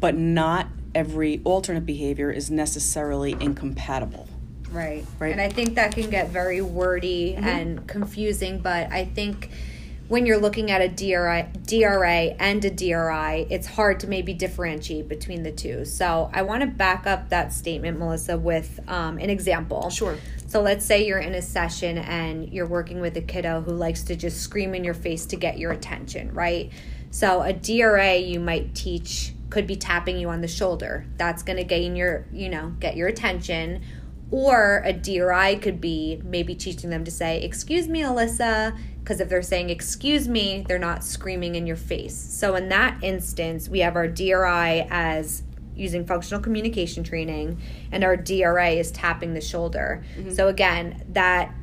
but 0.00 0.16
not 0.16 0.68
every 0.94 1.40
alternate 1.44 1.86
behavior 1.86 2.30
is 2.30 2.50
necessarily 2.50 3.32
incompatible. 3.40 4.28
Right. 4.70 5.04
Right. 5.18 5.32
And 5.32 5.40
I 5.40 5.48
think 5.48 5.76
that 5.76 5.92
can 5.92 6.10
get 6.10 6.28
very 6.28 6.60
wordy 6.60 7.34
mm-hmm. 7.34 7.44
and 7.44 7.86
confusing, 7.86 8.58
but 8.58 8.90
I 8.92 9.04
think 9.04 9.50
when 10.08 10.24
you're 10.24 10.38
looking 10.38 10.70
at 10.70 10.80
a 10.80 10.88
DRI, 10.88 11.48
DRA 11.66 12.34
and 12.40 12.64
a 12.64 12.70
DRI, 12.70 13.46
it's 13.50 13.66
hard 13.66 14.00
to 14.00 14.06
maybe 14.06 14.32
differentiate 14.32 15.06
between 15.06 15.42
the 15.42 15.52
two. 15.52 15.84
So 15.84 16.30
I 16.32 16.42
want 16.42 16.62
to 16.62 16.66
back 16.66 17.06
up 17.06 17.28
that 17.28 17.52
statement, 17.52 17.98
Melissa, 17.98 18.38
with 18.38 18.80
um, 18.88 19.18
an 19.18 19.28
example. 19.28 19.90
Sure. 19.90 20.16
So 20.46 20.62
let's 20.62 20.84
say 20.84 21.06
you're 21.06 21.18
in 21.18 21.34
a 21.34 21.42
session 21.42 21.98
and 21.98 22.50
you're 22.50 22.66
working 22.66 23.00
with 23.00 23.18
a 23.18 23.20
kiddo 23.20 23.60
who 23.60 23.72
likes 23.72 24.02
to 24.04 24.16
just 24.16 24.40
scream 24.40 24.74
in 24.74 24.82
your 24.82 24.94
face 24.94 25.26
to 25.26 25.36
get 25.36 25.58
your 25.58 25.72
attention, 25.72 26.32
right? 26.32 26.72
So 27.10 27.42
a 27.42 27.52
DRA 27.52 28.16
you 28.16 28.40
might 28.40 28.74
teach 28.74 29.34
could 29.50 29.66
be 29.66 29.76
tapping 29.76 30.18
you 30.18 30.30
on 30.30 30.40
the 30.40 30.48
shoulder. 30.48 31.06
That's 31.18 31.42
going 31.42 31.56
to 31.58 31.64
gain 31.64 31.96
your, 31.96 32.26
you 32.32 32.48
know, 32.48 32.74
get 32.80 32.96
your 32.96 33.08
attention. 33.08 33.82
Or 34.30 34.82
a 34.84 34.92
DRI 34.92 35.56
could 35.56 35.80
be 35.80 36.20
maybe 36.22 36.54
teaching 36.54 36.90
them 36.90 37.02
to 37.04 37.10
say, 37.10 37.40
"Excuse 37.42 37.88
me, 37.88 38.02
Alyssa," 38.02 38.78
because 39.08 39.22
if 39.22 39.30
they're 39.30 39.40
saying 39.40 39.70
"Excuse 39.70 40.28
me," 40.28 40.66
they're 40.68 40.78
not 40.78 41.02
screaming 41.02 41.54
in 41.54 41.66
your 41.66 41.76
face. 41.76 42.14
So 42.14 42.56
in 42.56 42.68
that 42.68 43.02
instance, 43.02 43.66
we 43.66 43.78
have 43.78 43.96
our 43.96 44.06
DRI 44.06 44.86
as 44.90 45.44
using 45.74 46.04
functional 46.04 46.42
communication 46.42 47.02
training, 47.02 47.58
and 47.90 48.04
our 48.04 48.18
DRA 48.18 48.68
is 48.72 48.90
tapping 48.90 49.32
the 49.32 49.40
shoulder. 49.40 50.04
So 50.28 50.48
again, 50.48 51.04
that 51.12 51.54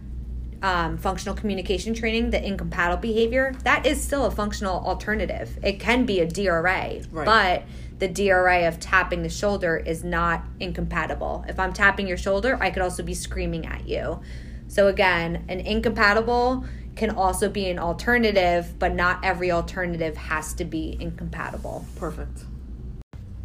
um, 0.63 0.97
functional 0.97 1.35
communication 1.35 1.93
training, 1.93 2.31
the 2.31 2.43
incompatible 2.43 2.99
behavior, 2.99 3.53
that 3.63 3.85
is 3.85 4.01
still 4.01 4.25
a 4.25 4.31
functional 4.31 4.83
alternative. 4.83 5.59
It 5.61 5.79
can 5.79 6.05
be 6.07 6.21
a 6.21 6.27
DRA, 6.27 7.01
Right. 7.11 7.25
but 7.25 7.63
the 7.99 8.07
DRA 8.07 8.67
of 8.67 8.79
tapping 8.79 9.21
the 9.21 9.29
shoulder 9.29 9.77
is 9.77 10.03
not 10.03 10.43
incompatible. 10.59 11.45
If 11.47 11.59
I'm 11.59 11.73
tapping 11.73 12.07
your 12.07 12.17
shoulder, 12.17 12.57
I 12.59 12.71
could 12.71 12.81
also 12.81 13.03
be 13.03 13.13
screaming 13.13 13.67
at 13.67 13.87
you. 13.87 14.21
So 14.67 14.87
again, 14.87 15.45
an 15.47 15.59
incompatible 15.59 16.65
can 16.95 17.09
also 17.09 17.49
be 17.49 17.69
an 17.69 17.77
alternative, 17.77 18.79
but 18.79 18.93
not 18.93 19.23
every 19.23 19.51
alternative 19.51 20.15
has 20.15 20.53
to 20.53 20.65
be 20.65 20.97
incompatible. 20.99 21.85
Perfect. 21.97 22.45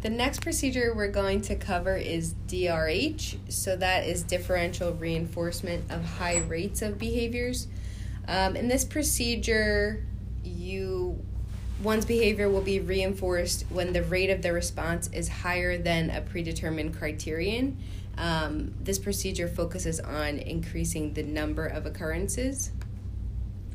The 0.01 0.09
next 0.09 0.41
procedure 0.41 0.93
we're 0.95 1.11
going 1.11 1.41
to 1.41 1.55
cover 1.55 1.95
is 1.95 2.33
DRH. 2.47 3.51
So 3.51 3.75
that 3.75 4.07
is 4.07 4.23
differential 4.23 4.93
reinforcement 4.93 5.91
of 5.91 6.03
high 6.03 6.39
rates 6.39 6.81
of 6.81 6.97
behaviors. 6.97 7.67
Um, 8.27 8.55
in 8.55 8.67
this 8.67 8.83
procedure, 8.83 10.03
you 10.43 11.23
one's 11.83 12.05
behavior 12.05 12.47
will 12.49 12.61
be 12.61 12.79
reinforced 12.79 13.65
when 13.69 13.91
the 13.93 14.03
rate 14.03 14.29
of 14.29 14.41
the 14.41 14.53
response 14.53 15.07
is 15.13 15.27
higher 15.27 15.77
than 15.77 16.09
a 16.11 16.21
predetermined 16.21 16.95
criterion. 16.97 17.77
Um, 18.17 18.73
this 18.81 18.99
procedure 18.99 19.47
focuses 19.47 19.99
on 19.99 20.37
increasing 20.37 21.13
the 21.13 21.23
number 21.23 21.65
of 21.65 21.85
occurrences. 21.85 22.71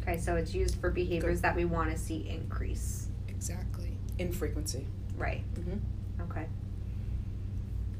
Okay, 0.07 0.19
so 0.19 0.37
it's 0.37 0.55
used 0.55 0.77
for 0.77 0.90
behaviors 0.90 1.40
that 1.40 1.57
we 1.57 1.64
want 1.64 1.90
to 1.90 1.99
see 1.99 2.29
increase. 2.29 3.09
Exactly. 3.29 3.90
In 4.19 4.33
frequency. 4.33 4.87
Right. 5.19 5.42
Mhm. 5.55 5.81
Okay. 6.31 6.47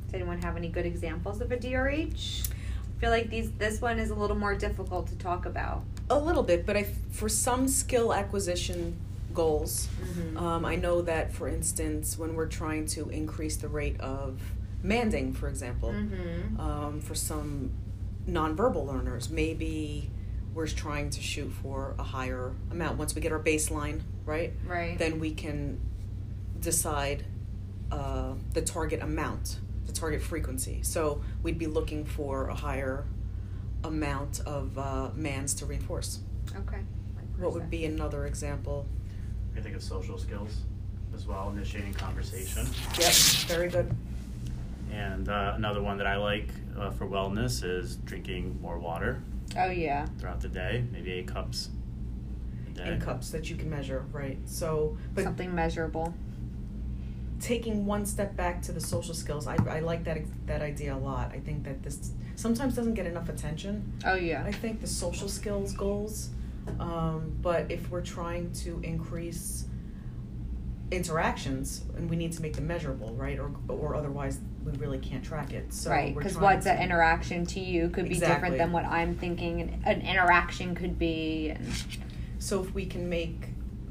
Does 0.07 0.15
anyone 0.15 0.41
have 0.43 0.57
any 0.57 0.69
good 0.69 0.87
examples 0.87 1.41
of 1.41 1.51
a 1.51 1.57
DRH? 1.57 2.49
I 2.51 3.01
feel 3.01 3.11
like 3.11 3.29
these 3.29 3.51
this 3.53 3.81
one 3.81 3.99
is 3.99 4.11
a 4.11 4.15
little 4.15 4.37
more 4.37 4.55
difficult 4.55 5.09
to 5.09 5.17
talk 5.17 5.47
about. 5.47 5.83
A 6.09 6.19
little 6.19 6.43
bit, 6.45 6.65
but 6.65 6.77
I, 6.77 6.85
for 7.11 7.29
some 7.29 7.67
skill 7.67 8.15
acquisition 8.15 8.97
goals, 9.35 9.89
um, 10.37 10.65
I 10.65 10.77
know 10.77 11.03
that, 11.03 11.33
for 11.33 11.49
instance, 11.49 12.17
when 12.17 12.35
we're 12.37 12.47
trying 12.47 12.87
to 12.87 13.09
increase 13.11 13.57
the 13.57 13.69
rate 13.69 14.01
of 14.01 14.41
manding, 14.83 15.33
for 15.35 15.49
example, 15.49 15.91
Mm-hmm. 15.91 16.61
um, 16.61 17.01
for 17.01 17.15
some 17.17 17.71
nonverbal 18.29 18.87
learners, 18.87 19.29
maybe 19.29 20.09
we're 20.57 20.67
trying 20.67 21.11
to 21.11 21.21
shoot 21.21 21.51
for 21.63 21.95
a 21.99 22.03
higher 22.03 22.51
amount. 22.71 22.97
Once 22.97 23.15
we 23.15 23.21
get 23.21 23.31
our 23.31 23.39
baseline, 23.39 24.01
right, 24.25 24.55
Right. 24.67 24.99
then 24.99 25.21
we 25.21 25.33
can 25.33 25.79
decide 26.61 27.27
uh, 27.93 28.33
the 28.55 28.63
target 28.63 29.03
amount, 29.03 29.59
the 29.85 29.93
target 29.93 30.23
frequency. 30.23 30.83
So 30.83 31.21
we'd 31.43 31.59
be 31.59 31.67
looking 31.67 32.07
for 32.07 32.49
a 32.49 32.55
higher 32.55 33.05
amount 33.85 34.41
of 34.47 34.77
uh, 34.79 35.11
mands 35.15 35.53
to 35.57 35.67
reinforce. 35.67 36.21
okay. 36.57 36.81
What 37.39 37.53
would 37.53 37.69
be 37.69 37.85
another 37.85 38.25
example? 38.25 38.87
I 39.55 39.61
think 39.61 39.77
of 39.77 39.83
social 39.83 40.17
skills 40.17 40.63
as 41.15 41.27
well, 41.27 41.51
initiating 41.51 41.93
conversation. 41.93 42.67
Yes, 42.99 43.45
very 43.45 43.69
good. 43.69 43.95
And 44.91 45.29
uh, 45.29 45.53
another 45.55 45.83
one 45.83 45.99
that 45.99 46.07
I 46.07 46.17
like 46.17 46.49
uh, 46.79 46.91
for 46.93 47.07
wellness 47.07 47.63
is 47.63 47.97
drinking 47.97 48.59
more 48.63 48.79
water 48.79 49.21
Oh 49.57 49.71
yeah. 49.71 50.07
throughout 50.19 50.41
the 50.41 50.49
day, 50.49 50.85
maybe 50.93 51.13
eight 51.13 51.27
cups 51.29 51.71
a 52.69 52.71
day. 52.71 52.93
In 52.93 53.01
cups 53.01 53.31
that 53.31 53.49
you 53.51 53.57
can 53.57 53.71
measure, 53.71 54.05
right? 54.13 54.39
So, 54.47 54.97
but 55.15 55.25
Something 55.25 55.55
measurable. 55.55 56.15
taking 57.41 57.85
one 57.87 58.05
step 58.07 58.37
back 58.37 58.63
to 58.63 58.73
the 58.73 58.81
social 58.81 59.15
skills, 59.15 59.47
I, 59.47 59.57
I 59.69 59.81
like 59.81 60.05
that 60.05 60.19
that 60.47 60.63
idea 60.63 60.95
a 60.95 60.99
lot. 60.99 61.33
I 61.33 61.41
think 61.41 61.65
that 61.65 61.83
this 61.83 62.11
sometimes 62.35 62.75
doesn't 62.75 62.95
get 62.95 63.07
enough 63.07 63.29
attention. 63.29 63.93
Oh 64.05 64.15
yeah. 64.15 64.43
I 64.45 64.53
think 64.53 64.81
the 64.81 64.87
social 64.87 65.29
skills 65.29 65.73
goals, 65.73 66.31
um, 66.81 67.37
but 67.43 67.71
if 67.71 67.91
we're 67.91 68.03
trying 68.03 68.53
to 68.65 68.81
increase 68.83 69.67
interactions, 70.91 71.83
and 71.97 72.09
we 72.09 72.17
need 72.17 72.33
to 72.33 72.43
make 72.43 72.55
them 72.55 72.67
measurable, 72.67 73.13
right? 73.15 73.39
Or 73.39 73.51
or 73.69 73.95
otherwise 73.97 74.39
we 74.67 74.73
really 74.79 74.99
can't 74.99 75.25
track 75.25 75.53
it. 75.53 75.73
So 75.73 75.91
right, 75.91 76.15
because 76.15 76.37
what's 76.37 76.65
to- 76.67 76.73
an 76.73 76.83
interaction 76.83 77.47
to 77.47 77.61
you 77.61 77.89
could 77.89 78.05
be 78.09 78.15
Exactly. 78.15 78.35
different 78.35 78.59
than 78.59 78.73
what 78.73 78.85
I'm 78.85 79.15
thinking 79.15 79.61
an, 79.61 79.83
an 79.87 80.01
interaction 80.03 80.75
could 80.75 80.99
be. 80.99 81.51
And, 81.51 81.67
So 82.39 82.63
if 82.63 82.75
we 82.75 82.85
can 82.87 83.09
make 83.09 83.49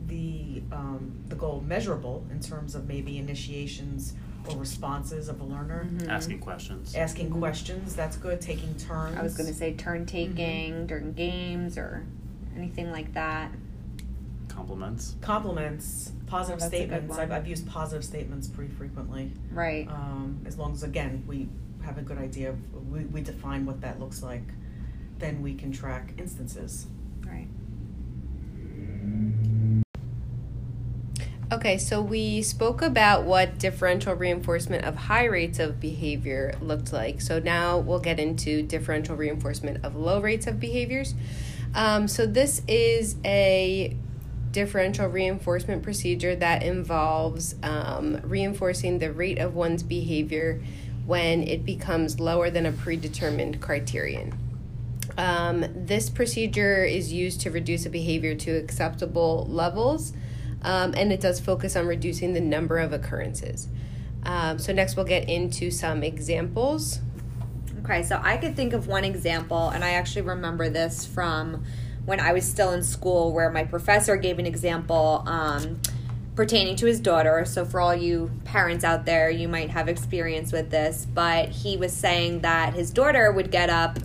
the 0.07 0.61
um, 0.71 1.23
the 1.29 1.35
goal 1.35 1.63
measurable 1.65 2.25
in 2.29 2.39
terms 2.39 2.75
of 2.75 2.87
maybe 2.87 3.17
initiations 3.17 4.13
or 4.47 4.57
responses 4.57 5.27
of 5.29 5.41
a 5.41 5.43
learner, 5.43 5.87
Mhm. 5.91 6.07
Asking 6.09 6.39
questions. 6.39 6.93
asking 6.93 7.31
questions, 7.31 7.95
that's 7.95 8.15
good. 8.17 8.39
Taking 8.41 8.75
turns. 8.75 9.17
I 9.17 9.23
was 9.23 9.35
going 9.35 9.47
to 9.47 9.55
say 9.55 9.73
turn 9.73 10.05
taking 10.05 10.85
during 10.85 11.13
games 11.13 11.77
or 11.77 12.05
anything 12.55 12.91
like 12.91 13.13
that. 13.15 13.51
Compliments. 14.47 15.15
compliments, 15.21 16.11
positive 16.27 16.59
that's 16.59 16.73
a 16.73 16.77
good 16.77 16.87
statements. 16.87 17.17
I've, 17.17 17.31
I've 17.31 17.47
used 17.47 17.67
positive 17.67 18.03
statements 18.03 18.47
pretty 18.47 18.73
frequently. 18.73 19.31
Right. 19.51 19.87
Um, 19.87 20.41
as 20.45 20.57
long 20.57 20.73
as 20.73 20.83
again 20.83 21.23
we 21.27 21.47
have 21.83 21.97
a 21.97 22.01
good 22.01 22.17
idea 22.17 22.49
of 22.49 22.89
we, 22.91 23.01
we 23.05 23.21
define 23.21 23.65
what 23.65 23.81
that 23.81 23.99
looks 23.99 24.23
like, 24.23 24.43
then 25.19 25.41
we 25.41 25.53
can 25.53 25.71
track 25.71 26.13
instances. 26.17 26.87
Right. 27.25 27.47
Okay, 31.51 31.77
so 31.77 32.01
we 32.01 32.41
spoke 32.41 32.81
about 32.81 33.23
what 33.23 33.59
differential 33.59 34.15
reinforcement 34.15 34.83
of 34.83 34.95
high 34.95 35.25
rates 35.25 35.59
of 35.59 35.79
behavior 35.79 36.55
looked 36.59 36.91
like. 36.91 37.21
So 37.21 37.37
now 37.37 37.77
we'll 37.77 37.99
get 37.99 38.19
into 38.19 38.63
differential 38.63 39.15
reinforcement 39.15 39.85
of 39.85 39.95
low 39.95 40.19
rates 40.19 40.47
of 40.47 40.59
behaviors. 40.59 41.13
Um, 41.75 42.07
so 42.07 42.25
this 42.25 42.63
is 42.67 43.17
a 43.23 43.95
differential 44.55 45.07
reinforcement 45.07 45.83
procedure 45.83 46.33
that 46.33 46.63
involves 46.63 47.55
um, 47.61 48.21
reinforcing 48.23 48.99
the 48.99 49.11
rate 49.11 49.37
of 49.37 49.53
one's 49.53 49.83
behavior 49.83 50.63
when 51.05 51.43
it 51.43 51.65
becomes 51.65 52.21
lower 52.21 52.49
than 52.49 52.65
a 52.65 52.71
predetermined 52.71 53.59
criterion. 53.59 54.33
Um, 55.17 55.65
this 55.75 56.09
procedure 56.09 56.85
is 56.85 57.11
used 57.11 57.41
to 57.41 57.51
reduce 57.51 57.85
a 57.85 57.89
behavior 57.89 58.33
to 58.33 58.51
acceptable 58.51 59.45
levels, 59.49 60.13
um, 60.61 60.93
and 60.95 61.11
it 61.11 61.19
does 61.19 61.41
focus 61.41 61.75
on 61.75 61.85
reducing 61.85 62.33
the 62.33 62.39
number 62.39 62.77
of 62.77 62.93
occurrences. 62.93 63.67
Um, 64.23 64.57
so, 64.57 64.71
next 64.71 64.95
we'll 64.95 65.05
get 65.05 65.27
into 65.27 65.69
some 65.69 66.01
examples. 66.01 66.99
Okay, 67.83 68.03
so 68.03 68.21
I 68.23 68.37
could 68.37 68.55
think 68.55 68.71
of 68.71 68.87
one 68.87 69.03
example, 69.03 69.69
and 69.69 69.83
I 69.83 69.91
actually 69.91 70.23
remember 70.23 70.69
this 70.69 71.05
from 71.05 71.65
when 72.05 72.19
I 72.19 72.33
was 72.33 72.47
still 72.47 72.71
in 72.71 72.83
school, 72.83 73.33
where 73.33 73.49
my 73.49 73.63
professor 73.63 74.15
gave 74.15 74.39
an 74.39 74.45
example 74.45 75.23
um, 75.25 75.81
pertaining 76.35 76.75
to 76.77 76.85
his 76.85 76.99
daughter. 76.99 77.45
So, 77.45 77.65
for 77.65 77.81
all 77.81 77.95
you 77.95 78.31
parents 78.43 78.83
out 78.83 79.05
there, 79.05 79.29
you 79.29 79.47
might 79.47 79.69
have 79.71 79.87
experience 79.87 80.51
with 80.51 80.69
this, 80.69 81.05
but 81.13 81.49
he 81.49 81.77
was 81.77 81.93
saying 81.93 82.41
that 82.41 82.73
his 82.73 82.91
daughter 82.91 83.31
would 83.31 83.51
get 83.51 83.69
up. 83.69 83.97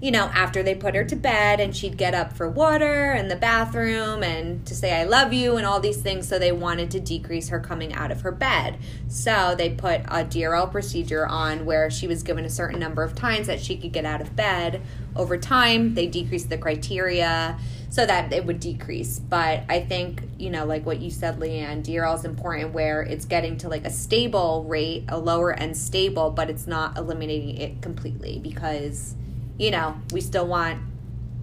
You 0.00 0.10
know, 0.10 0.24
after 0.34 0.62
they 0.62 0.74
put 0.74 0.94
her 0.94 1.04
to 1.04 1.16
bed, 1.16 1.58
and 1.58 1.74
she'd 1.74 1.96
get 1.96 2.14
up 2.14 2.32
for 2.32 2.48
water 2.48 3.12
and 3.12 3.30
the 3.30 3.36
bathroom 3.36 4.22
and 4.22 4.64
to 4.66 4.74
say, 4.74 4.92
I 4.92 5.04
love 5.04 5.32
you, 5.32 5.56
and 5.56 5.66
all 5.66 5.80
these 5.80 6.02
things. 6.02 6.28
So, 6.28 6.38
they 6.38 6.52
wanted 6.52 6.90
to 6.92 7.00
decrease 7.00 7.48
her 7.48 7.60
coming 7.60 7.94
out 7.94 8.10
of 8.10 8.20
her 8.20 8.32
bed. 8.32 8.78
So, 9.08 9.54
they 9.56 9.70
put 9.70 10.02
a 10.02 10.24
DRL 10.24 10.70
procedure 10.70 11.26
on 11.26 11.64
where 11.64 11.90
she 11.90 12.06
was 12.06 12.22
given 12.22 12.44
a 12.44 12.50
certain 12.50 12.78
number 12.78 13.02
of 13.02 13.14
times 13.14 13.46
that 13.46 13.60
she 13.60 13.76
could 13.76 13.92
get 13.92 14.04
out 14.04 14.20
of 14.20 14.36
bed. 14.36 14.82
Over 15.14 15.38
time, 15.38 15.94
they 15.94 16.06
decreased 16.06 16.50
the 16.50 16.58
criteria 16.58 17.58
so 17.88 18.04
that 18.04 18.30
it 18.32 18.44
would 18.44 18.60
decrease. 18.60 19.18
But 19.18 19.64
I 19.70 19.80
think, 19.80 20.22
you 20.38 20.50
know, 20.50 20.66
like 20.66 20.84
what 20.84 21.00
you 21.00 21.10
said, 21.10 21.40
Leanne, 21.40 21.82
DRL 21.82 22.14
is 22.14 22.26
important 22.26 22.74
where 22.74 23.00
it's 23.00 23.24
getting 23.24 23.56
to 23.58 23.70
like 23.70 23.86
a 23.86 23.90
stable 23.90 24.64
rate, 24.64 25.04
a 25.08 25.18
lower 25.18 25.54
end 25.54 25.76
stable, 25.78 26.30
but 26.30 26.50
it's 26.50 26.66
not 26.66 26.98
eliminating 26.98 27.56
it 27.56 27.80
completely 27.80 28.38
because, 28.38 29.14
you 29.58 29.70
know, 29.70 30.00
we 30.12 30.20
still 30.20 30.46
want 30.46 30.80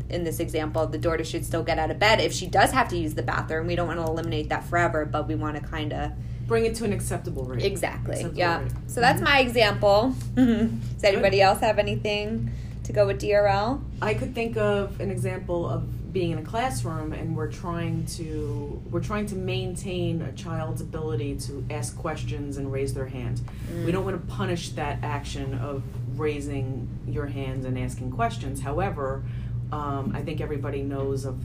in 0.10 0.23
this 0.23 0.39
example, 0.39 0.86
the 0.86 0.97
daughter 0.97 1.23
should 1.23 1.45
still 1.45 1.63
get 1.63 1.80
out 1.80 1.89
of 1.89 1.99
bed 1.99 2.19
if 2.19 2.34
she 2.34 2.47
does 2.47 2.71
have 2.71 2.88
to 2.89 2.97
use 2.97 3.13
the 3.15 3.23
bathroom. 3.23 3.67
We 3.67 3.76
don't 3.76 3.88
want 3.88 3.99
to 3.99 4.06
eliminate 4.06 4.49
that 4.49 4.63
forever, 4.63 5.06
but 5.06 5.28
we 5.28 5.36
want 5.36 5.56
to 5.56 5.63
kind 5.63 5.91
of 5.91 6.12
Bring 6.47 6.65
it 6.65 6.76
to 6.76 6.86
an 6.86 6.93
acceptable 6.93 7.45
rate. 7.45 7.63
exactly, 7.63 8.15
Acceptable 8.15 8.38
yeah. 8.38 8.62
rate. 8.62 8.71
So 8.88 9.02
that's 9.02 9.17
mm-hmm. 9.17 9.26
my 9.26 9.39
example. 9.39 10.15
Does 10.36 11.04
anybody 11.04 11.41
else 11.41 11.60
have 11.62 11.80
anything 11.80 12.52
to 12.84 12.93
go 12.93 13.08
with 13.08 13.21
DRL? 13.21 13.82
I 14.02 14.13
could 14.13 14.36
think 14.36 14.58
of 14.58 14.99
an 14.99 15.10
example 15.10 15.67
of 15.67 16.13
being 16.13 16.32
in 16.32 16.38
a 16.38 16.43
classroom 16.43 17.12
and 17.12 17.36
we're 17.36 17.52
trying 17.52 18.06
to 18.06 18.80
we're 18.91 19.02
trying 19.02 19.26
to 19.26 19.36
maintain 19.36 20.21
a 20.21 20.32
child's 20.34 20.80
ability 20.80 21.36
to 21.36 21.65
ask 21.71 21.97
questions 21.97 22.58
and 22.58 22.71
raise 22.71 22.93
their 22.93 23.08
hand. 23.08 23.41
We 23.67 23.76
mm. 23.76 23.91
don't 23.91 24.06
want 24.06 24.21
to 24.21 24.34
punish 24.34 24.69
that 24.71 24.99
action 25.02 25.56
of 25.56 25.82
raising 26.19 26.88
your 27.08 27.26
hands 27.28 27.65
and 27.65 27.78
asking 27.78 28.12
questions. 28.12 28.62
However, 28.62 29.23
um, 29.71 30.12
I 30.15 30.21
think 30.21 30.41
everybody 30.41 30.84
knows 30.84 31.26
of 31.26 31.43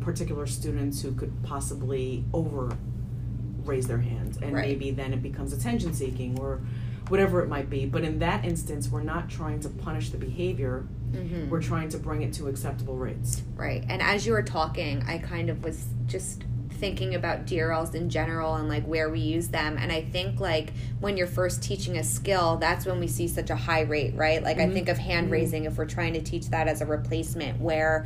particular 0.00 0.46
students 0.46 1.02
who 1.02 1.12
could 1.12 1.32
possibly 1.42 2.24
over 2.32 2.76
raise 3.64 3.88
their 3.88 3.98
hands, 3.98 4.36
and 4.40 4.52
Right. 4.54 4.68
maybe 4.68 4.92
then 4.92 5.12
it 5.12 5.22
becomes 5.22 5.52
attention 5.52 5.92
seeking 5.92 6.38
or 6.38 6.60
whatever 7.08 7.40
it 7.42 7.48
might 7.48 7.68
be 7.70 7.86
but 7.86 8.02
in 8.02 8.18
that 8.18 8.44
instance 8.44 8.88
we're 8.88 9.02
not 9.02 9.28
trying 9.28 9.60
to 9.60 9.68
punish 9.68 10.10
the 10.10 10.18
behavior 10.18 10.84
Mm-hmm. 11.12 11.48
we're 11.50 11.62
trying 11.62 11.88
to 11.90 11.98
bring 11.98 12.22
it 12.22 12.32
to 12.34 12.48
acceptable 12.48 12.96
rates 12.96 13.42
Right. 13.54 13.84
And 13.88 14.02
as 14.02 14.26
you 14.26 14.32
were 14.32 14.42
talking, 14.42 15.02
I 15.06 15.18
kind 15.18 15.48
of 15.50 15.62
was 15.62 15.86
just 16.06 16.42
thinking 16.76 17.14
about 17.14 17.46
DRLs 17.46 17.94
in 17.94 18.08
general 18.10 18.54
and 18.54 18.68
like 18.68 18.84
where 18.84 19.08
we 19.08 19.20
use 19.20 19.48
them. 19.48 19.76
And 19.80 19.90
I 19.90 20.02
think 20.02 20.40
like 20.40 20.72
when 21.00 21.16
you're 21.16 21.26
first 21.26 21.62
teaching 21.62 21.96
a 21.98 22.04
skill, 22.04 22.56
that's 22.56 22.86
when 22.86 23.00
we 23.00 23.06
see 23.08 23.26
such 23.28 23.50
a 23.50 23.56
high 23.56 23.80
rate, 23.82 24.14
right? 24.14 24.42
Like 24.42 24.58
I 24.58 24.66
Mhm. 24.66 24.72
think 24.74 24.88
of 24.88 24.98
hand 24.98 25.30
raising 25.30 25.64
if 25.64 25.76
we're 25.78 25.86
trying 25.86 26.12
to 26.14 26.20
teach 26.20 26.50
that 26.50 26.68
as 26.68 26.80
a 26.80 26.86
replacement 26.86 27.60
where 27.60 28.04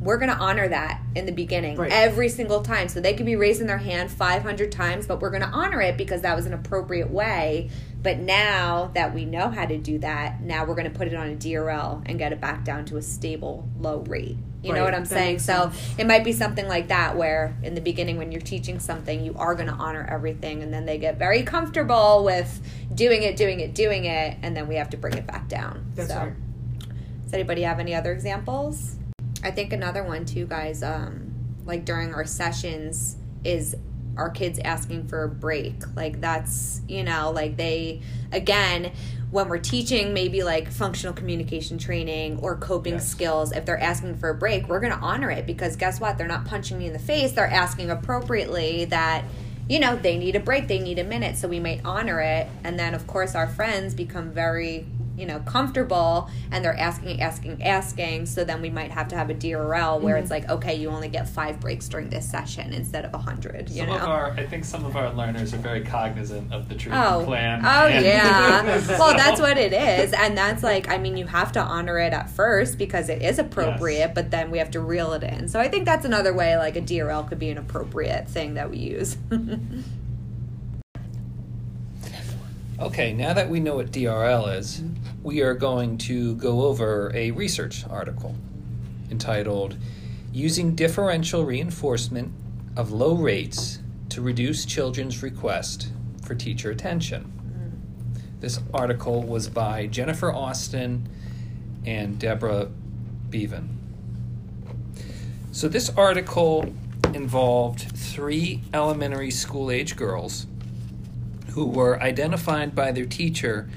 we're 0.00 0.18
going 0.18 0.28
to 0.30 0.36
honor 0.36 0.68
that 0.68 1.00
in 1.16 1.26
the 1.26 1.32
beginning 1.32 1.76
Right. 1.76 1.90
every 1.90 2.28
single 2.28 2.60
time. 2.60 2.88
So 2.88 3.00
they 3.00 3.14
could 3.14 3.26
be 3.26 3.34
raising 3.34 3.66
their 3.66 3.78
hand 3.78 4.10
500 4.10 4.70
times, 4.70 5.06
but 5.06 5.20
we're 5.20 5.30
going 5.30 5.42
to 5.42 5.48
honor 5.48 5.80
it 5.80 5.96
because 5.96 6.20
that 6.20 6.36
was 6.36 6.46
an 6.46 6.52
appropriate 6.52 7.10
way. 7.10 7.70
But 8.06 8.20
now 8.20 8.92
that 8.94 9.12
we 9.12 9.24
know 9.24 9.48
how 9.48 9.66
to 9.66 9.76
do 9.76 9.98
that, 9.98 10.40
now 10.40 10.64
we're 10.64 10.76
going 10.76 10.88
to 10.88 10.96
put 10.96 11.08
it 11.08 11.14
on 11.14 11.28
a 11.28 11.34
DRL 11.34 12.04
and 12.06 12.16
get 12.20 12.32
it 12.32 12.40
back 12.40 12.62
down 12.62 12.84
to 12.84 12.98
a 12.98 13.02
stable 13.02 13.68
low 13.80 14.04
rate. 14.06 14.36
You 14.62 14.72
know 14.72 14.84
what 14.84 14.94
I'm 14.94 15.02
that 15.02 15.08
saying? 15.08 15.40
So 15.40 15.72
it 15.98 16.06
might 16.06 16.22
be 16.22 16.30
something 16.30 16.68
like 16.68 16.86
that 16.86 17.16
where 17.16 17.56
in 17.64 17.74
the 17.74 17.80
beginning 17.80 18.16
when 18.16 18.30
you're 18.30 18.40
teaching 18.40 18.78
something, 18.78 19.24
you 19.24 19.34
are 19.36 19.56
going 19.56 19.66
to 19.66 19.72
honor 19.72 20.06
everything 20.08 20.62
and 20.62 20.72
then 20.72 20.86
they 20.86 20.98
get 20.98 21.18
very 21.18 21.42
comfortable 21.42 22.22
with 22.22 22.64
doing 22.94 23.24
it, 23.24 23.36
doing 23.36 23.58
it, 23.58 23.74
doing 23.74 24.04
it, 24.04 24.38
and 24.40 24.56
then 24.56 24.68
we 24.68 24.76
have 24.76 24.90
to 24.90 24.96
bring 24.96 25.14
it 25.14 25.26
back 25.26 25.48
down. 25.48 25.90
That's 25.96 26.08
so 26.10 26.16
right. 26.16 26.32
does 27.24 27.34
anybody 27.34 27.62
have 27.62 27.80
any 27.80 27.92
other 27.92 28.12
examples? 28.12 28.98
I 29.42 29.50
think 29.50 29.72
another 29.72 30.04
one 30.04 30.24
too, 30.26 30.46
guys, 30.46 30.84
um, 30.84 31.34
like 31.64 31.84
during 31.84 32.14
our 32.14 32.24
sessions 32.24 33.16
is 33.42 33.74
our 34.16 34.30
kids 34.30 34.58
asking 34.60 35.08
for 35.08 35.24
a 35.24 35.28
break. 35.28 35.74
Like 35.94 36.20
that's, 36.20 36.80
you 36.88 37.02
know, 37.02 37.30
like 37.30 37.56
they 37.56 38.00
again, 38.32 38.92
when 39.30 39.48
we're 39.48 39.58
teaching 39.58 40.14
maybe 40.14 40.42
like 40.42 40.70
functional 40.70 41.12
communication 41.14 41.78
training 41.78 42.38
or 42.40 42.56
coping 42.56 42.94
Yes. 42.94 43.08
skills, 43.08 43.52
if 43.52 43.64
they're 43.66 43.80
asking 43.80 44.16
for 44.16 44.30
a 44.30 44.34
break, 44.34 44.68
we're 44.68 44.80
gonna 44.80 44.98
honor 45.02 45.30
it 45.30 45.46
because 45.46 45.76
guess 45.76 46.00
what? 46.00 46.16
They're 46.18 46.28
not 46.28 46.44
punching 46.46 46.78
me 46.78 46.86
in 46.86 46.92
the 46.92 46.98
face. 46.98 47.32
They're 47.32 47.46
asking 47.46 47.90
appropriately 47.90 48.84
that 48.86 49.24
you 49.68 49.80
know, 49.80 49.96
they 49.96 50.16
need 50.16 50.36
a 50.36 50.40
break, 50.40 50.68
they 50.68 50.78
need 50.78 50.96
a 51.00 51.02
minute, 51.02 51.36
so 51.36 51.48
we 51.48 51.58
might 51.58 51.80
honor 51.84 52.20
it. 52.20 52.46
And 52.62 52.78
then, 52.78 52.94
of 52.94 53.08
course, 53.08 53.34
our 53.34 53.48
friends 53.48 53.94
become 53.94 54.30
very, 54.30 54.86
you 55.16 55.26
know, 55.26 55.40
comfortable 55.40 56.30
and 56.50 56.64
they're 56.64 56.76
asking, 56.76 57.20
asking, 57.20 57.62
asking. 57.62 58.26
So 58.26 58.44
then 58.44 58.60
we 58.60 58.70
might 58.70 58.90
have 58.90 59.08
to 59.08 59.16
have 59.16 59.30
a 59.30 59.34
DRL 59.34 60.00
where 60.00 60.16
it's 60.16 60.30
mm-hmm. 60.30 60.48
like, 60.48 60.50
okay, 60.58 60.74
you 60.74 60.88
only 60.88 61.08
get 61.08 61.28
five 61.28 61.60
breaks 61.60 61.88
during 61.88 62.10
this 62.10 62.28
session 62.28 62.72
instead 62.72 63.04
of 63.04 63.14
a 63.14 63.18
hundred, 63.18 63.70
you 63.70 63.78
Some 63.78 63.88
know? 63.88 63.96
of 63.96 64.02
our, 64.02 64.30
I 64.32 64.46
think 64.46 64.64
some 64.64 64.84
of 64.84 64.96
our 64.96 65.12
learners 65.12 65.54
are 65.54 65.58
very 65.58 65.82
cognizant 65.82 66.52
of 66.52 66.68
the 66.68 66.74
treatment 66.74 67.04
Oh, 67.04 67.24
plan. 67.24 67.64
oh 67.64 67.86
and- 67.86 68.04
yeah. 68.04 68.62
well, 68.98 69.16
that's 69.16 69.40
what 69.40 69.56
it 69.56 69.72
is, 69.72 70.12
and 70.12 70.36
that's 70.36 70.62
like, 70.62 70.88
I 70.88 70.98
mean, 70.98 71.16
you 71.16 71.26
have 71.26 71.52
to 71.52 71.60
honor 71.60 71.98
it 71.98 72.12
at 72.12 72.30
first 72.30 72.78
because 72.78 73.08
it 73.08 73.22
is 73.22 73.38
appropriate, 73.38 73.98
Yes. 73.98 74.12
but 74.14 74.30
then 74.30 74.50
we 74.50 74.58
have 74.58 74.70
to 74.72 74.80
reel 74.80 75.12
it 75.12 75.22
in. 75.22 75.48
So 75.48 75.60
I 75.60 75.68
think 75.68 75.84
that's 75.84 76.04
another 76.04 76.32
way, 76.32 76.56
like 76.56 76.76
a 76.76 76.82
DRL 76.82 77.28
could 77.28 77.38
be 77.38 77.50
an 77.50 77.58
appropriate 77.58 78.28
thing 78.28 78.54
that 78.54 78.70
we 78.70 78.78
use. 78.78 79.16
Okay, 82.78 83.14
now 83.14 83.32
that 83.32 83.48
we 83.48 83.58
know 83.58 83.76
what 83.76 83.90
DRL 83.90 84.54
is, 84.54 84.80
mm-hmm. 84.80 84.95
We 85.26 85.42
are 85.42 85.54
going 85.54 85.98
to 85.98 86.36
go 86.36 86.62
over 86.62 87.10
a 87.12 87.32
research 87.32 87.84
article 87.90 88.36
entitled 89.10 89.76
Using 90.32 90.76
Differential 90.76 91.44
Reinforcement 91.44 92.32
of 92.76 92.92
Low 92.92 93.16
Rates 93.16 93.80
to 94.10 94.20
Reduce 94.20 94.64
Children's 94.64 95.24
Request 95.24 95.88
for 96.22 96.36
Teacher 96.36 96.70
Attention. 96.70 97.32
This 98.38 98.60
article 98.72 99.20
was 99.20 99.48
by 99.48 99.88
Jennifer 99.88 100.32
Austin 100.32 101.08
and 101.84 102.20
Deborah 102.20 102.68
Bevan. 103.28 103.80
So, 105.50 105.66
this 105.66 105.90
article 105.96 106.72
involved 107.12 107.80
three 107.80 108.62
elementary 108.72 109.32
school 109.32 109.72
age 109.72 109.96
girls 109.96 110.46
who 111.48 111.66
were 111.66 112.00
identified 112.00 112.76
by 112.76 112.92
their 112.92 113.06
teacher 113.06 113.68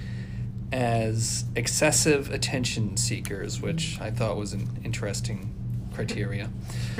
as 0.71 1.45
excessive 1.55 2.31
attention 2.31 2.97
seekers, 2.97 3.61
which 3.61 3.99
I 3.99 4.11
thought 4.11 4.37
was 4.37 4.53
an 4.53 4.79
interesting 4.83 5.53
criteria. 5.93 6.49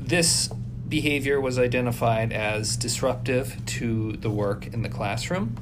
this 0.00 0.48
behavior 0.88 1.40
was 1.40 1.58
identified 1.58 2.32
as 2.32 2.76
disruptive 2.76 3.64
to 3.66 4.12
the 4.12 4.30
work 4.30 4.66
in 4.66 4.82
the 4.82 4.88
classroom. 4.88 5.56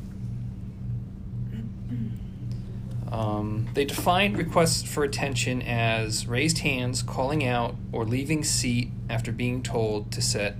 Um, 3.11 3.68
they 3.74 3.85
defined 3.85 4.37
requests 4.37 4.83
for 4.83 5.04
attention 5.04 5.62
as 5.62 6.26
raised 6.26 6.59
hands, 6.59 7.00
calling 7.00 7.46
out, 7.46 7.76
or 7.92 8.04
leaving 8.04 8.42
seat 8.42 8.90
after 9.09 9.30
being 9.30 9.62
told 9.62 10.11
to 10.12 10.20
sit 10.20 10.57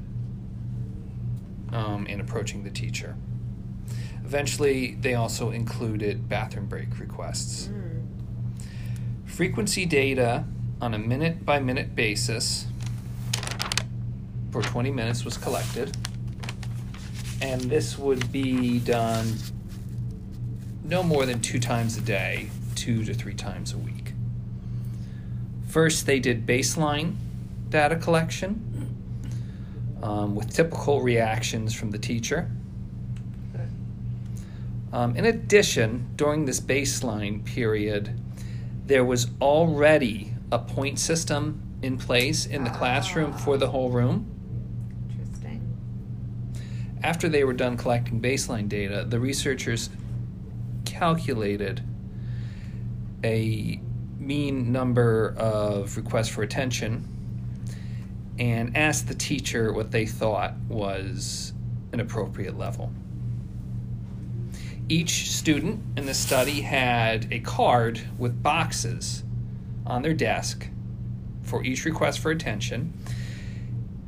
um, 1.73 2.07
and 2.09 2.20
approaching 2.20 2.62
the 2.62 2.70
teacher. 2.70 3.16
Eventually, 4.35 4.97
they 5.01 5.14
also 5.14 5.53
included 5.53 6.29
bathroom 6.29 6.66
break 6.66 6.99
requests. 6.99 7.70
Frequency 9.27 9.87
data 9.87 10.44
on 10.81 10.92
a 10.92 10.99
minute 10.99 11.47
by 11.47 11.61
minute 11.61 11.94
basis 11.94 12.66
for 14.51 14.61
20 14.61 14.90
minutes 14.90 15.25
was 15.25 15.38
collected, 15.38 15.97
and 17.40 17.61
this 17.61 17.97
would 17.97 18.33
be 18.33 18.81
done 18.81 19.35
no 20.83 21.05
more 21.05 21.27
than 21.27 21.40
two 21.40 21.61
times 21.61 21.97
a 21.97 22.01
day, 22.01 22.51
two 22.75 23.05
to 23.05 23.14
three 23.14 23.35
times 23.35 23.73
a 23.73 23.79
week. 23.79 24.14
First, 25.68 26.07
they 26.07 26.18
did 26.18 26.44
baseline 26.44 27.14
data 27.68 27.94
collection 27.94 28.99
um, 30.03 30.35
with 30.35 30.53
typical 30.53 31.03
reactions 31.03 31.73
from 31.73 31.92
the 31.92 31.99
teacher. 31.99 32.51
Um, 34.95 35.17
in 35.17 35.25
addition, 35.25 36.11
during 36.15 36.45
this 36.45 36.61
baseline 36.61 37.45
period, 37.45 38.17
there 38.87 39.05
was 39.05 39.27
already 39.41 40.33
a 40.53 40.59
point 40.61 41.01
system 41.01 41.61
in 41.83 41.99
place 41.99 42.47
in 42.47 42.63
the 42.63 42.71
classroom 42.71 43.33
for 43.33 43.57
the 43.57 43.67
whole 43.67 43.91
room. 43.91 44.25
Interesting. 45.11 45.77
After 47.03 47.29
they 47.29 47.43
were 47.43 47.55
done 47.55 47.77
collecting 47.77 48.21
baseline 48.21 48.69
data, 48.69 49.05
the 49.05 49.19
researchers 49.19 49.91
calculated 50.85 51.83
a 53.25 53.81
mean 54.17 54.71
number 54.71 55.35
of 55.37 55.97
requests 55.97 56.29
for 56.29 56.45
attention 56.45 57.09
and 58.39 58.77
asked 58.77 59.09
the 59.09 59.15
teacher 59.17 59.73
what 59.73 59.91
they 59.91 60.07
thought 60.07 60.55
was 60.69 61.53
an 61.93 61.99
appropriate 61.99 62.57
level. 62.57 62.93
Each 64.88 65.31
student 65.31 65.81
in 65.97 66.07
the 66.07 66.14
study 66.14 66.61
had 66.61 67.33
a 67.33 67.40
card 67.40 68.03
with 68.18 68.42
boxes 68.42 69.25
on 69.87 70.03
their 70.03 70.14
desk 70.14 70.68
for 71.42 71.62
each 71.64 71.85
request 71.85 72.18
for 72.20 72.31
attention. 72.31 72.92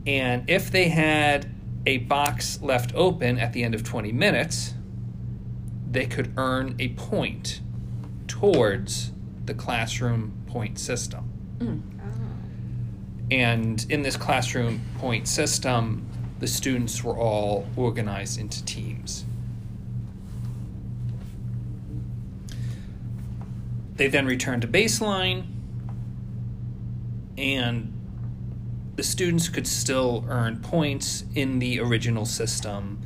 And 0.07 0.49
if 0.49 0.71
they 0.71 0.89
had 0.89 1.51
a 1.87 1.99
box 1.99 2.61
left 2.63 2.95
open 2.95 3.39
at 3.39 3.53
the 3.53 3.63
end 3.63 3.75
of 3.75 3.85
20 3.85 4.13
minutes, 4.13 4.75
they 5.91 6.07
could 6.07 6.33
earn 6.37 6.75
a 6.79 6.89
point 6.91 7.61
towards 8.27 9.13
the 9.45 9.55
classroom 9.55 10.33
point 10.47 10.79
system. 10.79 11.31
Mm. 11.59 11.83
And 13.31 13.87
in 13.89 14.03
this 14.03 14.17
classroom 14.17 14.81
point 14.99 15.29
system, 15.29 16.07
the 16.39 16.47
students 16.47 17.03
were 17.03 17.17
all 17.17 17.67
organized 17.77 18.39
into 18.39 18.65
teams. 18.65 19.26
They 23.97 24.09
then 24.09 24.27
returned 24.27 24.63
to 24.63 24.69
baseline, 24.69 25.47
and 27.39 27.93
the 28.97 29.03
students 29.03 29.49
could 29.49 29.67
still 29.67 30.25
earn 30.29 30.59
points 30.61 31.25
in 31.35 31.59
the 31.59 31.81
original 31.81 32.27
system 32.27 33.01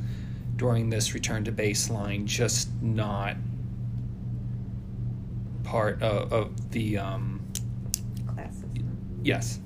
during 0.57 0.89
this 0.89 1.13
return 1.13 1.43
to 1.45 1.51
baseline, 1.51 2.25
just 2.25 2.69
not 2.81 3.35
part 5.63 6.01
of, 6.01 6.31
of 6.33 6.71
the 6.71 6.97
um, 6.97 7.41
Class 8.27 8.55
system. 8.55 9.19
yes. 9.23 9.59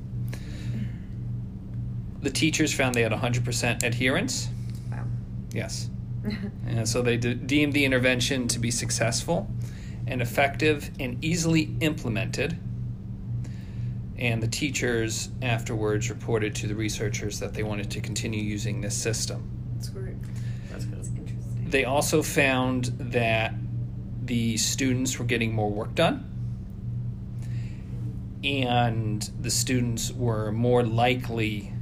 The 2.21 2.29
teachers 2.31 2.73
found 2.73 2.95
they 2.95 3.01
had 3.01 3.11
100% 3.11 3.83
adherence. 3.83 4.49
Wow. 4.91 5.05
Yes. 5.51 5.89
and 6.67 6.87
so 6.87 7.01
they 7.01 7.17
de- 7.17 7.35
deemed 7.35 7.73
the 7.73 7.85
intervention 7.85 8.47
to 8.47 8.59
be 8.59 8.71
successful 8.71 9.47
and 10.07 10.21
effective 10.21 10.91
and 10.99 11.23
easily 11.23 11.75
implemented. 11.81 12.57
And 14.17 14.41
the 14.41 14.47
teachers 14.47 15.29
afterwards 15.41 16.09
reported 16.09 16.55
to 16.55 16.67
the 16.67 16.75
researchers 16.75 17.39
that 17.39 17.53
they 17.53 17.63
wanted 17.63 17.91
to 17.91 18.01
continue 18.01 18.41
using 18.41 18.79
this 18.81 18.95
system. 18.95 19.49
That's 19.73 19.89
great. 19.89 20.15
That's 20.71 20.85
good. 20.85 20.97
That's 20.97 21.09
Interesting. 21.09 21.67
They 21.69 21.83
also 21.85 22.21
found 22.23 22.85
that 22.99 23.53
the 24.23 24.57
students 24.57 25.19
were 25.19 25.25
getting 25.25 25.53
more 25.53 25.69
work 25.69 25.93
done, 25.95 26.31
and 28.43 29.29
the 29.41 29.49
students 29.51 30.11
were 30.11 30.51
more 30.51 30.83
likely 30.83 31.73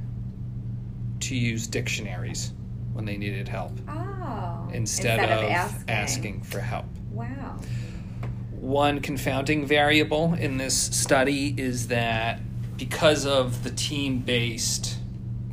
to 1.20 1.36
use 1.36 1.66
dictionaries 1.66 2.52
when 2.92 3.04
they 3.04 3.16
needed 3.16 3.48
help 3.48 3.78
Oh. 3.88 4.68
instead, 4.72 5.20
of, 5.20 5.84
asking. 5.88 6.42
for 6.42 6.60
help. 6.60 6.86
Wow. 7.10 7.58
One 8.64 9.00
confounding 9.00 9.66
variable 9.66 10.32
in 10.32 10.56
this 10.56 10.74
study 10.74 11.54
is 11.58 11.88
that 11.88 12.40
because 12.78 13.26
of 13.26 13.62
the 13.62 13.70
team 13.70 14.20
based 14.20 14.96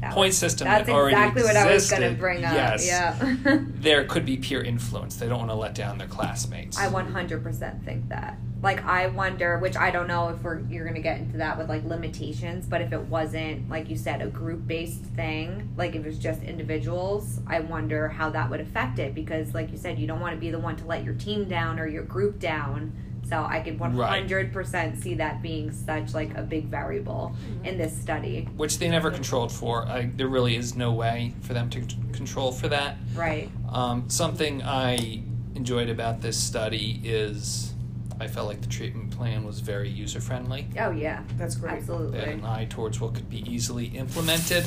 That 0.02 0.14
point 0.14 0.34
system 0.34 0.68
That's 0.68 0.88
that 0.88 0.94
already 0.94 1.16
exactly 1.16 1.44
what 1.44 1.56
I 1.56 1.72
was 1.72 1.90
going 1.90 2.02
to 2.02 2.20
bring 2.20 2.44
up. 2.44 2.54
yes, 2.54 2.88
Yeah. 2.88 3.16
there 3.68 4.04
could 4.06 4.26
be 4.26 4.36
peer 4.38 4.64
influence. 4.64 5.16
They 5.18 5.28
don't 5.30 5.38
want 5.38 5.52
to 5.52 5.56
let 5.56 5.76
down 5.76 6.00
their 6.00 6.08
classmates. 6.08 6.78
I 6.78 6.88
100% 6.88 7.84
think 7.84 8.10
that. 8.10 8.38
Like 8.64 8.84
I 8.86 9.08
wonder, 9.08 9.58
which 9.60 9.76
I 9.76 9.90
don't 9.90 10.08
know 10.08 10.30
if 10.30 10.44
we're 10.44 10.60
you're 10.70 10.86
gonna 10.86 11.02
get 11.02 11.18
into 11.18 11.38
that 11.38 11.58
with 11.58 11.68
like 11.68 11.84
limitations, 11.84 12.68
but 12.68 12.80
if 12.82 12.94
it 12.94 13.02
wasn't 13.02 13.68
like 13.70 13.90
you 13.90 13.98
said 13.98 14.22
a 14.22 14.28
group 14.28 14.68
based 14.68 15.02
thing, 15.02 15.74
like 15.78 15.96
if 15.96 16.04
it 16.04 16.08
was 16.08 16.20
just 16.20 16.44
individuals, 16.44 17.40
I 17.48 17.62
wonder 17.62 18.08
how 18.08 18.30
that 18.30 18.52
would 18.52 18.62
affect 18.62 19.00
it 19.00 19.16
because 19.16 19.56
like 19.56 19.72
you 19.72 19.78
said, 19.78 19.98
you 19.98 20.06
don't 20.06 20.20
want 20.20 20.36
to 20.36 20.40
be 20.40 20.52
the 20.52 20.60
one 20.60 20.76
to 20.76 20.86
let 20.86 21.04
your 21.04 21.16
team 21.16 21.46
down 21.46 21.80
or 21.80 21.88
your 21.88 22.04
group 22.04 22.38
down. 22.40 22.94
So 23.32 23.46
I 23.50 23.62
could 23.62 23.80
100% 23.80 25.02
see 25.02 25.14
that 25.14 25.42
being 25.42 25.72
such 25.72 26.14
like 26.14 26.38
a 26.38 26.42
big 26.42 26.66
variable 26.66 27.34
in 27.64 27.78
this 27.78 27.96
study. 27.96 28.50
which 28.58 28.78
they 28.78 28.90
never 28.90 29.10
controlled 29.10 29.54
for. 29.54 29.88
I, 29.88 30.12
there 30.18 30.28
really 30.28 30.58
is 30.58 30.76
no 30.76 30.92
way 30.92 31.34
for 31.40 31.54
them 31.54 31.70
to 31.70 31.82
c- 31.82 31.96
control 32.12 32.52
for 32.52 32.68
that. 32.68 32.98
Right. 33.16 33.50
Um, 33.72 34.10
something 34.10 34.62
I 34.64 35.24
enjoyed 35.56 35.88
about 35.88 36.20
this 36.20 36.36
study 36.38 37.00
is 37.06 37.74
I 38.20 38.28
felt 38.28 38.50
like 38.50 38.60
the 38.60 38.68
treatment 38.68 39.12
plan 39.12 39.46
was 39.46 39.62
very 39.62 39.88
user 39.88 40.20
friendly. 40.20 40.68
Oh 40.78 40.92
yeah. 40.92 41.24
That's 41.38 41.56
great. 41.56 41.88
They 41.88 42.20
had 42.20 42.28
an 42.28 42.44
eye 42.44 42.68
towards 42.70 43.00
what 43.00 43.14
could 43.16 43.30
be 43.30 43.50
easily 43.50 43.86
implemented. 43.86 44.66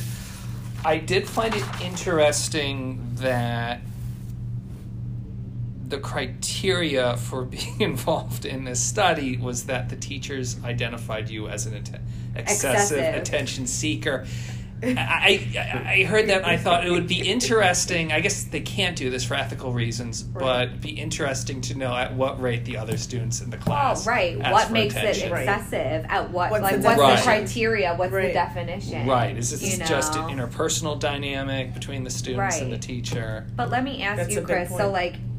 I 0.87 0.97
did 0.97 1.29
find 1.29 1.55
it 1.55 1.65
interesting 1.83 3.11
that 3.17 3.81
the 5.95 6.01
criteria 6.01 7.16
for 7.16 7.45
being 7.57 7.80
involved 7.80 8.45
in 8.45 8.64
this 8.64 8.80
study 8.82 9.36
was 9.36 9.64
that 9.66 9.88
the 9.88 9.97
teachers 9.97 10.62
identified 10.64 11.28
you 11.28 11.49
as 11.49 11.66
an 11.66 11.74
atten- 11.74 12.01
excessive, 12.36 12.99
Excessive. 12.99 13.14
attention 13.14 13.66
seeker. 13.66 14.26
I, 14.82 15.49
I 15.57 15.92
I 16.01 16.05
heard 16.05 16.26
that 16.28 16.38
and 16.42 16.47
I 16.47 16.59
thought 16.59 16.86
it 16.86 16.90
would 16.90 17.07
be 17.07 17.26
interesting. 17.26 18.12
I 18.12 18.20
guess 18.20 18.45
they 18.45 18.61
can't 18.61 18.95
do 18.97 19.09
this 19.09 19.24
for 19.24 19.32
ethical 19.34 19.72
reasons, 19.72 20.22
but 20.22 20.82
be 20.82 20.90
interesting 20.90 21.62
to 21.62 21.78
know 21.78 21.95
at 21.97 22.12
what 22.14 22.38
rate 22.42 22.66
the 22.66 22.76
other 22.76 22.99
students 22.99 23.40
in 23.40 23.49
the 23.49 23.57
Oh, 23.57 23.61
class. 23.61 24.07
right. 24.07 24.38
ask 24.38 24.53
What 24.53 24.66
for 24.66 24.72
makes 24.74 24.95
attention. 24.95 25.28
it 25.28 25.32
Right. 25.32 25.49
excessive? 25.49 26.05
At 26.11 26.30
what 26.32 26.51
What's 26.51 26.62
like 26.64 26.82
the 26.82 26.88
what's 26.88 27.20
the 27.22 27.22
criteria? 27.24 27.95
What's 27.95 28.12
the 28.12 28.32
definition? 28.34 29.07
Right. 29.07 29.38
Is 29.38 29.53
this 29.53 29.62
You 29.78 29.82
just 29.86 30.16
know? 30.16 30.26
an 30.28 30.36
interpersonal 30.38 30.99
dynamic 31.01 31.72
between 31.72 32.05
the 32.05 32.11
students 32.11 32.59
and 32.61 32.70
the 32.70 32.76
teacher? 32.76 33.47
But 33.57 33.70
let 33.70 33.84
me 33.84 34.03
ask 34.03 34.18
That's 34.18 34.34
you, 34.34 34.42
Chris. 34.42 34.68
So, 34.68 34.90
like, 34.90 35.14
wh- 35.14 35.34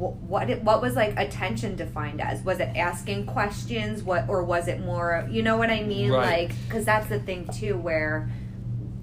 what 0.00 0.48
it- 0.48 0.62
what 0.62 0.80
was 0.80 0.96
like 0.96 1.18
attention 1.18 1.76
defined 1.76 2.20
as? 2.20 2.42
Was 2.42 2.58
it 2.58 2.70
asking 2.76 3.26
questions? 3.26 4.02
What 4.02 4.28
or 4.28 4.42
was 4.42 4.66
it 4.68 4.80
more? 4.80 5.28
You 5.30 5.42
know 5.42 5.56
what 5.56 5.70
I 5.70 5.82
mean? 5.82 6.10
Right. 6.10 6.48
Like, 6.48 6.52
because 6.66 6.84
that's 6.84 7.06
the 7.08 7.18
thing 7.20 7.46
too, 7.48 7.76
where 7.76 8.30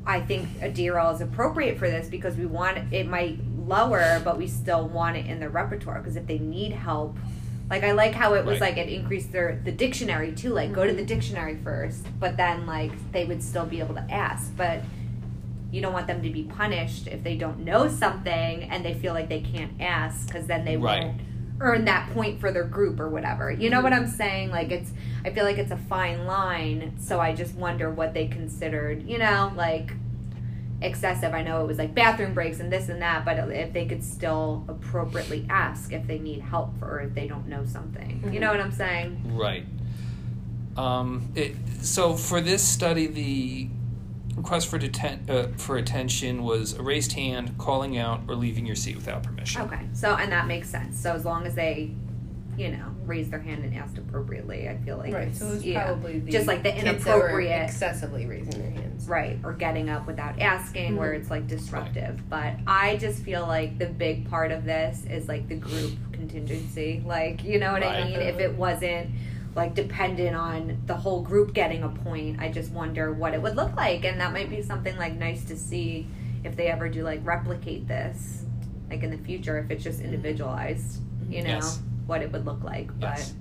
I 0.06 0.22
think 0.22 0.48
a 0.62 0.70
DRL 0.70 1.14
is 1.14 1.22
appropriate 1.22 1.78
for 1.78 1.90
this 1.90 2.08
because 2.08 2.36
we 2.36 2.46
want 2.46 2.94
it 2.94 3.08
might 3.08 3.40
lower, 3.68 4.22
but 4.24 4.38
we 4.38 4.48
still 4.48 4.88
want 4.88 5.18
it 5.18 5.28
in 5.28 5.40
the 5.40 5.50
repertoire. 5.50 6.00
Because 6.00 6.16
if 6.16 6.26
they 6.26 6.40
need 6.40 6.72
help. 6.72 7.18
Like 7.70 7.84
I 7.84 7.92
like 7.92 8.14
how 8.14 8.34
it 8.36 8.46
was 8.46 8.62
Right. 8.62 8.76
like 8.76 8.88
it 8.88 8.90
increased 8.90 9.34
their 9.34 9.62
the 9.64 9.74
dictionary 9.74 10.32
too. 10.32 10.54
Like 10.54 10.72
go 10.72 10.86
to 10.86 10.94
the 10.94 11.00
mm-hmm. 11.00 11.08
dictionary 11.08 11.58
first, 11.64 12.08
but 12.20 12.38
then 12.38 12.66
like 12.66 12.92
they 13.12 13.26
would 13.26 13.44
still 13.44 13.66
be 13.66 13.80
able 13.82 13.96
to 13.96 14.08
ask. 14.10 14.56
But 14.56 14.82
you 15.72 15.82
don't 15.82 15.94
want 15.94 16.08
them 16.08 16.22
to 16.24 16.30
be 16.30 16.44
punished 16.44 17.08
if 17.08 17.24
they 17.24 17.36
don't 17.36 17.60
know 17.60 17.88
something 17.90 18.64
and 18.64 18.84
they 18.86 18.94
feel 18.94 19.14
like 19.14 19.28
they 19.30 19.42
can't 19.42 19.72
ask 19.82 20.28
because 20.28 20.48
then 20.48 20.64
they 20.66 20.78
Right. 20.78 21.04
won't 21.06 21.22
earn 21.60 21.86
that 21.86 22.10
point 22.12 22.40
for 22.40 22.52
their 22.52 22.64
group 22.64 23.00
or 23.00 23.10
whatever. 23.10 23.52
You 23.52 23.70
know 23.70 23.82
what 23.82 23.92
I'm 23.92 24.08
saying? 24.08 24.52
Like 24.52 24.72
it's 24.72 24.92
I 25.26 25.32
feel 25.32 25.44
like 25.44 25.58
it's 25.58 25.72
a 25.72 25.78
fine 25.78 26.26
line, 26.26 26.94
so 27.00 27.20
I 27.20 27.34
just 27.36 27.56
wonder 27.56 27.90
what 27.90 28.14
they 28.14 28.28
considered, 28.28 29.08
you 29.10 29.18
know, 29.18 29.52
like 29.56 29.92
excessive. 30.82 31.34
I 31.34 31.42
know 31.42 31.64
it 31.64 31.68
was 31.68 31.80
like 31.80 31.96
bathroom 31.96 32.34
breaks 32.36 32.60
and 32.60 32.72
this 32.72 32.88
and 32.88 33.02
that, 33.02 33.26
but 33.26 33.38
if 33.50 33.74
they 33.74 33.86
could 33.88 34.04
still 34.04 34.64
appropriately 34.68 35.46
ask 35.50 35.92
if 35.92 36.06
they 36.06 36.20
need 36.20 36.40
help 36.42 36.70
or 36.82 37.00
if 37.02 37.16
they 37.16 37.28
don't 37.28 37.48
know 37.48 37.66
something. 37.66 38.30
You 38.32 38.40
know 38.40 38.52
what 38.52 38.62
I'm 38.62 38.72
saying? 38.72 39.36
Right. 39.36 39.66
Um, 40.78 41.28
it, 41.34 41.56
so 41.82 42.14
for 42.14 42.40
this 42.40 42.62
study, 42.62 43.08
the 43.08 43.70
request 44.38 44.68
for 44.70 44.80
deten- 44.80 45.30
uh, 45.30 45.48
for 45.58 45.76
attention 45.78 46.44
was 46.44 46.74
a 46.74 46.82
raised 46.82 47.12
hand, 47.14 47.58
calling 47.58 47.98
out, 47.98 48.22
or 48.30 48.36
leaving 48.36 48.66
your 48.66 48.76
seat 48.76 48.96
without 48.96 49.24
permission. 49.24 49.64
Okay. 49.64 49.82
So 49.94 50.16
and 50.16 50.32
that 50.32 50.48
makes 50.48 50.70
sense. 50.70 50.98
So 50.98 51.12
as 51.14 51.26
long 51.26 51.46
as 51.46 51.56
they 51.56 51.92
you 52.56 52.70
know, 52.70 52.88
raised 53.06 53.30
their 53.30 53.40
hand 53.40 53.64
and 53.64 53.76
asked 53.76 54.00
appropriately, 54.00 54.68
I 54.68 54.78
feel 54.78 54.98
like 54.98 55.14
Right, 55.14 55.28
it's, 55.28 55.38
so 55.38 55.46
it 55.46 55.50
was 55.52 55.64
yeah. 55.66 55.86
probably 55.86 56.18
the 56.18 56.32
just 56.32 56.48
like 56.48 56.64
the 56.64 56.72
kids 56.72 57.04
that 57.06 57.16
were 57.16 57.20
inappropriate 57.30 57.62
excessively 57.70 58.26
raising 58.26 58.60
their 58.60 58.72
hands. 58.72 59.08
right 59.08 59.38
or 59.44 59.54
getting 59.54 59.92
up 59.92 60.08
without 60.08 60.40
asking 60.40 60.96
where 60.96 61.12
Mm-hmm. 61.12 61.22
it's 61.22 61.30
like 61.30 61.46
disruptive 61.48 62.28
but 62.32 62.54
i 62.66 62.98
just 62.98 63.22
feel 63.22 63.46
like 63.46 63.78
the 63.78 63.86
big 63.86 64.28
part 64.28 64.52
of 64.52 64.66
this 64.66 65.06
is 65.08 65.28
like 65.28 65.48
the 65.48 65.56
group 65.56 65.94
contingency 66.14 67.04
like 67.06 67.44
you 67.44 67.60
know 67.60 67.74
what 67.74 67.84
i 67.84 68.00
Right. 68.02 68.06
mean 68.10 68.20
if 68.22 68.40
it 68.40 68.56
wasn't 68.56 69.12
like 69.58 69.74
dependent 69.74 70.36
on 70.36 70.78
the 70.86 70.96
whole 70.96 71.22
group 71.22 71.52
getting 71.54 71.82
a 71.84 71.90
point 71.90 72.40
i 72.40 72.48
just 72.48 72.72
wonder 72.72 73.12
what 73.12 73.34
it 73.34 73.42
would 73.42 73.56
look 73.56 73.76
like 73.76 74.06
and 74.06 74.22
that 74.22 74.32
might 74.32 74.50
be 74.50 74.62
something 74.62 74.96
like 74.98 75.16
nice 75.16 75.44
to 75.44 75.58
see 75.58 76.08
if 76.44 76.56
they 76.56 76.68
ever 76.68 76.88
do 76.88 77.04
like 77.04 77.20
replicate 77.26 77.88
this 77.88 78.44
like 78.90 79.02
in 79.04 79.10
the 79.10 79.18
future 79.18 79.58
if 79.58 79.70
it's 79.72 79.84
just 79.84 80.00
individualized 80.00 81.02
you 81.28 81.42
know 81.42 81.50
Yes. 81.50 81.80
what 82.06 82.22
it 82.22 82.32
would 82.32 82.46
look 82.46 82.64
like 82.64 82.98
but 83.00 83.34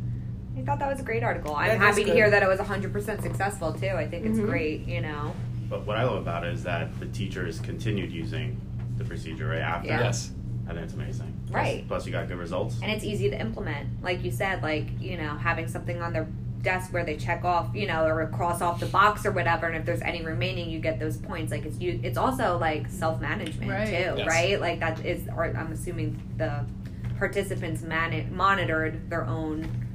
I 0.58 0.62
thought 0.62 0.78
that 0.78 0.88
was 0.90 1.00
a 1.00 1.02
great 1.02 1.22
article. 1.22 1.54
I'm 1.54 1.68
That 1.68 1.74
is 1.74 1.80
happy 1.98 2.04
to 2.04 2.14
hear 2.14 2.30
that 2.30 2.42
it 2.42 2.48
was 2.48 2.58
100% 2.58 3.20
successful 3.20 3.74
too. 3.74 3.88
I 3.88 4.08
think 4.08 4.24
it's 4.24 4.38
Mhm. 4.38 4.46
great, 4.46 4.86
you 4.88 5.02
know. 5.02 5.34
But 5.68 5.86
what 5.86 5.98
I 5.98 6.04
love 6.04 6.16
about 6.22 6.46
it 6.46 6.54
is 6.54 6.62
that 6.62 6.98
the 6.98 7.04
teachers 7.04 7.60
continued 7.60 8.10
using 8.10 8.58
the 8.96 9.04
procedure 9.04 9.48
right 9.48 9.60
after. 9.60 9.88
Yeah. 9.88 10.00
Yes. 10.00 10.30
I 10.66 10.72
think 10.72 10.84
it's 10.84 10.94
amazing. 10.94 11.35
Plus- 11.46 11.54
Right. 11.54 11.84
Plus, 11.88 12.06
you 12.06 12.12
got 12.12 12.26
good 12.28 12.38
results. 12.38 12.78
And 12.82 12.90
it's 12.90 13.04
easy 13.04 13.30
to 13.30 13.40
implement. 13.40 14.02
Like 14.02 14.24
you 14.24 14.30
said, 14.30 14.62
like, 14.62 15.00
you 15.00 15.16
know, 15.16 15.36
having 15.36 15.68
something 15.68 16.00
on 16.02 16.12
their 16.12 16.26
desk 16.62 16.92
where 16.92 17.04
they 17.04 17.16
check 17.16 17.44
off, 17.44 17.68
you 17.74 17.86
know, 17.86 18.04
or 18.04 18.26
cross 18.28 18.60
off 18.60 18.80
the 18.80 18.86
box 18.86 19.24
or 19.24 19.30
whatever, 19.30 19.66
and 19.66 19.76
if 19.76 19.84
there's 19.84 20.00
any 20.02 20.24
remaining, 20.24 20.68
you 20.68 20.80
get 20.80 20.98
those 20.98 21.16
points. 21.16 21.52
Like 21.52 21.64
it's 21.64 21.78
you 21.78 22.00
it's 22.02 22.18
also 22.18 22.58
like 22.58 22.88
self-management 22.88 23.70
Right. 23.70 23.86
too, 23.86 24.14
Yes. 24.18 24.26
right? 24.26 24.60
Like 24.60 24.80
that 24.80 25.04
is 25.06 25.28
or 25.28 25.44
I'm 25.44 25.70
assuming 25.70 26.20
the 26.36 26.64
participants 27.18 27.82
man- 27.82 28.34
monitored 28.34 29.08
their 29.08 29.24
own 29.24 29.85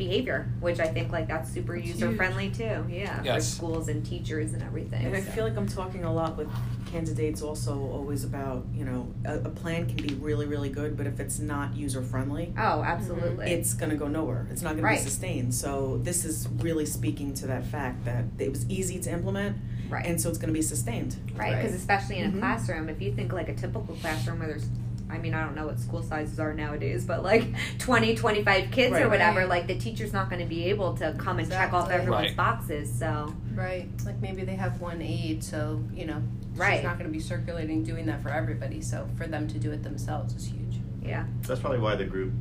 behavior, 0.00 0.48
which 0.60 0.80
I 0.80 0.86
think 0.88 1.12
like 1.12 1.28
that's 1.28 1.52
super 1.52 1.76
user 1.76 2.10
friendly 2.16 2.50
too. 2.50 2.84
Yeah, 2.88 3.22
for 3.22 3.40
schools 3.40 3.86
and 3.88 4.04
teachers 4.04 4.52
and 4.54 4.62
everything. 4.62 5.04
And 5.06 5.14
I 5.14 5.20
so. 5.20 5.30
feel 5.30 5.44
like 5.44 5.56
I'm 5.56 5.68
talking 5.68 6.02
a 6.04 6.12
lot 6.12 6.36
with 6.36 6.48
candidates 6.90 7.40
also 7.42 7.78
always 7.78 8.24
about, 8.24 8.64
you 8.74 8.84
know, 8.84 9.06
a, 9.24 9.34
a 9.40 9.48
plan 9.50 9.86
can 9.86 9.96
be 10.04 10.14
really, 10.14 10.46
really 10.46 10.70
good, 10.70 10.96
but 10.96 11.06
if 11.06 11.20
it's 11.20 11.38
not 11.38 11.76
user 11.76 12.02
friendly, 12.02 12.52
Oh, 12.58 12.82
absolutely. 12.82 13.52
it's 13.52 13.74
going 13.74 13.90
to 13.90 13.96
go 13.96 14.08
nowhere. 14.08 14.48
It's 14.50 14.62
not 14.62 14.72
going 14.72 14.82
Right. 14.84 14.98
to 14.98 15.04
be 15.04 15.10
sustained. 15.10 15.54
So 15.54 16.00
this 16.02 16.24
is 16.24 16.48
really 16.58 16.86
speaking 16.86 17.32
to 17.34 17.46
that 17.46 17.64
fact 17.66 18.04
that 18.06 18.24
it 18.38 18.50
was 18.50 18.68
easy 18.68 18.98
to 19.00 19.10
implement, 19.12 19.56
right. 19.88 20.04
and 20.04 20.20
so 20.20 20.28
it's 20.30 20.38
going 20.38 20.48
to 20.52 20.58
be 20.58 20.62
sustained. 20.62 21.14
Right, 21.36 21.54
because 21.56 21.74
especially 21.74 22.16
in 22.18 22.30
a 22.30 22.32
Mhm. 22.32 22.38
classroom, 22.40 22.88
if 22.88 23.00
you 23.00 23.12
think 23.12 23.32
like 23.32 23.48
a 23.48 23.54
typical 23.54 23.94
classroom 24.00 24.38
where 24.40 24.48
there's, 24.48 24.66
I 25.10 25.18
mean, 25.18 25.34
I 25.34 25.44
don't 25.44 25.54
know 25.54 25.66
what 25.66 25.78
school 25.80 26.02
sizes 26.02 26.38
are 26.38 26.52
nowadays, 26.54 27.04
but 27.04 27.22
like 27.22 27.44
20, 27.78 28.14
25 28.14 28.70
kids 28.70 28.96
or 28.96 29.08
whatever, 29.08 29.40
Right. 29.40 29.48
like 29.48 29.66
the 29.66 29.76
teacher's 29.78 30.12
not 30.12 30.30
going 30.30 30.40
to 30.42 30.48
be 30.48 30.66
able 30.66 30.94
to 30.98 31.14
come 31.18 31.38
and 31.38 31.50
check 31.50 31.72
off 31.72 31.90
everyone's 31.90 32.28
Right. 32.28 32.36
boxes. 32.36 32.92
So, 32.98 33.34
Right. 33.54 33.88
Like 34.04 34.20
maybe 34.20 34.44
they 34.44 34.54
have 34.56 34.80
one 34.80 35.02
aide, 35.02 35.42
so 35.42 35.82
you 35.92 36.06
know, 36.06 36.22
Right. 36.54 36.76
she's 36.76 36.84
not 36.84 36.98
going 36.98 37.10
to 37.10 37.12
be 37.12 37.20
circulating 37.20 37.82
doing 37.82 38.06
that 38.06 38.22
for 38.22 38.28
everybody. 38.30 38.80
So 38.80 39.06
for 39.16 39.26
them 39.26 39.48
to 39.48 39.58
do 39.58 39.70
it 39.72 39.82
themselves 39.82 40.34
is 40.34 40.46
huge. 40.46 40.80
yeah, 41.02 41.24
That's 41.46 41.60
probably 41.60 41.78
why 41.80 41.96
the 41.96 42.04
group 42.04 42.32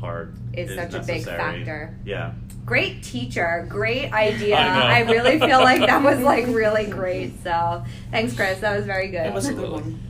part 0.00 0.34
it's 0.52 0.70
is 0.72 0.76
such 0.76 0.94
a 0.94 1.00
big 1.06 1.24
factor. 1.24 1.96
Yeah. 2.04 2.32
Great 2.64 3.02
teacher, 3.02 3.64
great 3.68 4.12
idea. 4.28 4.56
I 4.56 4.98
I, 4.98 5.00
really 5.10 5.38
feel 5.38 5.60
like 5.60 5.80
that 5.80 6.02
was 6.02 6.20
like 6.20 6.46
really 6.48 6.86
great. 6.98 7.42
So, 7.42 7.84
thanks, 8.10 8.34
Chris. 8.34 8.58
That 8.60 8.76
was 8.76 8.84
very 8.86 9.08
good. 9.08 9.26
It 9.26 9.32
was 9.32 9.46
a 9.48 9.54
good 9.54 9.70
one. 9.70 10.00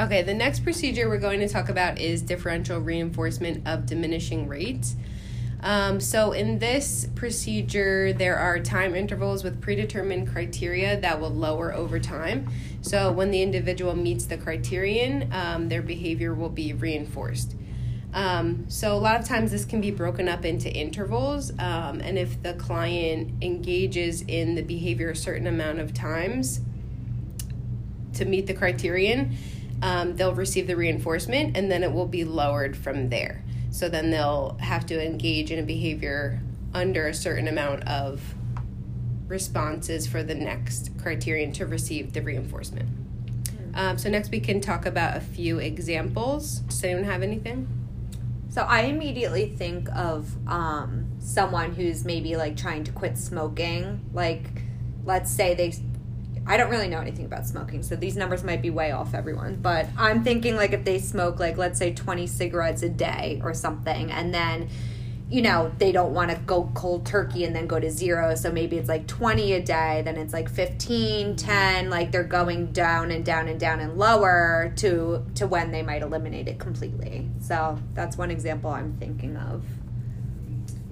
Okay, 0.00 0.22
the 0.22 0.32
next 0.32 0.60
procedure 0.60 1.10
we're 1.10 1.18
going 1.18 1.40
to 1.40 1.48
talk 1.48 1.68
about 1.68 1.98
is 1.98 2.22
differential 2.22 2.80
reinforcement 2.80 3.68
of 3.68 3.84
diminishing 3.84 4.48
rates. 4.48 4.96
Um, 5.62 6.00
so, 6.00 6.32
in 6.32 6.58
this 6.58 7.06
procedure, 7.14 8.14
there 8.14 8.38
are 8.38 8.58
time 8.60 8.94
intervals 8.94 9.44
with 9.44 9.60
predetermined 9.60 10.26
criteria 10.26 10.98
that 11.02 11.20
will 11.20 11.28
lower 11.28 11.74
over 11.74 12.00
time. 12.00 12.48
So, 12.80 13.12
when 13.12 13.30
the 13.30 13.42
individual 13.42 13.94
meets 13.94 14.24
the 14.24 14.38
criterion, 14.38 15.30
um, 15.34 15.68
their 15.68 15.82
behavior 15.82 16.32
will 16.32 16.48
be 16.48 16.72
reinforced. 16.72 17.54
Um, 18.14 18.64
so, 18.68 18.96
a 18.96 19.00
lot 19.00 19.20
of 19.20 19.28
times 19.28 19.50
this 19.50 19.66
can 19.66 19.82
be 19.82 19.90
broken 19.90 20.30
up 20.30 20.46
into 20.46 20.72
intervals, 20.72 21.50
um, 21.58 22.00
and 22.00 22.16
if 22.16 22.42
the 22.42 22.54
client 22.54 23.34
engages 23.42 24.22
in 24.22 24.54
the 24.54 24.62
behavior 24.62 25.10
a 25.10 25.16
certain 25.16 25.46
amount 25.46 25.78
of 25.78 25.92
times, 25.92 26.62
to 28.14 28.24
meet 28.24 28.46
the 28.46 28.54
criterion, 28.54 29.36
um, 29.82 30.16
they'll 30.16 30.34
receive 30.34 30.66
the 30.66 30.76
reinforcement 30.76 31.56
and 31.56 31.70
then 31.70 31.82
it 31.82 31.92
will 31.92 32.06
be 32.06 32.24
lowered 32.24 32.76
from 32.76 33.08
there. 33.08 33.42
So 33.70 33.88
then 33.88 34.10
they'll 34.10 34.56
have 34.60 34.86
to 34.86 35.04
engage 35.04 35.50
in 35.50 35.58
a 35.58 35.62
behavior 35.62 36.40
under 36.74 37.06
a 37.08 37.14
certain 37.14 37.48
amount 37.48 37.86
of 37.88 38.34
responses 39.26 40.06
for 40.06 40.22
the 40.22 40.34
next 40.34 40.90
criterion 40.98 41.52
to 41.52 41.66
receive 41.66 42.12
the 42.12 42.20
reinforcement. 42.20 42.88
Um, 43.74 43.98
so 43.98 44.10
next 44.10 44.30
we 44.30 44.40
can 44.40 44.60
talk 44.60 44.86
about 44.86 45.16
a 45.16 45.20
few 45.20 45.58
examples. 45.58 46.60
Does 46.60 46.82
anyone 46.82 47.04
have 47.04 47.22
anything? 47.22 47.68
So 48.50 48.62
I 48.62 48.82
immediately 48.82 49.48
think 49.48 49.88
of 49.94 50.36
um, 50.48 51.06
someone 51.20 51.72
who's 51.72 52.04
maybe 52.04 52.36
like 52.36 52.56
trying 52.56 52.82
to 52.84 52.92
quit 52.92 53.16
smoking. 53.16 54.10
Like, 54.12 54.44
let's 55.04 55.30
say 55.30 55.54
they. 55.54 55.72
I 56.50 56.56
don't 56.56 56.68
really 56.68 56.88
know 56.88 57.00
anything 57.00 57.26
about 57.26 57.46
smoking, 57.46 57.84
so 57.84 57.94
these 57.94 58.16
numbers 58.16 58.42
might 58.42 58.60
be 58.60 58.70
way 58.70 58.90
off 58.90 59.14
everyone. 59.14 59.54
But 59.62 59.86
I'm 59.96 60.24
thinking 60.24 60.56
like 60.56 60.72
if 60.72 60.84
they 60.84 60.98
smoke 60.98 61.38
like 61.38 61.56
let's 61.56 61.78
say 61.78 61.94
20 61.94 62.26
cigarettes 62.26 62.82
a 62.82 62.88
day 62.88 63.40
or 63.44 63.54
something, 63.54 64.10
and 64.10 64.34
then 64.34 64.68
you 65.28 65.42
know, 65.42 65.70
they 65.78 65.92
don't 65.92 66.12
want 66.12 66.32
to 66.32 66.36
go 66.38 66.68
cold 66.74 67.06
turkey 67.06 67.44
and 67.44 67.54
then 67.54 67.68
go 67.68 67.78
to 67.78 67.88
zero. 67.88 68.34
So 68.34 68.50
maybe 68.50 68.76
it's 68.78 68.88
like 68.88 69.06
20 69.06 69.52
a 69.52 69.62
day, 69.62 70.02
then 70.04 70.16
it's 70.16 70.32
like 70.32 70.50
15, 70.50 71.36
10, 71.36 71.88
like 71.88 72.10
they're 72.10 72.24
going 72.24 72.72
down 72.72 73.12
and 73.12 73.24
down 73.24 73.46
and 73.46 73.60
down 73.60 73.78
and 73.78 73.96
lower 73.96 74.72
to 74.78 75.24
to 75.36 75.46
when 75.46 75.70
they 75.70 75.82
might 75.82 76.02
eliminate 76.02 76.48
it 76.48 76.58
completely. 76.58 77.28
So 77.38 77.78
that's 77.94 78.18
one 78.18 78.32
example 78.32 78.70
I'm 78.70 78.96
thinking 78.98 79.36
of. 79.36 79.64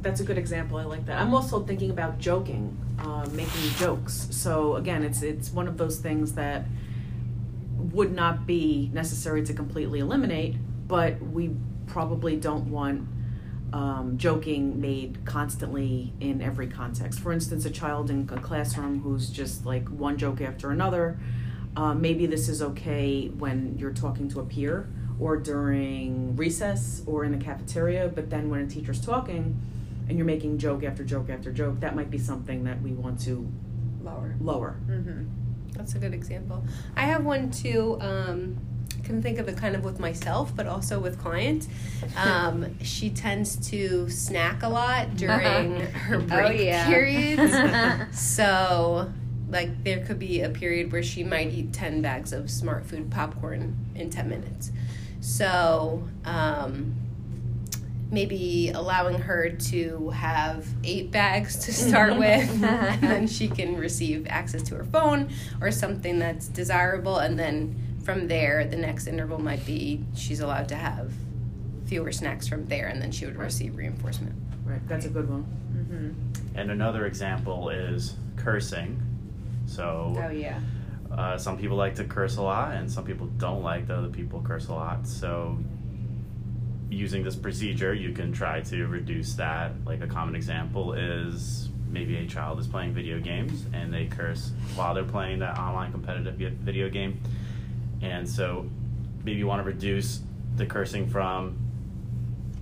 That's 0.03 0.21
a 0.21 0.25
good 0.25 0.39
example. 0.39 0.79
I 0.79 0.85
like 0.85 1.05
that. 1.07 1.21
I'm 1.21 1.35
also 1.35 1.65
thinking 1.65 1.91
about 1.91 2.19
joking, 2.21 2.79
uh, 2.99 3.27
making 3.33 3.71
jokes. 3.77 4.29
So 4.31 4.77
again, 4.77 5.03
it's 5.03 5.23
it's 5.23 5.51
one 5.51 5.69
of 5.69 5.77
those 5.77 5.99
things 5.99 6.35
that 6.35 6.67
would 7.77 8.13
not 8.13 8.47
be 8.47 8.91
necessary 8.93 9.43
to 9.45 9.55
completely 9.55 10.01
eliminate, 10.01 10.57
but 10.87 11.21
we 11.23 11.55
probably 11.87 12.37
don't 12.37 12.71
want 12.71 13.09
um, 13.73 14.17
joking 14.17 14.81
made 14.81 15.25
constantly 15.25 16.13
in 16.21 16.41
every 16.41 16.67
context. 16.67 17.21
For 17.21 17.33
instance, 17.33 17.65
a 17.65 17.71
child 17.71 18.11
in 18.11 18.29
a 18.33 18.41
classroom 18.41 19.01
who's 19.01 19.31
just 19.31 19.67
like 19.67 19.89
one 19.89 20.17
joke 20.17 20.41
after 20.41 20.71
another. 20.71 21.19
Uh, 21.77 21.95
maybe 21.95 22.27
this 22.27 22.49
is 22.49 22.63
okay 22.63 23.29
when 23.29 23.77
you're 23.79 23.93
talking 23.93 24.29
to 24.31 24.41
a 24.41 24.45
peer 24.45 24.89
or 25.21 25.37
during 25.37 26.35
recess 26.37 27.03
or 27.07 27.25
in 27.25 27.37
the 27.37 27.45
cafeteria, 27.45 28.09
but 28.09 28.31
then 28.31 28.49
when 28.49 28.61
a 28.61 28.67
teacher's 28.67 29.01
talking 29.01 29.61
and 30.09 30.17
you're 30.17 30.27
making 30.27 30.59
joke 30.59 30.83
after 30.85 31.05
joke 31.05 31.29
after 31.31 31.53
joke, 31.53 31.81
that 31.81 31.95
might 31.95 32.11
be 32.11 32.19
something 32.19 32.65
that 32.65 32.81
we 32.83 32.93
want 32.93 33.21
to 33.21 33.47
Lower. 34.03 34.35
lower. 34.41 34.77
Mm-hmm. 34.89 35.25
That's 35.73 35.95
a 35.95 35.99
good 35.99 36.15
example. 36.15 36.65
I 36.97 37.03
have 37.03 37.25
one 37.25 37.51
too. 37.51 37.99
Um, 38.01 38.57
can 39.05 39.23
think 39.23 39.39
of 39.39 39.49
it 39.49 39.57
kind 39.57 39.75
of 39.77 39.85
with 39.85 40.01
myself, 40.01 40.53
but 40.55 40.67
also 40.67 40.99
with 40.99 41.19
clients. 41.19 41.69
Um, 42.17 42.79
she 42.83 43.11
tends 43.11 43.57
to 43.71 44.09
snack 44.11 44.63
a 44.63 44.69
lot 44.69 45.17
during 45.17 45.81
her 45.81 46.19
break 46.19 46.61
Oh, 46.61 46.63
yeah. 46.63 46.87
periods. 46.87 47.53
so, 48.19 49.11
like, 49.49 49.83
there 49.85 50.05
could 50.05 50.19
be 50.19 50.41
a 50.43 50.51
period 50.51 50.93
where 50.93 51.03
she 51.03 51.23
might 51.25 51.53
eat 51.53 51.73
10 51.73 52.03
bags 52.03 52.33
of 52.33 52.47
Smartfood 52.47 53.11
popcorn 53.11 53.77
in 53.95 54.11
10 54.11 54.29
minutes. 54.29 54.73
So, 55.21 56.07
um, 56.25 56.95
maybe 58.11 58.71
allowing 58.75 59.19
her 59.19 59.51
to 59.51 60.11
have 60.11 60.67
eight 60.85 61.11
bags 61.11 61.57
to 61.67 61.73
start 61.73 62.17
with, 62.17 62.49
and 62.65 63.03
then 63.03 63.27
she 63.27 63.49
can 63.49 63.77
receive 63.77 64.27
access 64.29 64.63
to 64.63 64.75
her 64.77 64.85
phone 64.85 65.31
or 65.61 65.71
something 65.71 66.19
that's 66.19 66.49
desirable, 66.49 67.19
and 67.19 67.39
then 67.39 67.99
from 68.05 68.29
there, 68.29 68.65
the 68.65 68.77
next 68.77 69.07
interval 69.07 69.39
might 69.39 69.65
be 69.67 70.05
she's 70.15 70.41
allowed 70.41 70.69
to 70.69 70.75
have 70.75 71.13
fewer 71.87 72.13
snacks 72.13 72.49
from 72.49 72.67
there, 72.67 72.87
and 72.89 73.01
then 73.01 73.11
she 73.11 73.27
would 73.27 73.37
receive 73.37 73.77
reinforcement. 73.77 74.35
Right, 74.65 74.87
that's 74.89 75.07
a 75.07 75.11
good 75.11 75.29
one. 75.29 75.47
Mm-hmm. 75.73 76.59
And 76.59 76.71
another 76.71 77.07
example 77.07 77.71
is 77.71 78.15
cursing. 78.37 79.01
So 79.67 80.15
Oh 80.19 80.31
yeah. 80.31 80.61
Uh, 81.11 81.39
some 81.39 81.57
people 81.57 81.77
like 81.77 81.95
to 81.95 82.05
curse 82.05 82.37
a 82.37 82.43
lot, 82.43 82.75
and 82.75 82.91
some 82.91 83.05
people 83.05 83.27
don't 83.39 83.63
like 83.63 83.87
that 83.87 83.97
other 83.97 84.09
people 84.09 84.43
curse 84.43 84.69
a 84.69 84.75
lot. 84.75 85.07
So, 85.07 85.59
using 86.91 87.23
this 87.23 87.37
procedure, 87.37 87.95
you 87.95 88.13
can 88.13 88.33
try 88.33 88.61
to 88.63 88.87
reduce 88.87 89.35
that. 89.35 89.73
Like 89.85 90.03
a 90.03 90.07
common 90.07 90.35
example 90.35 90.95
is 90.95 91.69
maybe 91.91 92.17
a 92.19 92.27
child 92.27 92.59
is 92.59 92.67
playing 92.67 92.93
video 92.93 93.19
games 93.19 93.65
and 93.73 93.93
they 93.93 94.07
curse 94.07 94.53
while 94.75 94.95
they're 94.95 95.05
playing 95.05 95.39
that 95.41 95.59
online 95.59 95.91
competitive 95.93 96.35
video 96.35 96.89
game. 96.89 97.21
And 98.03 98.29
so, 98.29 98.69
maybe 99.25 99.39
you 99.39 99.47
want 99.47 99.61
to 99.61 99.67
reduce 99.67 100.21
the 100.57 100.67
cursing 100.67 101.09
from 101.09 101.59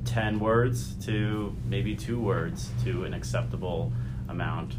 10 0.04 0.38
words 0.38 0.94
to 1.04 1.54
maybe 1.66 1.94
two 1.94 2.18
words 2.20 2.70
to 2.84 3.04
an 3.04 3.12
acceptable 3.14 3.92
amount. 4.28 4.76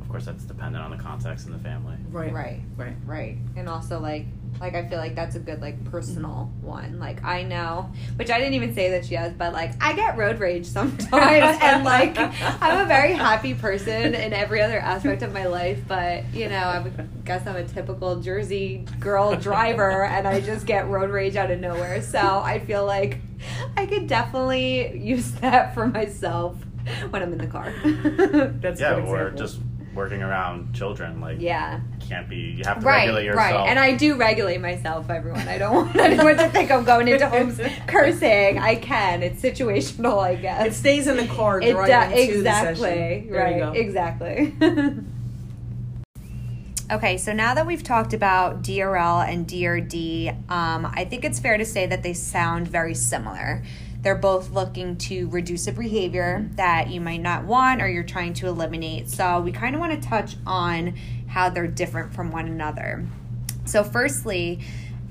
Of 0.00 0.08
course, 0.08 0.24
that's 0.24 0.44
dependent 0.44 0.84
on 0.84 0.90
the 0.90 0.96
context 0.96 1.46
and 1.46 1.54
the 1.54 1.58
family. 1.58 1.96
Right. 2.10 2.32
Right. 2.32 2.60
Right. 2.76 2.96
Right. 3.06 3.38
And 3.56 3.68
also 3.68 4.00
like 4.00 4.26
like 4.60 4.74
I 4.74 4.88
feel 4.88 4.98
like 4.98 5.14
that's 5.14 5.36
a 5.36 5.40
good 5.40 5.60
like 5.60 5.82
personal 5.90 6.50
one. 6.60 6.98
Like 6.98 7.22
I 7.24 7.42
know, 7.42 7.90
which 8.16 8.30
I 8.30 8.38
didn't 8.38 8.54
even 8.54 8.74
say 8.74 8.90
that 8.90 9.04
she 9.04 9.14
has, 9.14 9.32
but 9.32 9.52
like 9.52 9.72
I 9.82 9.94
get 9.94 10.16
road 10.16 10.38
rage 10.38 10.66
sometimes 10.66 11.10
and 11.62 11.84
like 11.84 12.16
I'm 12.18 12.80
a 12.80 12.86
very 12.86 13.12
happy 13.12 13.54
person 13.54 14.14
in 14.14 14.32
every 14.32 14.62
other 14.62 14.78
aspect 14.78 15.22
of 15.22 15.32
my 15.32 15.46
life, 15.46 15.80
but 15.86 16.24
you 16.32 16.48
know, 16.48 16.56
I 16.56 16.90
guess 17.24 17.46
I'm 17.46 17.56
a 17.56 17.64
typical 17.64 18.20
Jersey 18.20 18.86
girl 19.00 19.34
driver 19.36 20.04
and 20.04 20.26
I 20.26 20.40
just 20.40 20.66
get 20.66 20.88
road 20.88 21.10
rage 21.10 21.36
out 21.36 21.50
of 21.50 21.60
nowhere. 21.60 22.00
So 22.02 22.18
I 22.18 22.58
feel 22.60 22.86
like 22.86 23.18
I 23.76 23.86
could 23.86 24.06
definitely 24.06 24.98
use 24.98 25.32
that 25.32 25.74
for 25.74 25.86
myself 25.86 26.56
when 27.10 27.22
I'm 27.22 27.32
in 27.32 27.38
the 27.38 27.46
car. 27.46 27.72
That's 27.84 28.80
a 28.80 28.82
yeah, 28.82 28.94
good 29.00 29.08
or 29.08 29.30
just 29.30 29.58
working 29.94 30.22
around 30.22 30.74
children. 30.74 31.20
Like, 31.20 31.40
yeah. 31.40 31.80
can't 32.00 32.28
be. 32.28 32.36
You 32.36 32.64
have 32.64 32.80
to 32.80 32.86
right, 32.86 33.06
regulate 33.06 33.24
yourself. 33.24 33.52
Right, 33.52 33.68
and 33.68 33.78
I 33.78 33.96
do 33.96 34.16
regulate 34.16 34.60
myself, 34.60 35.10
everyone. 35.10 35.48
I 35.48 35.58
don't 35.58 35.74
want 35.86 35.96
anyone 35.96 36.36
to 36.36 36.48
think 36.48 36.70
I'm 36.70 36.84
going 36.84 37.08
into 37.08 37.28
homes 37.28 37.60
cursing. 37.86 38.58
I 38.58 38.76
can. 38.76 39.22
It's 39.22 39.42
situational, 39.42 40.18
I 40.18 40.34
guess. 40.36 40.66
It 40.66 40.74
stays 40.74 41.06
in 41.06 41.16
the 41.16 41.26
car 41.26 41.60
It 41.60 41.72
driving 41.72 42.16
do- 42.16 42.32
the 42.32 42.38
exactly. 42.38 42.88
session. 42.88 43.30
There 43.30 43.44
right. 43.44 43.56
you 43.56 43.62
go. 43.62 43.72
Exactly. 43.72 44.54
okay, 46.90 47.16
so 47.18 47.32
now 47.32 47.54
that 47.54 47.66
we've 47.66 47.82
talked 47.82 48.12
about 48.12 48.62
DRL 48.62 49.28
and 49.28 49.46
DRD, 49.46 50.50
um, 50.50 50.86
I 50.86 51.04
think 51.04 51.24
it's 51.24 51.38
fair 51.38 51.56
to 51.56 51.64
say 51.64 51.86
that 51.86 52.02
they 52.02 52.12
sound 52.12 52.68
very 52.68 52.94
similar. 52.94 53.62
They're 54.04 54.14
both 54.14 54.50
looking 54.50 54.98
to 54.98 55.28
reduce 55.30 55.66
a 55.66 55.72
behavior 55.72 56.46
that 56.56 56.90
you 56.90 57.00
might 57.00 57.22
not 57.22 57.44
want 57.44 57.80
or 57.80 57.88
you're 57.88 58.04
trying 58.04 58.34
to 58.34 58.46
eliminate. 58.46 59.08
So 59.08 59.40
we 59.40 59.50
kind 59.50 59.74
of 59.74 59.80
want 59.80 60.00
to 60.00 60.08
touch 60.08 60.36
on 60.46 60.94
how 61.26 61.48
they're 61.48 61.66
different 61.66 62.12
from 62.12 62.30
one 62.30 62.46
another. 62.46 63.06
So, 63.64 63.82
firstly, 63.82 64.60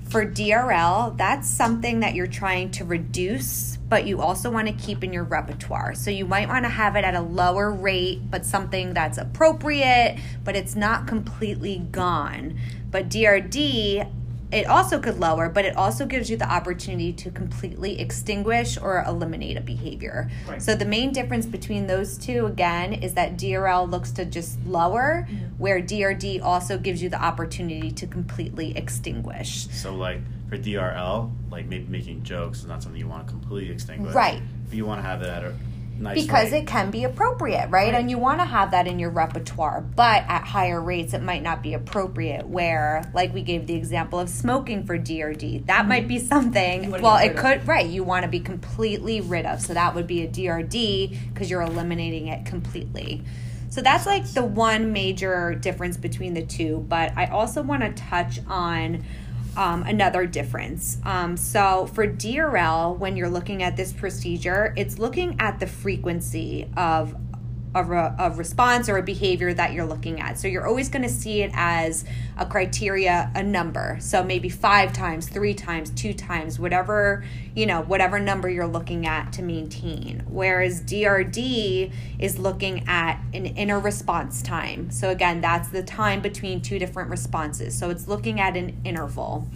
for 0.08 0.26
DRL, 0.26 1.18
that's 1.18 1.50
something 1.50 2.02
that 2.02 2.14
you're 2.14 2.28
trying 2.28 2.70
to 2.72 2.86
reduce, 2.86 3.78
but 3.90 4.06
you 4.06 4.22
also 4.22 4.52
want 4.52 4.68
to 4.68 4.74
keep 4.74 5.04
in 5.04 5.12
your 5.12 5.24
repertoire. 5.24 5.96
So, 5.96 6.12
you 6.12 6.26
might 6.26 6.48
want 6.48 6.66
to 6.66 6.70
have 6.70 6.96
it 6.96 7.04
at 7.04 7.16
a 7.16 7.22
lower 7.22 7.72
rate, 7.72 8.30
but 8.30 8.46
something 8.46 8.94
that's 8.94 9.18
appropriate, 9.18 10.20
but 10.44 10.56
it's 10.56 10.76
not 10.76 11.08
completely 11.08 11.80
gone. 11.92 12.60
But 12.92 13.10
DRD, 13.10 14.08
it 14.54 14.68
also 14.68 15.00
could 15.00 15.20
lower, 15.20 15.50
but 15.50 15.66
it 15.66 15.76
also 15.76 16.06
gives 16.06 16.30
you 16.30 16.38
the 16.38 16.52
opportunity 16.52 17.12
to 17.14 17.32
completely 17.32 18.00
extinguish 18.00 18.78
or 18.78 19.04
eliminate 19.08 19.58
a 19.58 19.62
behavior. 19.62 20.30
Right. 20.48 20.62
So 20.62 20.76
the 20.76 20.86
main 20.86 21.12
difference 21.12 21.46
between 21.46 21.88
those 21.88 22.18
two 22.18 22.46
again 22.46 22.94
is 22.94 23.14
that 23.16 23.38
DRL 23.38 23.90
looks 23.90 24.12
to 24.12 24.26
just 24.26 24.64
lower, 24.66 25.28
mm-hmm. 25.30 25.46
where 25.58 25.82
DRD 25.82 26.42
also 26.42 26.78
gives 26.78 27.02
you 27.02 27.10
the 27.10 27.22
opportunity 27.22 27.92
to 27.92 28.08
completely 28.08 28.78
extinguish. 28.78 29.68
So, 29.70 29.96
like 29.96 30.22
for 30.50 30.58
DRL, 30.58 31.32
like 31.50 31.66
maybe 31.66 31.86
making 31.88 32.24
jokes 32.24 32.60
is 32.60 32.66
not 32.66 32.84
something 32.84 33.00
you 33.00 33.08
want 33.08 33.28
to 33.28 33.32
completely 33.32 33.72
extinguish. 33.72 34.14
Right. 34.14 34.42
But 34.68 34.76
you 34.76 34.86
want 34.86 35.00
to 35.02 35.08
have 35.08 35.22
it 35.22 35.30
at 35.30 35.44
a 35.44 35.54
nice 36.04 36.22
because 36.22 36.52
rate. 36.52 36.64
it 36.64 36.68
can 36.68 36.92
be 36.92 37.04
appropriate, 37.04 37.70
right? 37.70 37.94
And 37.94 38.10
you 38.10 38.18
want 38.18 38.40
to 38.40 38.46
have 38.46 38.72
that 38.72 38.88
in 38.88 39.00
your 39.00 39.10
repertoire, 39.10 39.82
but 39.82 40.24
at 40.28 40.44
higher 40.44 40.82
rates, 40.82 41.14
it 41.14 41.22
might 41.22 41.42
not 41.42 41.64
be 41.64 41.74
appropriate. 41.74 42.48
Where, 42.48 43.10
like 43.14 43.34
we 43.34 43.42
gave 43.42 43.68
the 43.68 43.76
example 43.76 44.20
of 44.20 44.30
smoking 44.30 44.86
for 44.86 44.98
DRD, 44.98 45.66
that 45.68 45.88
might 45.88 46.08
be 46.08 46.20
something. 46.20 46.92
Well, 46.92 47.18
it 47.18 47.32
of. 47.32 47.38
could, 47.38 47.68
right? 47.68 47.88
You 47.88 48.04
want 48.04 48.24
to 48.24 48.30
be 48.30 48.40
completely 48.40 49.22
rid 49.22 49.46
of, 49.46 49.62
so 49.62 49.74
that 49.74 49.96
would 49.96 50.08
be 50.08 50.24
a 50.24 50.28
DRD 50.28 51.34
because 51.34 51.50
you're 51.50 51.62
eliminating 51.62 52.28
it 52.28 52.46
completely. 52.46 53.24
So 53.74 53.82
that's 53.82 54.06
like 54.06 54.28
the 54.28 54.44
one 54.44 54.94
major 54.94 55.56
difference 55.56 55.98
between 55.98 56.36
the 56.36 56.46
two. 56.46 56.86
But 56.88 57.18
I 57.18 57.26
also 57.26 57.64
want 57.64 57.82
to 57.82 57.92
touch 57.92 58.40
on 58.48 59.04
um, 59.58 59.84
another 59.84 60.26
difference. 60.26 60.98
Um, 61.04 61.38
so 61.38 61.88
for 61.94 62.08
DRL, 62.08 62.98
when 62.98 63.16
you're 63.16 63.30
looking 63.30 63.64
at 63.64 63.76
this 63.76 63.94
procedure, 63.94 64.74
it's 64.78 65.00
looking 65.00 65.36
at 65.40 65.60
the 65.60 65.68
frequency 65.68 66.70
of 66.78 67.16
a, 67.76 67.84
re- 67.84 68.14
a 68.20 68.32
response 68.32 68.88
or 68.90 68.98
a 68.98 69.04
behavior 69.04 69.54
that 69.54 69.74
you're 69.74 69.86
looking 69.86 70.20
at. 70.20 70.38
So 70.38 70.48
you're 70.48 70.68
always 70.68 70.90
going 70.90 71.04
to 71.04 71.10
see 71.10 71.42
it 71.42 71.52
as 71.54 72.06
a 72.38 72.46
criteria, 72.46 73.32
a 73.36 73.44
number. 73.44 73.98
So 74.00 74.24
maybe 74.24 74.50
five 74.50 74.94
times, 74.94 75.28
three 75.30 75.54
times, 75.54 75.90
two 75.92 76.14
times, 76.14 76.60
whatever, 76.60 77.24
you 77.56 77.66
know, 77.66 77.82
whatever 77.82 78.20
number 78.20 78.50
you're 78.50 78.68
looking 78.68 79.06
at 79.06 79.34
to 79.34 79.42
maintain. 79.42 80.24
Whereas 80.28 80.82
DRD 80.82 81.92
is 82.20 82.40
looking 82.40 82.88
at 82.88 83.20
an 83.34 83.46
inter-response 83.46 84.42
time. 84.42 84.92
So 84.92 85.10
again, 85.10 85.42
that's 85.42 85.70
the 85.70 85.84
time 85.84 86.22
between 86.22 86.62
two 86.62 86.80
different 86.80 87.10
responses. 87.10 87.78
So 87.78 87.90
it's 87.90 88.08
looking 88.08 88.40
at 88.40 88.56
an 88.56 88.80
interval. 88.84 89.48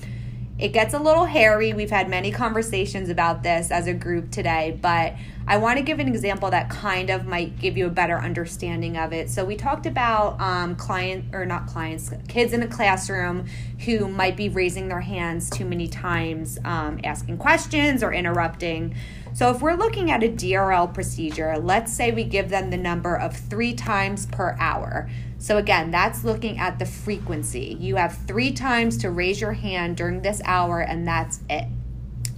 It 0.59 0.69
gets 0.69 0.95
a 0.95 0.99
little 0.99 1.25
hairy. 1.25 1.73
We've 1.73 1.91
had 1.91 2.09
many 2.09 2.31
conversations 2.31 3.09
about 3.09 3.43
this 3.43 3.69
as 3.69 3.85
a 3.85 3.93
group 3.93 4.31
today, 4.31 4.75
but 4.81 5.13
I 5.45 5.57
want 5.57 5.77
to 5.77 5.83
give 5.83 5.99
an 5.99 6.07
example 6.07 6.49
that 6.49 6.71
kind 6.71 7.11
of 7.11 7.27
might 7.27 7.59
give 7.59 7.77
you 7.77 7.85
a 7.85 7.91
better 7.91 8.17
understanding 8.17 8.97
of 8.97 9.13
it. 9.13 9.29
So, 9.29 9.45
we 9.45 9.55
talked 9.55 9.85
about 9.85 10.41
um, 10.41 10.75
client 10.75 11.25
or 11.31 11.45
not 11.45 11.67
clients, 11.67 12.11
kids 12.27 12.53
in 12.53 12.63
a 12.63 12.67
classroom 12.67 13.45
who 13.85 14.07
might 14.07 14.35
be 14.35 14.49
raising 14.49 14.87
their 14.87 15.01
hands 15.01 15.51
too 15.51 15.63
many 15.63 15.87
times, 15.87 16.57
um, 16.65 16.99
asking 17.03 17.37
questions 17.37 18.01
or 18.01 18.11
interrupting. 18.11 18.95
So, 19.33 19.51
if 19.51 19.61
we're 19.61 19.75
looking 19.75 20.09
at 20.09 20.23
a 20.23 20.27
DRL 20.27 20.91
procedure, 20.91 21.55
let's 21.59 21.93
say 21.93 22.11
we 22.11 22.23
give 22.23 22.49
them 22.49 22.71
the 22.71 22.77
number 22.77 23.15
of 23.15 23.37
three 23.37 23.75
times 23.75 24.25
per 24.25 24.57
hour. 24.59 25.07
So, 25.39 25.57
again, 25.57 25.91
that's 25.91 26.23
looking 26.23 26.57
at 26.57 26.79
the 26.79 26.85
frequency. 26.85 27.77
You 27.79 27.95
have 27.97 28.17
three 28.27 28.51
times 28.51 28.97
to 28.97 29.11
raise 29.11 29.39
your 29.39 29.53
hand 29.53 29.97
during 29.97 30.21
this 30.21 30.41
hour, 30.45 30.81
and 30.81 31.07
that's 31.07 31.39
it. 31.49 31.67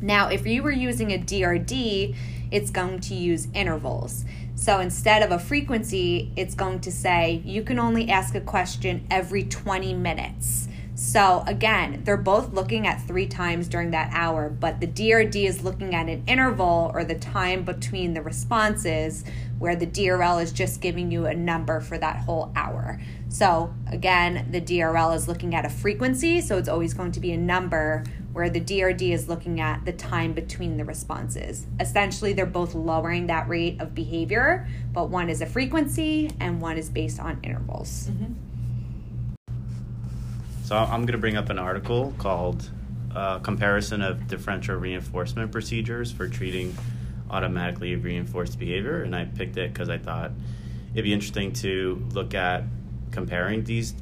Now, 0.02 0.30
if 0.30 0.46
you 0.46 0.64
were 0.64 0.72
using 0.72 1.12
a 1.12 1.18
DRD, 1.18 2.16
it's 2.52 2.72
going 2.72 3.00
to 3.02 3.16
use 3.16 3.48
intervals. 3.54 4.26
So 4.56 4.80
instead 4.80 5.24
of 5.24 5.32
a 5.32 5.40
frequency, 5.40 6.32
it's 6.36 6.56
going 6.56 6.82
to 6.82 6.92
say 6.92 7.42
you 7.46 7.64
can 7.64 7.80
only 7.80 8.10
ask 8.10 8.36
a 8.36 8.42
question 8.42 9.08
every 9.10 9.44
20 9.44 9.94
minutes. 9.94 10.68
So 10.96 11.46
again, 11.48 12.02
they're 12.04 12.18
both 12.18 12.52
looking 12.52 12.86
at 12.86 13.02
three 13.08 13.26
times 13.26 13.70
during 13.70 13.92
that 13.92 14.10
hour, 14.12 14.50
but 14.50 14.82
the 14.82 14.88
DRD 14.88 15.48
is 15.48 15.64
looking 15.64 15.96
at 15.96 16.10
an 16.10 16.24
interval 16.28 16.92
or 16.94 17.06
the 17.06 17.16
time 17.16 17.64
between 17.64 18.14
the 18.14 18.22
responses, 18.22 19.24
where 19.60 19.76
the 19.76 19.86
DRL 19.86 20.42
is 20.42 20.52
just 20.52 20.82
giving 20.82 21.12
you 21.12 21.26
a 21.26 21.36
number 21.36 21.82
for 21.82 21.98
that 21.98 22.18
whole 22.18 22.52
hour. 22.56 23.00
So 23.28 23.74
again, 23.92 24.48
the 24.52 24.62
DRL 24.62 25.16
is 25.16 25.28
looking 25.28 25.54
at 25.54 25.66
a 25.66 25.70
frequency, 25.70 26.42
so 26.42 26.58
it's 26.58 26.70
always 26.70 26.94
going 26.94 27.12
to 27.12 27.20
be 27.20 27.34
a 27.34 27.38
number, 27.38 28.04
where 28.32 28.50
the 28.50 28.62
DRD 28.62 29.12
is 29.12 29.28
looking 29.28 29.60
at 29.60 29.84
the 29.86 29.92
time 29.92 30.34
between 30.34 30.78
the 30.78 30.86
responses. 30.86 31.66
Essentially, 31.80 32.32
they're 32.32 32.46
both 32.46 32.74
lowering 32.74 33.28
that 33.28 33.50
rate 33.50 33.80
of 33.82 33.94
behavior, 33.94 34.68
but 34.94 35.10
one 35.10 35.30
is 35.30 35.42
a 35.42 35.46
frequency 35.46 36.32
and 36.40 36.62
one 36.62 36.78
is 36.78 36.90
based 36.90 37.20
on 37.20 37.40
intervals. 37.44 38.10
Mm-hmm. 38.10 38.34
So 40.64 40.78
I'm 40.78 41.02
going 41.02 41.14
to 41.14 41.18
bring 41.18 41.36
up 41.36 41.50
an 41.50 41.60
article 41.60 42.14
called 42.18 42.70
uh, 43.16 43.40
Comparison 43.40 44.02
of 44.02 44.28
Differential 44.28 44.76
Reinforcement 44.76 45.52
Procedures 45.52 46.12
for 46.12 46.28
Treating 46.28 46.76
Automatically 47.30 47.96
Reinforced 47.96 48.60
Behavior. 48.60 49.04
And 49.04 49.16
I 49.16 49.26
picked 49.26 49.58
it 49.58 49.74
because 49.74 49.90
I 49.90 49.98
thought 49.98 50.32
it'd 50.94 51.04
be 51.04 51.14
interesting 51.14 51.54
to 51.54 52.06
look 52.14 52.34
at 52.34 52.64
comparing 53.12 53.64
these 53.64 53.94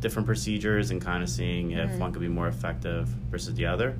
different 0.00 0.26
procedures 0.26 0.90
and 0.90 1.00
kind 1.00 1.22
of 1.22 1.28
seeing 1.28 1.72
if 1.72 1.90
mm. 1.90 1.98
one 1.98 2.12
could 2.12 2.22
be 2.22 2.28
more 2.28 2.48
effective 2.48 3.08
versus 3.30 3.54
the 3.54 3.66
other. 3.66 3.96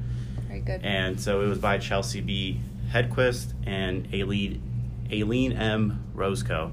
Very 0.46 0.60
good. 0.60 0.82
And 0.84 1.20
so 1.20 1.40
it 1.40 1.46
was 1.46 1.58
by 1.58 1.78
Chelsea 1.78 2.20
B. 2.20 2.60
Hedquist 2.92 3.52
and 3.66 4.08
Eileen, 4.14 4.62
Eileen 5.12 5.52
M. 5.52 6.04
Roscoe. 6.14 6.72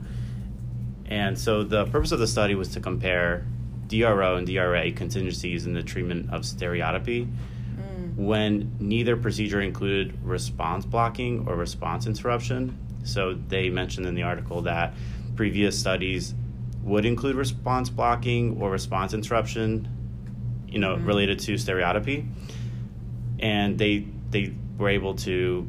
And 1.05 1.37
so 1.37 1.63
the 1.63 1.85
purpose 1.85 2.11
of 2.11 2.19
the 2.19 2.27
study 2.27 2.55
was 2.55 2.69
to 2.69 2.79
compare 2.79 3.45
DRO 3.87 4.37
and 4.37 4.47
DRA 4.47 4.91
contingencies 4.91 5.65
in 5.65 5.73
the 5.73 5.83
treatment 5.83 6.31
of 6.31 6.45
stereotypy 6.45 7.25
mm. 7.25 7.31
When 8.15 8.75
neither 8.79 9.15
procedure 9.17 9.61
included 9.61 10.17
response 10.23 10.85
blocking 10.85 11.47
or 11.47 11.55
response 11.55 12.05
interruption. 12.05 12.77
So 13.03 13.33
they 13.33 13.69
mentioned 13.69 14.05
in 14.05 14.15
the 14.15 14.23
article 14.23 14.61
that 14.63 14.93
previous 15.35 15.77
studies 15.77 16.33
would 16.83 17.05
include 17.05 17.35
response 17.35 17.89
blocking 17.89 18.61
or 18.61 18.69
response 18.69 19.13
interruption, 19.13 19.87
you 20.67 20.79
know, 20.79 20.95
mm. 20.95 21.05
related 21.05 21.39
to 21.39 21.57
stereotypy. 21.57 22.25
And 23.39 23.77
they 23.77 24.07
they 24.29 24.53
were 24.77 24.89
able 24.89 25.15
to 25.15 25.67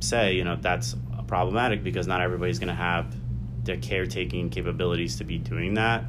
say, 0.00 0.34
you 0.34 0.44
know, 0.44 0.56
that's 0.56 0.96
problematic 1.26 1.82
because 1.82 2.06
not 2.06 2.20
everybody's 2.20 2.58
going 2.58 2.68
to 2.68 2.74
have 2.74 3.16
the 3.64 3.76
caretaking 3.76 4.50
capabilities 4.50 5.16
to 5.16 5.24
be 5.24 5.38
doing 5.38 5.74
that 5.74 6.04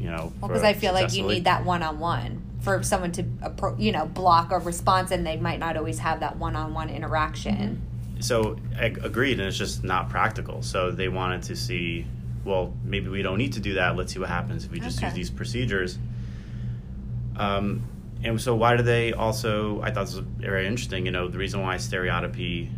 you 0.00 0.10
know. 0.10 0.32
Well, 0.40 0.48
because 0.48 0.62
I 0.62 0.72
feel 0.72 0.92
like 0.92 1.12
you 1.12 1.24
need 1.24 1.44
that 1.44 1.64
one 1.64 1.82
on 1.82 1.98
one 1.98 2.42
for 2.60 2.82
someone 2.82 3.12
to, 3.12 3.24
you 3.78 3.92
know, 3.92 4.06
block 4.06 4.52
a 4.52 4.58
response, 4.58 5.10
and 5.10 5.26
they 5.26 5.36
might 5.36 5.58
not 5.58 5.76
always 5.76 5.98
have 5.98 6.20
that 6.20 6.36
one 6.36 6.56
on 6.56 6.74
one 6.74 6.90
interaction. 6.90 7.80
So 8.20 8.58
I 8.78 8.86
agreed, 8.86 9.38
and 9.38 9.48
it's 9.48 9.56
just 9.56 9.82
not 9.82 10.10
practical. 10.10 10.62
So 10.62 10.90
they 10.90 11.08
wanted 11.08 11.42
to 11.44 11.56
see, 11.56 12.06
well, 12.44 12.74
maybe 12.84 13.08
we 13.08 13.22
don't 13.22 13.38
need 13.38 13.54
to 13.54 13.60
do 13.60 13.74
that. 13.74 13.96
Let's 13.96 14.12
see 14.12 14.18
what 14.18 14.28
happens 14.28 14.64
if 14.64 14.70
we 14.70 14.80
just 14.80 14.98
okay. 14.98 15.06
use 15.06 15.14
these 15.14 15.30
procedures. 15.30 15.98
Um, 17.36 17.82
and 18.22 18.38
so 18.38 18.54
why 18.54 18.76
do 18.76 18.82
they 18.82 19.14
also? 19.14 19.80
I 19.80 19.90
thought 19.90 20.06
this 20.06 20.16
was 20.16 20.26
very 20.36 20.66
interesting. 20.66 21.06
You 21.06 21.12
know, 21.12 21.28
the 21.28 21.38
reason 21.38 21.62
why 21.62 21.78
stereotypy 21.78 22.70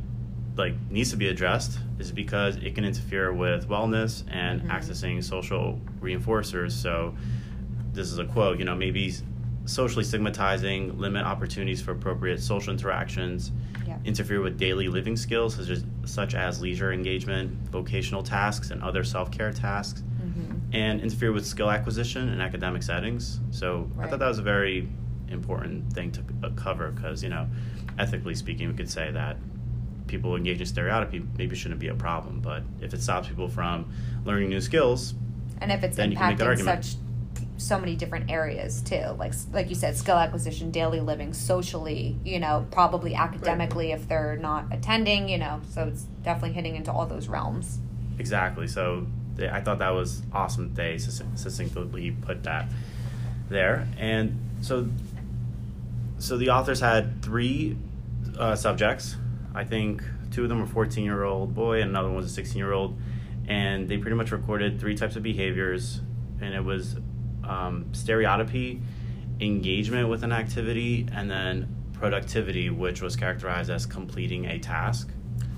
like 0.57 0.75
needs 0.91 1.11
to 1.11 1.17
be 1.17 1.29
addressed 1.29 1.79
is 1.99 2.13
because 2.13 2.57
it 2.57 2.75
can 2.75 2.85
interfere 2.85 3.33
with 3.33 3.69
wellness 3.69 4.23
and 4.31 4.61
mm-hmm. 4.61 4.71
accessing 4.71 5.25
social 5.25 5.81
reinforcers. 6.01 6.73
So 6.73 7.17
this 7.93 8.13
is 8.13 8.19
a 8.19 8.25
quote, 8.25 8.59
you 8.59 8.65
know, 8.65 8.75
maybe 8.75 9.13
socially 9.65 10.05
stigmatizing, 10.05 10.99
limit 10.99 11.25
opportunities 11.25 11.81
for 11.81 11.93
appropriate 11.93 12.41
social 12.41 12.73
interactions, 12.73 13.53
yeah. 13.87 13.97
interfere 14.05 14.41
with 14.41 14.59
daily 14.59 14.89
living 14.89 15.17
skills 15.17 15.55
such 15.55 15.69
as, 15.69 15.85
such 16.05 16.35
as 16.35 16.61
leisure 16.61 16.93
engagement, 16.93 17.51
vocational 17.71 18.23
tasks, 18.23 18.71
and 18.71 18.83
other 18.83 19.05
self-care 19.05 19.53
tasks, 19.53 20.03
mm-hmm. 20.21 20.57
and 20.73 21.01
interfere 21.01 21.33
with 21.33 21.47
skill 21.47 21.71
acquisition 21.71 22.29
in 22.29 22.41
academic 22.41 22.83
settings. 22.83 23.41
So 23.51 23.89
right. 23.95 24.07
I 24.07 24.11
thought 24.11 24.19
that 24.19 24.29
was 24.29 24.39
a 24.39 24.43
very 24.43 24.89
important 25.29 25.93
thing 25.93 26.13
to 26.13 26.23
uh, 26.43 26.51
cover 26.51 26.91
because, 26.91 27.23
you 27.23 27.29
know, 27.29 27.47
ethically 27.99 28.35
speaking, 28.35 28.69
we 28.69 28.75
could 28.75 28.91
say 28.91 29.11
that 29.13 29.37
people 30.07 30.37
engage 30.37 30.61
in 30.61 30.67
stereotypy 30.67 31.23
maybe 31.39 31.57
shouldn't 31.57 31.81
be 31.81 31.89
a 31.89 31.95
problem. 31.95 32.41
But 32.41 32.65
if 32.81 32.93
it 32.93 33.03
stops 33.03 33.29
people 33.29 33.49
from 33.49 33.93
learning 34.25 34.51
new 34.51 34.61
skills, 34.61 35.15
and 35.61 35.71
if 35.71 35.85
it's 35.85 35.97
then 35.97 36.15
impacting 36.15 36.65
such 36.65 36.97
so 37.57 37.79
many 37.79 37.95
different 37.95 38.31
areas 38.31 38.81
too, 38.83 39.15
like 39.19 39.33
like 39.53 39.69
you 39.69 39.75
said, 39.75 39.97
skill 39.97 40.17
acquisition, 40.17 40.71
daily 40.71 41.01
living, 41.01 41.33
socially, 41.33 42.17
you 42.25 42.41
know, 42.41 42.67
probably 42.71 43.15
academically 43.15 43.91
right. 43.91 44.01
if 44.01 44.09
they're 44.09 44.37
not 44.37 44.67
attending, 44.71 45.29
you 45.29 45.39
know, 45.39 45.61
so 45.71 45.85
it's 45.85 46.03
definitely 46.25 46.53
hitting 46.53 46.77
into 46.77 46.91
all 46.93 47.07
those 47.07 47.29
realms. 47.29 47.79
Exactly. 48.19 48.67
So 48.67 49.07
I 49.51 49.61
thought 49.61 49.79
that 49.79 49.91
was 49.91 50.23
awesome. 50.33 50.75
They 50.75 50.99
succinctly 50.99 52.11
put 52.11 52.43
that 52.45 52.69
there, 53.49 53.87
and 53.99 54.39
so 54.61 54.89
so 56.19 56.37
the 56.37 56.51
authors 56.51 56.81
had 56.81 57.23
three 57.23 57.77
uh, 58.39 58.55
subjects 58.55 59.17
I 59.55 59.65
think 59.65 60.03
two 60.31 60.43
of 60.43 60.49
them 60.49 60.61
were 60.61 60.67
14 60.67 61.05
year 61.05 61.25
old 61.25 61.55
boy 61.55 61.81
and 61.81 61.91
another 61.91 62.09
one 62.09 62.17
was 62.17 62.27
a 62.27 62.35
16 62.35 62.57
year 62.57 62.73
old, 62.73 62.97
and 63.47 63.89
they 63.89 63.99
pretty 63.99 64.17
much 64.17 64.33
recorded 64.33 64.81
three 64.81 64.95
types 64.95 65.17
of 65.17 65.23
behaviors, 65.23 66.01
and 66.41 66.55
it 66.55 66.65
was 66.65 66.97
um, 67.45 67.87
stereotypy, 67.93 68.81
engagement 69.41 70.09
with 70.09 70.23
an 70.23 70.33
activity, 70.33 71.07
and 71.13 71.31
then 71.31 71.75
productivity, 71.93 72.71
which 72.71 73.03
was 73.03 73.17
characterized 73.17 73.71
as 73.71 73.87
completing 73.87 74.47
a 74.47 74.59
task. 74.59 75.11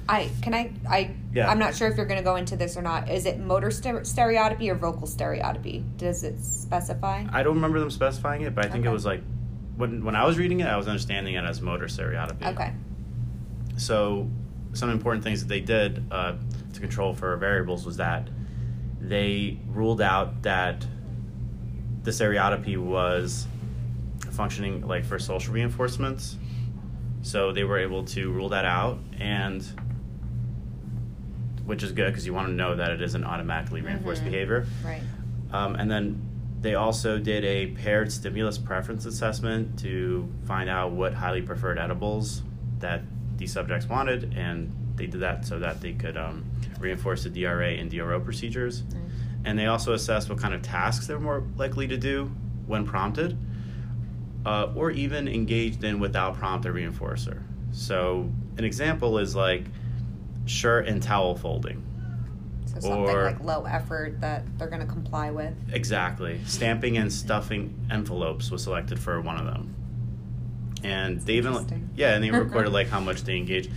I 0.08 0.30
can 0.42 0.52
I 0.52 0.70
I 0.88 1.14
yeah. 1.32 1.48
I'm 1.48 1.58
not 1.58 1.74
sure 1.74 1.88
if 1.88 1.96
you're 1.96 2.06
going 2.06 2.18
to 2.18 2.24
go 2.24 2.36
into 2.36 2.56
this 2.56 2.76
or 2.76 2.82
not. 2.82 3.10
Is 3.10 3.24
it 3.24 3.38
motor 3.38 3.70
stereotypy 3.70 4.68
or 4.68 4.74
vocal 4.74 5.06
stereotypy? 5.06 5.84
Does 5.96 6.24
it 6.24 6.38
specify? 6.40 7.24
I 7.32 7.42
don't 7.42 7.54
remember 7.54 7.80
them 7.80 7.90
specifying 7.90 8.42
it, 8.42 8.54
but 8.54 8.66
I 8.66 8.68
think 8.68 8.82
okay. 8.82 8.90
it 8.90 8.92
was 8.92 9.06
like 9.06 9.22
when 9.76 10.04
when 10.04 10.14
I 10.14 10.24
was 10.24 10.38
reading 10.38 10.60
it, 10.60 10.66
I 10.66 10.76
was 10.76 10.88
understanding 10.88 11.34
it 11.34 11.44
as 11.44 11.60
motor 11.60 11.88
stereotypy. 11.88 12.44
Okay. 12.46 12.72
So, 13.76 14.30
some 14.72 14.90
important 14.90 15.24
things 15.24 15.40
that 15.40 15.48
they 15.48 15.60
did 15.60 16.04
uh, 16.10 16.34
to 16.74 16.80
control 16.80 17.14
for 17.14 17.36
variables 17.36 17.84
was 17.84 17.96
that 17.96 18.28
they 19.00 19.58
ruled 19.68 20.00
out 20.00 20.42
that 20.42 20.86
the 22.04 22.12
stereotypy 22.12 22.76
was 22.76 23.46
functioning 24.30 24.86
like 24.86 25.04
for 25.04 25.18
social 25.18 25.52
reinforcements. 25.52 26.36
So 27.22 27.52
they 27.52 27.64
were 27.64 27.78
able 27.78 28.04
to 28.04 28.30
rule 28.30 28.50
that 28.50 28.66
out, 28.66 28.98
and 29.18 29.64
which 31.64 31.82
is 31.82 31.92
good 31.92 32.12
because 32.12 32.26
you 32.26 32.34
want 32.34 32.48
to 32.48 32.52
know 32.52 32.76
that 32.76 32.90
it 32.90 33.00
isn't 33.00 33.24
automatically 33.24 33.80
reinforced 33.80 34.20
mm-hmm. 34.20 34.30
behavior. 34.30 34.66
Right. 34.84 35.00
Um, 35.50 35.76
and 35.76 35.90
then 35.90 36.20
they 36.60 36.74
also 36.74 37.18
did 37.18 37.44
a 37.44 37.68
paired 37.68 38.12
stimulus 38.12 38.58
preference 38.58 39.06
assessment 39.06 39.78
to 39.80 40.30
find 40.46 40.68
out 40.68 40.92
what 40.92 41.14
highly 41.14 41.40
preferred 41.40 41.78
edibles 41.78 42.42
that 42.80 43.02
these 43.36 43.52
subjects 43.52 43.88
wanted, 43.88 44.34
and 44.36 44.70
they 44.96 45.06
did 45.06 45.20
that 45.20 45.46
so 45.46 45.58
that 45.58 45.80
they 45.80 45.92
could 45.94 46.18
um, 46.18 46.44
reinforce 46.78 47.24
the 47.24 47.30
DRA 47.30 47.70
and 47.70 47.90
DRO 47.90 48.20
procedures. 48.20 48.82
And 49.44 49.58
they 49.58 49.66
also 49.66 49.92
assess 49.92 50.28
what 50.28 50.38
kind 50.38 50.54
of 50.54 50.62
tasks 50.62 51.06
they're 51.06 51.20
more 51.20 51.44
likely 51.56 51.86
to 51.88 51.96
do 51.96 52.30
when 52.66 52.86
prompted, 52.86 53.36
uh, 54.46 54.72
or 54.74 54.90
even 54.90 55.28
engaged 55.28 55.84
in 55.84 56.00
without 56.00 56.34
prompt 56.36 56.66
or 56.66 56.72
reinforcer. 56.72 57.42
So, 57.72 58.30
an 58.56 58.64
example 58.64 59.18
is 59.18 59.34
like 59.34 59.64
shirt 60.46 60.86
and 60.86 61.02
towel 61.02 61.34
folding. 61.36 61.82
So 62.66 62.80
something 62.80 63.14
Or- 63.16 63.24
like 63.24 63.42
low 63.42 63.64
effort 63.64 64.20
that 64.20 64.44
they're 64.58 64.68
going 64.68 64.80
to 64.80 64.86
comply 64.86 65.30
with. 65.30 65.54
Exactly. 65.72 66.40
Stamping 66.46 66.96
and 66.96 67.12
stuffing 67.12 67.74
envelopes 67.90 68.50
was 68.50 68.62
selected 68.62 68.98
for 68.98 69.20
one 69.20 69.36
of 69.36 69.46
them. 69.46 69.74
And 70.82 71.20
they 71.22 71.34
even 71.34 71.88
yeah, 71.96 72.14
and 72.14 72.22
they 72.22 72.30
recorded 72.32 72.72
like 72.72 72.88
how 72.88 73.00
much 73.00 73.22
they 73.22 73.36
engaged. 73.36 73.70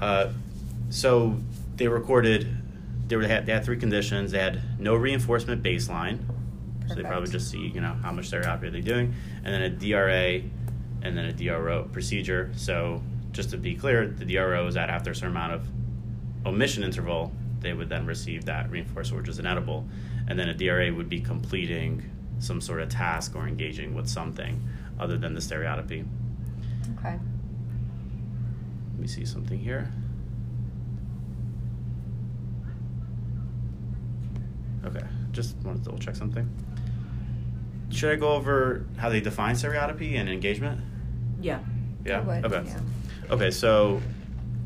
Uh, 0.00 0.28
so 0.90 1.36
they 1.76 1.88
recorded 1.88 2.48
they 3.10 3.16
were 3.16 3.22
they 3.22 3.28
had, 3.28 3.44
they 3.44 3.52
had 3.52 3.64
three 3.64 3.76
conditions. 3.76 4.30
They 4.30 4.38
had 4.38 4.80
no 4.80 4.94
reinforcement 4.94 5.62
baseline. 5.62 6.20
So 6.88 6.94
they 6.94 7.02
probably 7.02 7.30
just 7.30 7.50
see, 7.50 7.68
you 7.68 7.80
know, 7.80 7.96
how 8.02 8.10
much 8.10 8.30
they're 8.30 8.42
they 8.42 8.80
doing, 8.80 9.14
and 9.44 9.54
then 9.54 9.62
a 9.62 9.70
DRA 9.70 10.42
and 11.02 11.16
then 11.16 11.26
a 11.26 11.32
DRO 11.32 11.88
procedure. 11.92 12.50
So 12.56 13.00
just 13.32 13.50
to 13.50 13.56
be 13.56 13.74
clear, 13.76 14.08
the 14.08 14.24
DRO 14.24 14.66
is 14.66 14.74
that 14.74 14.90
after 14.90 15.12
a 15.12 15.14
certain 15.14 15.30
amount 15.30 15.52
of 15.52 15.68
omission 16.46 16.82
interval, 16.82 17.32
they 17.60 17.74
would 17.74 17.88
then 17.88 18.06
receive 18.06 18.44
that 18.46 18.70
reinforcer, 18.70 19.16
which 19.16 19.28
is 19.28 19.38
an 19.38 19.46
edible, 19.46 19.86
and 20.26 20.38
then 20.38 20.48
a 20.48 20.54
DRA 20.54 20.92
would 20.92 21.08
be 21.08 21.20
completing 21.20 22.10
some 22.40 22.60
sort 22.60 22.80
of 22.80 22.88
task 22.88 23.36
or 23.36 23.46
engaging 23.46 23.94
with 23.94 24.08
something 24.08 24.60
other 24.98 25.16
than 25.16 25.34
the 25.34 25.40
stereotypy. 25.40 26.04
Okay. 26.98 27.18
Let 28.92 29.00
me 29.00 29.06
see 29.06 29.24
something 29.24 29.58
here. 29.58 29.92
Okay, 34.84 35.02
just 35.32 35.56
want 35.58 35.78
to 35.78 35.84
double 35.84 35.98
check 35.98 36.16
something. 36.16 36.48
Should 37.90 38.12
I 38.12 38.16
go 38.16 38.32
over 38.34 38.86
how 38.96 39.08
they 39.08 39.20
define 39.20 39.56
stereotypy 39.56 40.16
and 40.16 40.28
engagement? 40.28 40.80
Yeah. 41.40 41.58
Yeah. 42.04 42.20
Would, 42.20 42.44
okay. 42.46 42.62
yeah. 42.66 42.80
Okay. 43.30 43.50
So, 43.50 44.00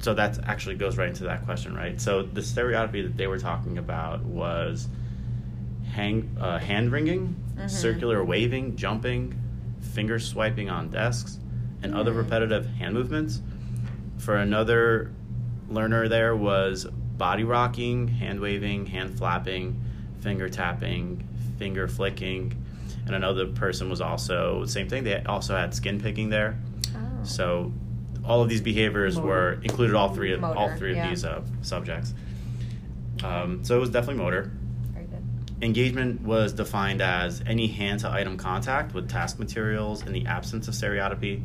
so 0.01 0.15
that 0.15 0.39
actually 0.47 0.75
goes 0.77 0.97
right 0.99 1.09
into 1.09 1.25
that 1.25 1.45
question, 1.45 1.75
right? 1.75 1.99
So 2.01 2.23
the 2.23 2.43
stereotypy 2.43 3.03
that 3.03 3.17
they 3.17 3.27
were 3.27 3.39
talking 3.39 3.79
about 3.79 4.23
was 4.23 4.89
hang, 5.93 6.37
uh, 6.39 6.59
hand 6.59 6.93
wringing, 6.93 7.35
Mhm. 7.57 7.71
circular 7.71 8.23
waving, 8.25 8.77
jumping, 8.77 9.35
finger 9.81 10.19
swiping 10.19 10.69
on 10.69 10.91
desks, 10.91 11.39
and 11.83 11.95
other 11.95 12.13
Mm. 12.13 12.19
repetitive 12.19 12.67
hand 12.67 12.95
movements. 12.95 13.41
For 14.19 14.37
another 14.37 15.11
learner, 15.69 16.09
there 16.09 16.37
was 16.37 16.85
body 17.17 17.45
rocking, 17.45 18.09
hand 18.09 18.41
waving, 18.41 18.87
hand 18.87 19.17
flapping, 19.17 19.81
finger 20.25 20.49
tapping, 20.49 21.29
finger 21.59 21.87
flicking, 21.87 22.53
and 23.07 23.15
another 23.15 23.47
person 23.47 23.89
was 23.89 24.01
also 24.01 24.65
same 24.65 24.89
thing. 24.89 25.05
They 25.05 25.23
also 25.23 25.55
had 25.55 25.75
skin 25.75 26.01
picking 26.01 26.31
there. 26.31 26.59
Oh. 26.97 27.25
So 27.25 27.73
all 28.25 28.43
of 28.43 28.49
these 28.49 28.63
behaviors 28.63 29.17
Motor. 29.17 29.29
were 29.29 29.53
included 29.63 29.95
all 29.95 30.13
three 30.13 30.33
of 30.33 30.43
all 30.43 30.75
three 30.77 30.93
of 30.93 30.97
yeah. 30.97 31.11
these 31.11 31.25
uh, 31.25 31.45
subjects. 31.63 32.15
Um, 33.23 33.63
so 33.63 33.77
it 33.77 33.81
was 33.81 33.91
definitely 33.91 34.23
motor. 34.23 34.51
Very 34.93 35.07
good. 35.07 35.23
Engagement 35.63 36.23
was 36.23 36.55
defined 36.55 37.03
as 37.03 37.43
any 37.47 37.69
hand 37.69 38.01
to 38.01 38.11
item 38.11 38.37
contact 38.37 38.95
with 38.95 39.09
task 39.09 39.39
materials 39.39 40.05
in 40.07 40.13
the 40.13 40.27
absence 40.27 40.67
of 40.69 40.75
stereotypy. 40.75 41.43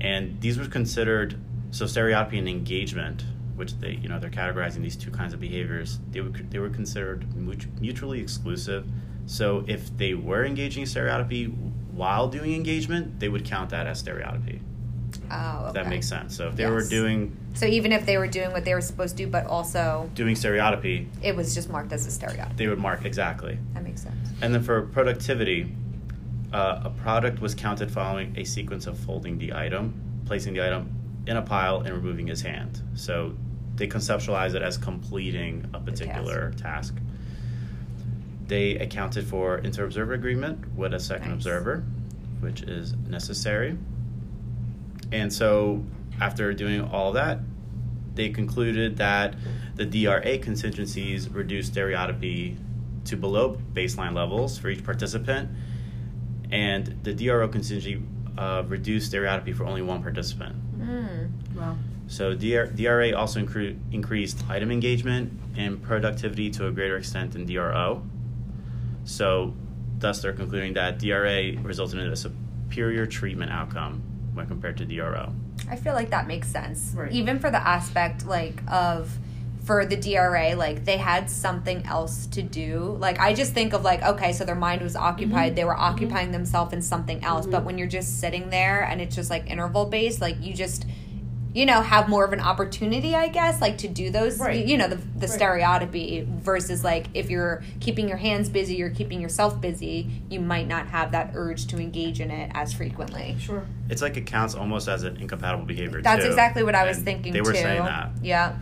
And 0.00 0.40
these 0.40 0.58
were 0.58 0.66
considered 0.66 1.38
so 1.70 1.86
stereotypy 1.86 2.38
and 2.38 2.48
engagement, 2.48 3.24
which 3.56 3.78
they 3.78 3.92
you 3.92 4.08
know 4.08 4.18
they're 4.18 4.30
categorizing 4.30 4.82
these 4.82 4.96
two 4.96 5.10
kinds 5.10 5.34
of 5.34 5.40
behaviors. 5.40 5.98
They 6.10 6.20
were 6.20 6.30
they 6.30 6.58
were 6.58 6.70
considered 6.70 7.26
mutually 7.80 8.20
exclusive. 8.20 8.86
So 9.26 9.64
if 9.66 9.96
they 9.96 10.14
were 10.14 10.44
engaging 10.44 10.82
in 10.82 10.86
stereotypy 10.86 11.46
while 11.92 12.28
doing 12.28 12.54
engagement, 12.54 13.18
they 13.18 13.28
would 13.28 13.44
count 13.44 13.70
that 13.70 13.86
as 13.86 13.98
stereotypy. 13.98 14.60
Oh, 15.30 15.64
okay. 15.64 15.72
That 15.72 15.88
makes 15.88 16.08
sense. 16.08 16.36
So 16.36 16.48
if 16.48 16.56
they 16.56 16.66
were 16.66 16.86
doing 16.86 17.36
So 17.54 17.66
even 17.66 17.90
if 17.90 18.06
they 18.06 18.18
were 18.18 18.28
doing 18.28 18.52
what 18.52 18.64
they 18.64 18.74
were 18.74 18.80
supposed 18.80 19.16
to 19.16 19.24
do, 19.24 19.30
but 19.30 19.46
also 19.46 20.10
doing 20.14 20.34
stereotopy, 20.36 21.08
it 21.22 21.34
was 21.34 21.54
just 21.54 21.68
marked 21.70 21.92
as 21.92 22.06
a 22.06 22.10
stereotype. 22.10 22.56
they 22.56 22.68
would 22.68 22.78
mark 22.78 23.04
exactly. 23.04 23.58
That 23.74 23.82
makes 23.82 24.02
sense. 24.02 24.16
And 24.42 24.54
then 24.54 24.62
for 24.62 24.82
productivity, 24.82 25.74
uh, 26.52 26.82
a 26.84 26.90
product 26.90 27.40
was 27.40 27.54
counted 27.54 27.90
following 27.90 28.34
a 28.36 28.44
sequence 28.44 28.86
of 28.86 28.98
folding 28.98 29.38
the 29.38 29.52
item, 29.54 30.00
placing 30.26 30.54
the 30.54 30.64
item 30.64 30.92
in 31.26 31.36
a 31.36 31.42
pile, 31.42 31.80
and 31.80 31.90
removing 31.90 32.26
his 32.28 32.42
hand. 32.42 32.82
So 32.94 33.34
they 33.76 33.86
conceptualize 33.86 34.54
it 34.54 34.62
as 34.62 34.76
completing 34.78 35.68
a 35.74 35.80
particular 35.80 36.52
task. 36.52 36.94
They 38.46 38.76
accounted 38.76 39.26
for 39.26 39.58
inter-observer 39.58 40.14
agreement 40.14 40.74
with 40.76 40.94
a 40.94 41.00
second 41.00 41.28
Nice. 41.28 41.36
observer, 41.38 41.84
which 42.40 42.62
is 42.62 42.94
necessary. 43.08 43.76
And 45.12 45.32
so, 45.32 45.84
after 46.20 46.52
doing 46.52 46.80
all 46.80 47.12
that, 47.12 47.40
they 48.14 48.30
concluded 48.30 48.96
that 48.96 49.34
the 49.74 49.84
DRA 49.84 50.38
contingencies 50.38 51.28
reduced 51.28 51.72
stereotypy 51.72 52.56
to 53.04 53.16
below 53.16 53.58
baseline 53.74 54.14
levels 54.14 54.58
for 54.58 54.68
each 54.68 54.82
participant, 54.84 55.50
and 56.50 56.98
the 57.02 57.12
DRO 57.12 57.46
contingency 57.48 58.02
uh, 58.38 58.62
reduced 58.66 59.08
stereotypy 59.08 59.52
for 59.52 59.64
only 59.66 59.82
one 59.82 60.02
participant. 60.02 60.54
Mm. 60.80 61.30
Wow. 61.54 61.76
So 62.08 62.34
DR, 62.34 62.66
DRA 62.66 63.16
also 63.16 63.40
incre- 63.40 63.76
increased 63.92 64.44
item 64.48 64.70
engagement 64.70 65.32
and 65.56 65.82
productivity 65.82 66.50
to 66.50 66.68
a 66.68 66.70
greater 66.70 66.96
extent 66.96 67.32
than 67.32 67.46
DRO. 67.46 68.02
So, 69.04 69.54
thus, 69.98 70.22
they're 70.22 70.32
concluding 70.32 70.74
that 70.74 70.98
DRA 70.98 71.52
resulted 71.62 72.00
in 72.00 72.12
a 72.12 72.16
superior 72.16 73.06
treatment 73.06 73.50
outcome 73.50 74.02
when 74.34 74.46
compared 74.46 74.76
to 74.78 74.84
DRO. 74.84 75.32
I 75.68 75.76
feel 75.76 75.94
like 75.94 76.10
that 76.10 76.26
makes 76.26 76.48
sense. 76.48 76.92
Right. 76.94 77.10
Even 77.12 77.38
for 77.38 77.50
the 77.50 77.66
aspect 77.66 78.26
like 78.26 78.62
of 78.68 79.16
for 79.64 79.84
the 79.84 79.96
DRA, 79.96 80.54
like 80.54 80.84
they 80.84 80.96
had 80.96 81.28
something 81.28 81.84
else 81.86 82.26
to 82.26 82.42
do. 82.42 82.96
Like 83.00 83.18
I 83.18 83.34
just 83.34 83.52
think 83.52 83.72
of 83.72 83.82
like, 83.82 84.00
okay, 84.02 84.32
so 84.32 84.44
their 84.44 84.54
mind 84.54 84.82
was 84.82 84.94
mm-hmm. 84.94 85.04
occupied, 85.04 85.56
they 85.56 85.64
were 85.64 85.72
mm-hmm. 85.72 85.82
occupying 85.82 86.30
themselves 86.30 86.72
in 86.72 86.82
something 86.82 87.24
else. 87.24 87.46
But 87.46 87.58
mm-hmm. 87.58 87.66
when 87.66 87.78
you're 87.78 87.88
just 87.88 88.20
sitting 88.20 88.50
there 88.50 88.82
and 88.82 89.00
it's 89.00 89.16
just 89.16 89.28
like 89.28 89.50
interval 89.50 89.86
based, 89.86 90.20
like 90.20 90.36
you 90.40 90.54
just 90.54 90.86
you 91.56 91.64
know, 91.64 91.80
have 91.80 92.06
more 92.06 92.22
of 92.22 92.34
an 92.34 92.40
opportunity, 92.40 93.14
I 93.14 93.28
guess, 93.28 93.62
like 93.62 93.78
to 93.78 93.88
do 93.88 94.10
those, 94.10 94.38
Right. 94.38 94.58
you, 94.60 94.72
you 94.72 94.76
know, 94.76 94.88
the, 94.88 94.96
the 94.96 95.20
Right. 95.26 95.30
stereotypy 95.30 96.26
versus 96.28 96.84
like 96.84 97.06
if 97.14 97.30
you're 97.30 97.62
keeping 97.80 98.06
your 98.08 98.18
hands 98.18 98.50
busy, 98.50 98.74
you're 98.74 98.90
keeping 98.90 99.22
yourself 99.22 99.58
busy, 99.58 100.10
you 100.28 100.38
might 100.40 100.68
not 100.68 100.88
have 100.88 101.12
that 101.12 101.30
urge 101.34 101.66
to 101.68 101.78
engage 101.78 102.20
in 102.20 102.30
it 102.30 102.50
as 102.54 102.74
frequently. 102.74 103.36
Sure. 103.38 103.62
It's 103.88 104.02
like 104.02 104.18
it 104.18 104.26
counts 104.26 104.54
almost 104.54 104.86
as 104.86 105.02
an 105.04 105.16
incompatible 105.16 105.64
behavior. 105.64 106.02
That's 106.02 106.24
too. 106.24 106.28
exactly 106.28 106.62
what 106.62 106.74
I 106.74 106.84
was 106.86 106.98
And 106.98 107.06
thinking 107.06 107.32
They 107.32 107.40
were 107.40 107.52
too. 107.54 107.58
saying 107.60 107.84
that. 107.84 108.10
Yeah. 108.22 108.56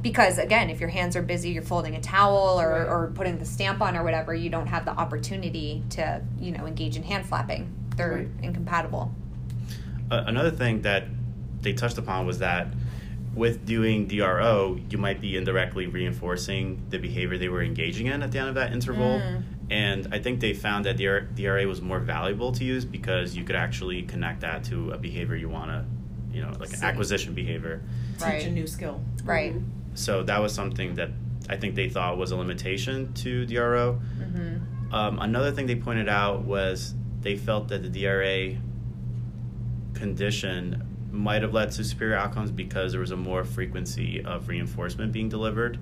Because 0.00 0.38
again, 0.38 0.70
if 0.70 0.80
your 0.80 0.88
hands 0.88 1.16
are 1.16 1.22
busy, 1.22 1.50
you're 1.50 1.62
folding 1.62 1.94
a 1.96 2.00
towel 2.00 2.58
or, 2.58 2.70
Right. 2.70 2.88
or 2.88 3.12
putting 3.14 3.40
the 3.40 3.44
stamp 3.44 3.82
on 3.82 3.94
or 3.94 4.02
whatever, 4.02 4.34
you 4.34 4.48
don't 4.48 4.68
have 4.68 4.86
the 4.86 4.92
opportunity 4.92 5.84
to, 5.90 6.22
you 6.40 6.50
know, 6.52 6.64
engage 6.66 6.96
in 6.96 7.02
hand 7.02 7.26
flapping. 7.26 7.70
They're 7.94 8.12
Right. 8.14 8.28
incompatible. 8.42 9.12
Uh, 10.10 10.24
another 10.26 10.50
thing 10.50 10.80
that 10.80 11.04
they 11.62 11.72
touched 11.72 11.98
upon 11.98 12.26
was 12.26 12.38
that 12.40 12.68
with 13.34 13.64
doing 13.64 14.06
DRO, 14.06 14.78
you 14.90 14.98
might 14.98 15.20
be 15.20 15.36
indirectly 15.36 15.86
reinforcing 15.86 16.82
the 16.90 16.98
behavior 16.98 17.38
they 17.38 17.48
were 17.48 17.62
engaging 17.62 18.06
in 18.08 18.22
at 18.22 18.30
the 18.30 18.38
end 18.38 18.48
of 18.48 18.54
that 18.56 18.72
interval. 18.72 19.20
Mm. 19.20 19.42
And 19.70 20.08
I 20.12 20.18
think 20.18 20.40
they 20.40 20.52
found 20.52 20.84
that 20.84 20.98
DR- 20.98 21.28
DRA 21.34 21.66
was 21.66 21.80
more 21.80 21.98
valuable 21.98 22.52
to 22.52 22.64
use 22.64 22.84
because 22.84 23.34
you 23.34 23.44
could 23.44 23.56
actually 23.56 24.02
connect 24.02 24.40
that 24.42 24.64
to 24.64 24.90
a 24.90 24.98
behavior 24.98 25.34
you 25.34 25.48
want 25.48 25.70
to, 25.70 25.84
you 26.36 26.42
know, 26.42 26.52
like 26.60 26.74
an 26.74 26.82
acquisition 26.84 27.32
behavior. 27.32 27.82
Teach 28.14 28.22
Right. 28.22 28.46
a 28.46 28.50
new 28.50 28.66
skill. 28.66 29.02
Right. 29.24 29.54
So 29.94 30.22
that 30.24 30.42
was 30.42 30.52
something 30.54 30.96
that 30.96 31.08
I 31.48 31.56
think 31.56 31.74
they 31.74 31.88
thought 31.88 32.18
was 32.18 32.32
a 32.32 32.36
limitation 32.36 33.14
to 33.14 33.46
DRO. 33.46 34.00
Mm-hmm. 34.18 34.94
Um, 34.94 35.18
another 35.20 35.52
thing 35.52 35.66
they 35.66 35.76
pointed 35.76 36.08
out 36.08 36.44
was 36.44 36.94
they 37.22 37.36
felt 37.36 37.68
that 37.68 37.82
the 37.82 37.88
DRA 37.88 38.58
condition 39.94 40.91
might 41.12 41.42
have 41.42 41.52
led 41.52 41.70
to 41.72 41.84
superior 41.84 42.16
outcomes 42.16 42.50
because 42.50 42.92
there 42.92 43.00
was 43.00 43.10
a 43.10 43.16
more 43.16 43.44
frequency 43.44 44.24
of 44.24 44.48
reinforcement 44.48 45.12
being 45.12 45.28
delivered. 45.28 45.78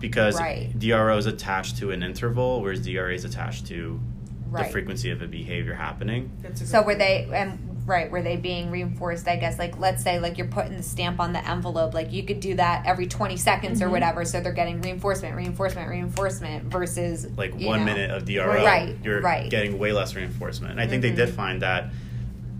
Because 0.00 0.38
Right. 0.38 0.70
DRO 0.78 1.16
is 1.18 1.26
attached 1.26 1.78
to 1.78 1.90
an 1.90 2.02
interval, 2.04 2.62
whereas 2.62 2.80
DRA 2.80 3.14
is 3.14 3.24
attached 3.24 3.66
to 3.66 4.00
Right. 4.48 4.64
the 4.66 4.70
frequency 4.72 5.10
of 5.10 5.20
a 5.20 5.26
behavior 5.26 5.74
happening. 5.74 6.30
A 6.44 6.56
So 6.56 6.82
were 6.82 6.94
they 6.94 7.28
and 7.32 7.58
right 7.84 8.10
were 8.10 8.22
they 8.22 8.36
being 8.36 8.70
reinforced? 8.70 9.26
I 9.26 9.36
guess 9.36 9.58
like 9.58 9.78
let's 9.80 10.02
say 10.04 10.20
like 10.20 10.38
you're 10.38 10.46
putting 10.46 10.76
the 10.76 10.82
stamp 10.84 11.18
on 11.18 11.32
the 11.32 11.46
envelope, 11.46 11.92
like 11.94 12.12
you 12.12 12.22
could 12.22 12.38
do 12.40 12.54
that 12.54 12.86
every 12.86 13.06
20 13.06 13.36
seconds 13.36 13.82
or 13.82 13.88
Mhm. 13.88 13.92
whatever. 13.92 14.24
So 14.24 14.40
they're 14.40 14.52
getting 14.52 14.80
reinforcement, 14.80 15.34
reinforcement, 15.34 15.88
reinforcement 15.88 16.64
versus 16.70 17.26
Like 17.36 17.52
one 17.54 17.80
know. 17.80 17.84
minute 17.86 18.10
of 18.12 18.24
DRO, 18.24 18.64
Right, 18.64 18.96
you're 19.02 19.20
right. 19.20 19.50
getting 19.50 19.78
way 19.78 19.92
less 19.92 20.14
reinforcement. 20.14 20.72
And 20.72 20.80
I 20.80 20.86
think 20.86 21.00
Mhm. 21.02 21.08
they 21.08 21.14
did 21.26 21.30
find 21.34 21.60
that 21.62 21.90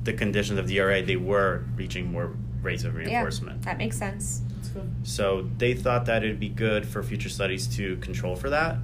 the 0.08 0.14
conditions 0.14 0.58
of 0.58 0.66
DRA, 0.66 1.02
they 1.02 1.16
were 1.16 1.64
reaching 1.76 2.10
more 2.10 2.34
rates 2.62 2.84
of 2.84 2.94
reinforcement. 2.94 3.58
Yeah, 3.60 3.64
that 3.72 3.78
makes 3.78 3.98
sense. 3.98 4.40
That's 4.56 4.68
good. 4.68 4.82
good. 4.84 5.06
So 5.06 5.48
they 5.58 5.74
thought 5.74 6.06
that 6.06 6.24
it'd 6.24 6.40
be 6.40 6.48
good 6.48 6.86
for 6.86 7.02
future 7.02 7.28
studies 7.28 7.66
to 7.76 7.96
control 7.98 8.34
for 8.34 8.48
that. 8.50 8.78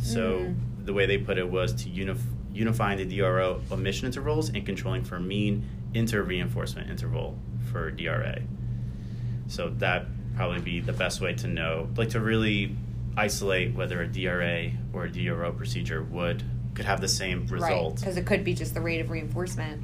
So 0.00 0.38
Mm. 0.38 0.54
the 0.84 0.92
way 0.92 1.06
they 1.06 1.18
put 1.18 1.36
it 1.36 1.50
was 1.50 1.72
to 1.82 1.88
unif- 1.90 2.20
unifying 2.54 2.98
the 2.98 3.04
DRO 3.04 3.60
omission 3.72 4.06
intervals 4.06 4.50
and 4.50 4.64
controlling 4.64 5.02
for 5.02 5.18
mean 5.18 5.64
inter 5.94 6.22
reinforcement 6.22 6.88
interval 6.88 7.36
for 7.72 7.90
DRA. 7.90 8.38
So 9.48 9.70
that 9.78 10.06
probably 10.36 10.60
be 10.60 10.78
the 10.80 10.92
best 10.92 11.20
way 11.20 11.34
to 11.34 11.48
know, 11.48 11.88
like 11.96 12.10
to 12.10 12.20
really 12.20 12.76
isolate 13.16 13.74
whether 13.74 14.00
a 14.00 14.06
DRA 14.06 14.70
or 14.92 15.06
a 15.06 15.10
DRO 15.10 15.50
procedure 15.52 16.04
would 16.04 16.44
could 16.74 16.84
have 16.86 17.00
the 17.00 17.08
same 17.08 17.40
Right, 17.48 17.60
result. 17.62 17.96
because 17.96 18.16
it 18.16 18.24
could 18.24 18.44
be 18.44 18.54
just 18.54 18.72
the 18.74 18.80
rate 18.80 19.00
of 19.00 19.10
reinforcement. 19.10 19.82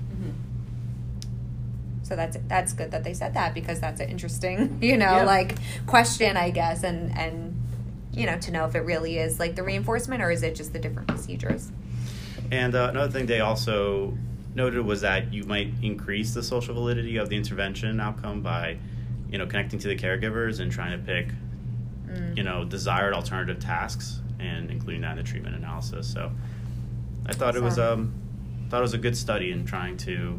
So 2.04 2.14
that's 2.16 2.36
that's 2.48 2.72
good 2.74 2.90
that 2.92 3.02
they 3.02 3.14
said 3.14 3.34
that 3.34 3.54
because 3.54 3.80
that's 3.80 4.00
an 4.00 4.08
interesting, 4.10 4.78
you 4.82 4.96
know, 4.96 5.16
Yeah. 5.16 5.24
like 5.24 5.56
question, 5.86 6.36
I 6.36 6.50
guess, 6.50 6.82
and 6.84 7.16
and 7.18 7.60
you 8.12 8.26
know 8.26 8.38
to 8.38 8.50
know 8.52 8.66
if 8.66 8.74
it 8.76 8.80
really 8.80 9.18
is 9.18 9.40
like 9.40 9.56
the 9.56 9.62
reinforcement 9.64 10.22
or 10.22 10.30
is 10.30 10.42
it 10.42 10.54
just 10.54 10.72
the 10.72 10.78
different 10.78 11.08
procedures. 11.08 11.72
And 12.52 12.74
uh, 12.74 12.88
another 12.90 13.10
thing 13.10 13.26
they 13.26 13.40
also 13.40 14.16
noted 14.54 14.84
was 14.84 15.00
that 15.00 15.32
you 15.32 15.44
might 15.44 15.72
increase 15.82 16.34
the 16.34 16.42
social 16.42 16.74
validity 16.74 17.16
of 17.16 17.28
the 17.30 17.36
intervention 17.36 17.98
outcome 18.00 18.42
by, 18.42 18.76
you 19.30 19.38
know, 19.38 19.46
connecting 19.46 19.78
to 19.80 19.88
the 19.88 19.96
caregivers 19.96 20.60
and 20.60 20.70
trying 20.70 20.92
to 20.98 21.04
pick, 21.04 21.28
Mm. 22.06 22.36
you 22.36 22.42
know, 22.42 22.64
desired 22.66 23.14
alternative 23.14 23.58
tasks 23.58 24.20
and 24.38 24.70
including 24.70 25.00
that 25.00 25.12
in 25.12 25.16
the 25.16 25.22
treatment 25.22 25.56
analysis. 25.56 26.06
So, 26.06 26.30
I 27.26 27.32
thought 27.32 27.56
it 27.56 27.62
was 27.62 27.76
So- 27.76 27.94
um, 27.94 28.12
thought 28.68 28.78
it 28.78 28.82
was 28.82 28.92
a 28.94 28.98
good 28.98 29.16
study 29.16 29.50
in 29.50 29.64
trying 29.64 29.96
to 29.96 30.38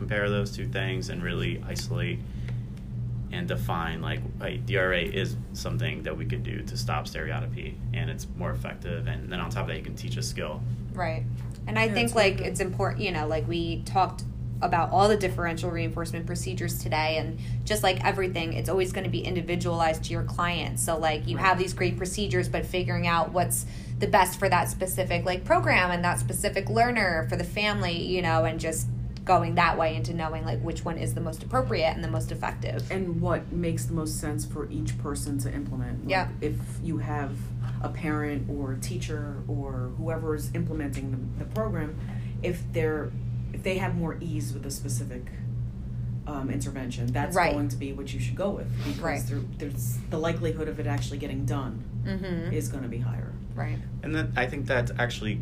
compare 0.00 0.30
those 0.30 0.50
two 0.50 0.66
things 0.66 1.10
and 1.10 1.22
really 1.22 1.62
isolate 1.68 2.18
and 3.32 3.46
define 3.46 4.00
like 4.00 4.20
right, 4.40 4.64
DRA 4.64 5.02
is 5.02 5.36
something 5.52 6.02
that 6.04 6.16
we 6.16 6.24
could 6.24 6.42
do 6.42 6.62
to 6.62 6.76
stop 6.76 7.06
stereotypy 7.06 7.76
and 7.92 8.08
it's 8.08 8.26
more 8.38 8.50
effective 8.50 9.06
and 9.06 9.30
then 9.30 9.38
on 9.40 9.50
top 9.50 9.62
of 9.64 9.68
that 9.68 9.76
you 9.76 9.84
can 9.84 9.94
teach 9.94 10.16
a 10.16 10.22
skill 10.22 10.62
Right. 10.94 11.22
And 11.68 11.78
I 11.78 11.84
Yeah, 11.84 11.92
think 11.94 12.06
it's 12.06 12.14
really 12.16 12.30
like 12.30 12.38
good. 12.38 12.46
it's 12.48 12.60
important, 12.60 13.02
you 13.02 13.12
know, 13.12 13.28
like 13.28 13.46
we 13.46 13.82
talked 13.82 14.24
about 14.62 14.90
all 14.90 15.08
the 15.08 15.16
differential 15.16 15.70
reinforcement 15.70 16.26
procedures 16.26 16.82
today 16.82 17.16
and 17.18 17.38
just 17.64 17.82
like 17.82 18.04
everything, 18.04 18.54
it's 18.54 18.68
always 18.68 18.90
going 18.92 19.04
to 19.04 19.10
be 19.10 19.20
individualized 19.20 20.02
to 20.04 20.10
your 20.12 20.24
client. 20.24 20.80
So 20.80 20.98
like 20.98 21.28
you 21.28 21.36
have 21.36 21.58
these 21.58 21.72
great 21.72 21.96
procedures 21.96 22.48
but 22.48 22.66
figuring 22.66 23.06
out 23.06 23.30
what's 23.32 23.66
the 24.00 24.06
best 24.08 24.38
for 24.38 24.48
that 24.48 24.68
specific 24.68 25.24
like 25.24 25.44
program 25.44 25.90
and 25.92 26.02
that 26.04 26.18
specific 26.18 26.68
learner 26.68 27.26
for 27.28 27.36
the 27.36 27.44
family, 27.44 28.02
you 28.02 28.22
know, 28.22 28.44
and 28.44 28.58
just 28.58 28.88
going 29.30 29.54
that 29.54 29.78
way 29.78 29.94
into 29.94 30.12
knowing 30.12 30.44
like 30.44 30.60
which 30.60 30.84
one 30.84 30.98
is 30.98 31.14
the 31.14 31.20
most 31.20 31.40
appropriate 31.44 31.92
and 31.94 32.02
the 32.02 32.10
most 32.10 32.32
effective. 32.32 32.90
and 32.90 33.20
what 33.20 33.52
makes 33.52 33.84
the 33.84 33.92
most 33.92 34.18
sense 34.18 34.44
for 34.44 34.68
each 34.70 34.98
person 34.98 35.38
to 35.38 35.48
implement. 35.54 36.00
Like, 36.00 36.10
Yeah. 36.10 36.28
If 36.40 36.56
you 36.82 36.98
have 36.98 37.30
a 37.80 37.88
parent 37.88 38.50
or 38.50 38.72
a 38.72 38.76
teacher 38.78 39.36
or 39.46 39.92
whoever 39.98 40.34
is 40.34 40.50
implementing 40.52 41.12
the, 41.12 41.44
the 41.44 41.50
program, 41.54 41.96
if 42.42 42.56
they're 42.72 43.12
if 43.52 43.62
they 43.62 43.78
have 43.78 43.94
more 43.94 44.16
ease 44.20 44.52
with 44.52 44.64
a 44.66 44.70
specific 44.70 45.24
um, 46.26 46.50
intervention, 46.50 47.06
that's 47.06 47.36
Right. 47.36 47.52
going 47.52 47.68
to 47.68 47.76
be 47.76 47.92
what 47.92 48.12
you 48.12 48.18
should 48.20 48.36
go 48.36 48.50
with 48.50 48.68
because 48.84 49.00
Right. 49.00 49.22
there, 49.28 49.40
there's 49.58 49.98
the 50.10 50.18
likelihood 50.18 50.66
of 50.68 50.78
it 50.80 50.86
actually 50.88 51.18
getting 51.18 51.44
done 51.46 51.84
Mhm. 52.04 52.52
is 52.52 52.68
going 52.68 52.82
to 52.82 52.88
be 52.88 52.98
higher. 52.98 53.32
Right. 53.54 53.78
And 54.02 54.12
then 54.14 54.32
I 54.36 54.46
think 54.46 54.66
that's 54.66 54.90
actually 54.98 55.40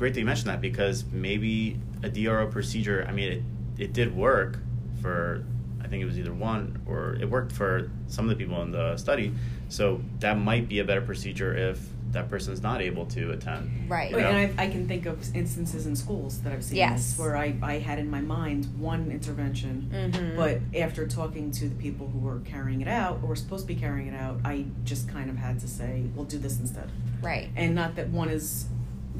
great 0.00 0.14
that 0.14 0.20
you 0.20 0.24
mentioned 0.26 0.48
that 0.48 0.62
because 0.62 1.04
maybe 1.12 1.78
a 2.02 2.08
DRO 2.08 2.46
procedure, 2.46 3.04
I 3.06 3.12
mean, 3.12 3.32
it, 3.32 3.42
it 3.84 3.92
did 3.92 4.16
work 4.16 4.58
for, 5.02 5.44
I 5.84 5.86
think 5.88 6.02
it 6.02 6.06
was 6.06 6.18
either 6.18 6.32
one 6.32 6.80
or 6.88 7.16
it 7.20 7.28
worked 7.28 7.52
for 7.52 7.90
some 8.08 8.24
of 8.24 8.30
the 8.30 8.42
people 8.42 8.62
in 8.62 8.70
the 8.72 8.96
study. 8.96 9.34
So 9.68 10.00
that 10.20 10.38
might 10.38 10.70
be 10.70 10.78
a 10.78 10.84
better 10.84 11.02
procedure 11.02 11.54
if 11.54 11.86
that 12.12 12.30
person 12.30 12.54
is 12.54 12.62
not 12.62 12.80
able 12.80 13.04
to 13.06 13.32
attend. 13.32 13.90
Right. 13.90 14.10
you 14.10 14.16
know? 14.16 14.26
and 14.26 14.58
I, 14.58 14.64
I 14.64 14.70
can 14.70 14.88
think 14.88 15.04
of 15.04 15.36
instances 15.36 15.86
in 15.86 15.94
schools 15.94 16.40
that 16.44 16.52
I've 16.54 16.64
seen 16.64 16.78
Yes. 16.78 17.18
where 17.18 17.36
I, 17.36 17.54
I 17.62 17.74
had 17.74 17.98
in 17.98 18.08
my 18.10 18.22
mind 18.22 18.68
one 18.78 19.10
intervention, 19.12 19.90
Mhm. 19.92 20.34
but 20.34 20.60
after 20.80 21.06
talking 21.06 21.50
to 21.52 21.68
the 21.68 21.74
people 21.74 22.08
who 22.08 22.20
were 22.20 22.40
carrying 22.40 22.80
it 22.80 22.88
out 22.88 23.20
or 23.22 23.28
were 23.28 23.36
supposed 23.36 23.68
to 23.68 23.74
be 23.74 23.78
carrying 23.78 24.08
it 24.08 24.16
out, 24.16 24.40
I 24.46 24.64
just 24.82 25.08
kind 25.10 25.28
of 25.28 25.36
had 25.36 25.60
to 25.60 25.68
say, 25.68 26.04
"We'll 26.16 26.24
do 26.24 26.38
this 26.38 26.58
instead." 26.58 26.88
Right. 27.22 27.50
And 27.54 27.74
not 27.76 27.94
that 27.96 28.08
one 28.08 28.28
is, 28.30 28.64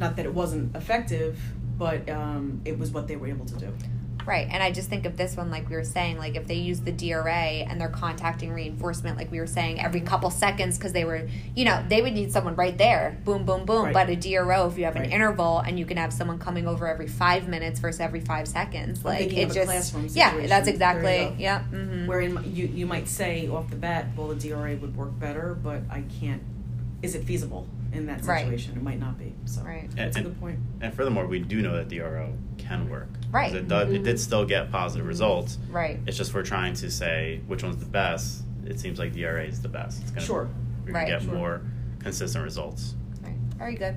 not 0.00 0.16
that 0.16 0.24
it 0.24 0.34
wasn't 0.34 0.74
effective, 0.74 1.38
but 1.78 2.08
um, 2.08 2.60
it 2.64 2.78
was 2.78 2.90
what 2.90 3.06
they 3.06 3.16
were 3.16 3.28
able 3.28 3.46
to 3.46 3.54
do. 3.54 3.72
Right, 4.26 4.46
and 4.50 4.62
I 4.62 4.70
just 4.70 4.88
think 4.88 5.06
of 5.06 5.16
this 5.16 5.36
one, 5.36 5.50
like 5.50 5.68
we 5.68 5.76
were 5.76 5.84
saying, 5.84 6.18
like 6.18 6.36
if 6.36 6.46
they 6.46 6.54
use 6.54 6.80
the 6.80 6.92
DRA 6.92 7.32
and 7.32 7.80
they're 7.80 7.88
contacting 7.88 8.52
reinforcement, 8.52 9.16
like 9.16 9.30
we 9.30 9.40
were 9.40 9.46
saying, 9.46 9.80
every 9.80 10.00
couple 10.00 10.30
seconds, 10.30 10.76
because 10.76 10.92
they 10.92 11.04
were, 11.04 11.28
you 11.54 11.64
know, 11.64 11.82
they 11.88 12.02
would 12.02 12.12
need 12.12 12.30
someone 12.32 12.54
right 12.54 12.76
there, 12.76 13.18
boom, 13.24 13.44
boom, 13.44 13.64
boom. 13.64 13.86
Right. 13.86 13.94
But 13.94 14.10
a 14.10 14.16
DRO, 14.16 14.66
if 14.66 14.78
you 14.78 14.84
have 14.84 14.96
an 14.96 15.10
interval 15.10 15.60
and 15.60 15.78
you 15.78 15.86
can 15.86 15.96
have 15.96 16.12
someone 16.12 16.38
coming 16.38 16.68
over 16.68 16.86
every 16.86 17.08
five 17.08 17.48
minutes 17.48 17.80
versus 17.80 18.00
every 18.00 18.20
five 18.20 18.46
seconds, 18.46 19.00
I'm 19.00 19.04
like 19.04 19.32
it 19.32 19.52
just, 19.52 20.14
yeah, 20.14 20.46
that's 20.46 20.68
exactly, 20.68 21.34
yeah, 21.38 21.64
mm-hmm. 21.72 22.06
Wherein 22.06 22.38
you 22.54 22.66
you 22.66 22.86
might 22.86 23.08
say 23.08 23.48
off 23.48 23.70
the 23.70 23.76
bat, 23.76 24.08
"Well, 24.16 24.30
a 24.30 24.34
DRA 24.34 24.76
would 24.76 24.96
work 24.96 25.18
better," 25.18 25.58
but 25.60 25.82
I 25.90 26.04
can't. 26.20 26.42
Is 27.02 27.14
it 27.14 27.24
feasible 27.24 27.66
in 27.92 28.06
that 28.06 28.24
Right. 28.24 28.42
situation? 28.44 28.76
It 28.76 28.82
might 28.82 29.00
not 29.00 29.18
be. 29.18 29.34
So 29.46 29.62
Right. 29.62 29.90
that's 29.96 30.16
a 30.16 30.20
And- 30.20 30.28
good 30.28 30.40
point. 30.40 30.58
And 30.80 30.94
furthermore, 30.94 31.26
we 31.26 31.40
do 31.40 31.60
know 31.62 31.74
that 31.76 31.88
DRO 31.88 32.32
can 32.58 32.88
work. 32.88 33.12
'Cause 33.14 33.32
Right. 33.32 33.54
It, 33.54 33.68
does, 33.68 33.88
it 33.90 33.94
mm-hmm. 33.94 34.04
did 34.04 34.20
still 34.20 34.44
get 34.46 34.70
positive 34.70 35.06
results. 35.06 35.58
right, 35.70 35.98
It's 36.06 36.16
just 36.16 36.32
we're 36.34 36.42
trying 36.42 36.74
to 36.74 36.90
say 36.90 37.40
which 37.46 37.62
one's 37.62 37.76
the 37.78 37.86
best. 37.86 38.44
It 38.64 38.78
seems 38.78 38.98
like 38.98 39.12
DRA 39.12 39.44
is 39.44 39.60
the 39.62 39.68
best. 39.68 40.02
It's 40.02 40.10
gonna, 40.10 40.24
Sure. 40.26 40.48
We're 40.86 40.92
Right. 40.92 41.06
can 41.08 41.18
get 41.18 41.22
Sure. 41.22 41.34
more 41.34 41.60
consistent 41.98 42.44
results. 42.44 42.94
right, 43.22 43.34
very 43.58 43.74
good. 43.74 43.96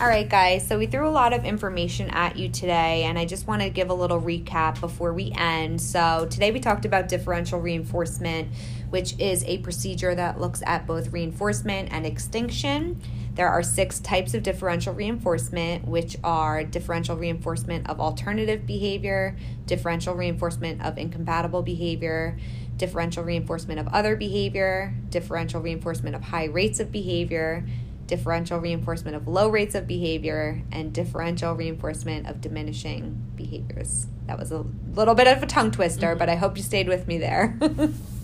All 0.00 0.06
right, 0.06 0.28
guys. 0.28 0.64
So 0.64 0.78
we 0.78 0.86
threw 0.86 1.08
a 1.08 1.10
lot 1.10 1.32
of 1.32 1.44
information 1.44 2.08
at 2.10 2.36
you 2.36 2.48
today, 2.48 3.02
and 3.02 3.18
I 3.18 3.24
just 3.24 3.48
want 3.48 3.62
to 3.62 3.68
give 3.68 3.90
a 3.90 3.94
little 3.94 4.20
recap 4.20 4.80
before 4.80 5.12
we 5.12 5.32
end. 5.32 5.80
So 5.80 6.28
today 6.30 6.52
we 6.52 6.60
talked 6.60 6.84
about 6.84 7.08
differential 7.08 7.60
reinforcement, 7.60 8.46
which 8.90 9.18
is 9.18 9.42
a 9.42 9.58
procedure 9.58 10.14
that 10.14 10.40
looks 10.40 10.62
at 10.64 10.86
both 10.86 11.12
reinforcement 11.12 11.88
and 11.90 12.06
extinction. 12.06 13.00
There 13.34 13.48
are 13.48 13.60
six 13.64 13.98
types 13.98 14.34
of 14.34 14.44
differential 14.44 14.94
reinforcement, 14.94 15.88
which 15.88 16.16
are 16.22 16.62
differential 16.62 17.16
reinforcement 17.16 17.90
of 17.90 17.98
alternative 17.98 18.66
behavior, 18.66 19.34
differential 19.66 20.14
reinforcement 20.14 20.80
of 20.80 20.96
incompatible 20.96 21.62
behavior, 21.62 22.38
differential 22.76 23.24
reinforcement 23.24 23.80
of 23.80 23.88
other 23.88 24.14
behavior, 24.14 24.94
differential 25.10 25.60
reinforcement 25.60 26.14
of 26.14 26.22
high 26.22 26.44
rates 26.44 26.78
of 26.78 26.92
behavior, 26.92 27.64
differential 28.08 28.58
reinforcement 28.58 29.14
of 29.14 29.28
low 29.28 29.48
rates 29.48 29.76
of 29.76 29.86
behavior, 29.86 30.62
and 30.72 30.92
differential 30.92 31.54
reinforcement 31.54 32.26
of 32.26 32.40
diminishing 32.40 33.30
behaviors. 33.36 34.06
That 34.26 34.38
was 34.38 34.50
a 34.50 34.64
little 34.94 35.14
bit 35.14 35.28
of 35.28 35.42
a 35.42 35.46
tongue 35.46 35.70
twister, 35.70 36.16
but 36.16 36.28
I 36.28 36.34
hope 36.34 36.56
you 36.56 36.62
stayed 36.62 36.88
with 36.88 37.06
me 37.06 37.18
there. 37.18 37.56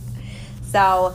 so, 0.64 1.14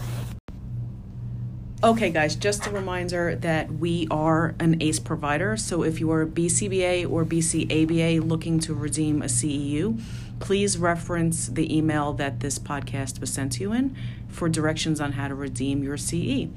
Okay, 1.82 2.10
guys, 2.10 2.36
just 2.36 2.68
a 2.68 2.72
reminder 2.72 3.38
that 3.38 3.72
we 3.72 4.06
are 4.12 4.54
an 4.60 4.82
ACE 4.82 5.00
provider. 5.00 5.56
So 5.56 5.84
if 5.84 6.02
you 6.02 6.12
are 6.12 6.24
a 6.24 6.28
BCBA 6.28 7.10
or 7.10 7.24
BCABA 7.24 8.28
looking 8.28 8.60
to 8.60 8.74
redeem 8.74 9.22
a 9.22 9.28
CEU, 9.28 10.02
please 10.42 10.78
reference 10.78 11.48
the 11.48 11.74
email 11.74 12.12
that 12.14 12.42
this 12.42 12.60
podcast 12.60 13.22
was 13.22 13.32
sent 13.32 13.54
to 13.54 13.62
you 13.62 13.72
in 13.72 13.96
for 14.30 14.48
directions 14.50 15.02
on 15.02 15.14
how 15.14 15.28
to 15.28 15.36
redeem 15.36 15.84
your 15.84 15.98
CE. 15.98 16.48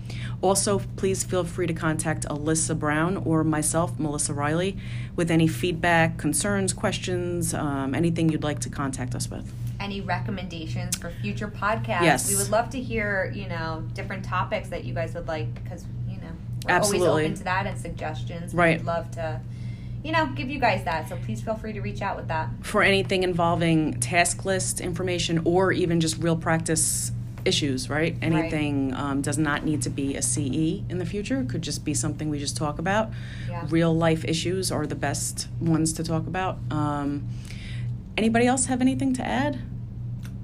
Also, 0.40 0.80
please 0.96 1.24
feel 1.24 1.44
free 1.44 1.66
to 1.66 1.72
contact 1.74 2.26
Alyssa 2.28 2.78
Brown 2.78 3.16
or 3.16 3.42
myself, 3.44 3.98
Melissa 3.98 4.32
Riley, 4.34 4.76
with 5.16 5.30
any 5.30 5.48
feedback, 5.48 6.18
concerns, 6.18 6.72
questions, 6.72 7.54
um, 7.54 7.94
anything 7.94 8.28
you'd 8.28 8.42
like 8.42 8.60
to 8.60 8.70
contact 8.70 9.14
us 9.14 9.30
with. 9.30 9.52
any 9.80 10.00
recommendations 10.00 10.96
for 10.96 11.10
future 11.10 11.48
podcasts? 11.48 12.02
Yes. 12.02 12.30
We 12.30 12.36
would 12.36 12.50
love 12.50 12.70
to 12.70 12.80
hear, 12.80 13.32
you 13.34 13.48
know, 13.48 13.82
different 13.94 14.24
topics 14.24 14.68
that 14.68 14.84
you 14.84 14.94
guys 14.94 15.12
would 15.14 15.26
like 15.26 15.52
because, 15.60 15.84
you 16.08 16.18
know, 16.18 16.30
we're 16.68 16.74
Absolutely. 16.74 17.08
always 17.08 17.24
open 17.24 17.36
to 17.38 17.44
that 17.44 17.66
and 17.66 17.76
suggestions. 17.76 18.54
Right. 18.54 18.78
We'd 18.78 18.86
love 18.86 19.10
to, 19.12 19.40
you 20.04 20.12
know, 20.12 20.26
give 20.36 20.48
you 20.48 20.60
guys 20.60 20.84
that. 20.84 21.08
So 21.08 21.16
please 21.24 21.40
feel 21.42 21.56
free 21.56 21.72
to 21.72 21.80
reach 21.80 22.00
out 22.00 22.16
with 22.16 22.28
that. 22.28 22.50
for 22.60 22.84
anything 22.84 23.24
involving 23.24 23.98
task 23.98 24.44
list 24.44 24.80
information 24.80 25.40
or 25.44 25.72
even 25.72 25.98
just 26.00 26.16
real 26.22 26.36
practice 26.36 27.10
issues, 27.44 27.88
right? 27.90 28.16
Anything 28.22 28.94
um, 28.94 29.22
does 29.22 29.38
not 29.38 29.64
need 29.64 29.82
to 29.82 29.90
be 29.90 30.14
a 30.16 30.22
CE 30.22 30.82
in 30.88 30.98
the 30.98 31.06
future. 31.06 31.40
It 31.40 31.48
could 31.48 31.62
just 31.62 31.84
be 31.84 31.94
something 31.94 32.28
we 32.28 32.38
just 32.38 32.56
talk 32.56 32.78
about. 32.78 33.10
Yeah. 33.48 33.66
Real 33.70 33.94
life 33.94 34.24
issues 34.24 34.70
are 34.72 34.86
the 34.86 34.94
best 34.94 35.48
ones 35.60 35.92
to 35.94 36.04
talk 36.04 36.26
about. 36.26 36.58
Um, 36.70 37.28
anybody 38.16 38.46
else 38.46 38.66
have 38.66 38.80
anything 38.80 39.12
to 39.14 39.24
add? 39.24 39.58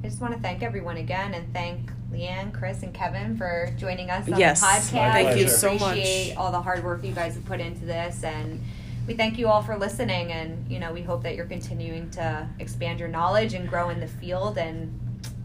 I 0.02 0.08
just 0.08 0.20
want 0.20 0.34
to 0.34 0.40
thank 0.40 0.62
everyone 0.62 0.96
again 0.96 1.34
and 1.34 1.52
thank 1.52 1.90
Leanne, 2.12 2.52
Chris, 2.54 2.82
and 2.82 2.94
Kevin 2.94 3.36
for 3.36 3.72
joining 3.76 4.10
us 4.10 4.30
on 4.30 4.38
Yes. 4.38 4.60
the 4.60 4.66
podcast. 4.66 5.12
Thank 5.12 5.34
We 5.34 5.40
you 5.42 5.48
so 5.48 5.72
much. 5.74 5.82
appreciate 5.82 6.36
all 6.36 6.50
the 6.52 6.62
hard 6.62 6.82
work 6.84 7.04
you 7.04 7.12
guys 7.12 7.34
have 7.34 7.44
put 7.44 7.60
into 7.60 7.84
this 7.84 8.22
and 8.24 8.60
we 9.06 9.14
thank 9.14 9.38
you 9.38 9.48
all 9.48 9.62
for 9.62 9.76
listening 9.76 10.32
and 10.32 10.70
you 10.70 10.78
know 10.78 10.92
we 10.92 11.00
hope 11.02 11.22
that 11.22 11.34
you're 11.34 11.46
continuing 11.46 12.10
to 12.10 12.46
expand 12.58 13.00
your 13.00 13.08
knowledge 13.08 13.54
and 13.54 13.68
grow 13.68 13.88
in 13.88 14.00
the 14.00 14.06
field 14.06 14.58
and 14.58 14.98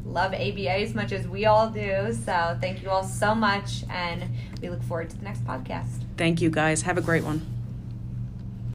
love 0.05 0.33
ABA 0.33 0.81
as 0.81 0.93
much 0.93 1.11
as 1.11 1.27
we 1.27 1.45
all 1.45 1.69
do. 1.69 2.13
So 2.13 2.57
thank 2.61 2.83
you 2.83 2.89
all 2.89 3.03
so 3.03 3.33
much, 3.33 3.83
and 3.89 4.25
we 4.61 4.69
look 4.69 4.83
forward 4.83 5.09
to 5.11 5.17
the 5.17 5.23
next 5.23 5.45
podcast. 5.45 6.03
Thank 6.17 6.41
you, 6.41 6.49
guys. 6.49 6.83
Have 6.83 6.97
a 6.97 7.01
great 7.01 7.23
one. 7.23 7.45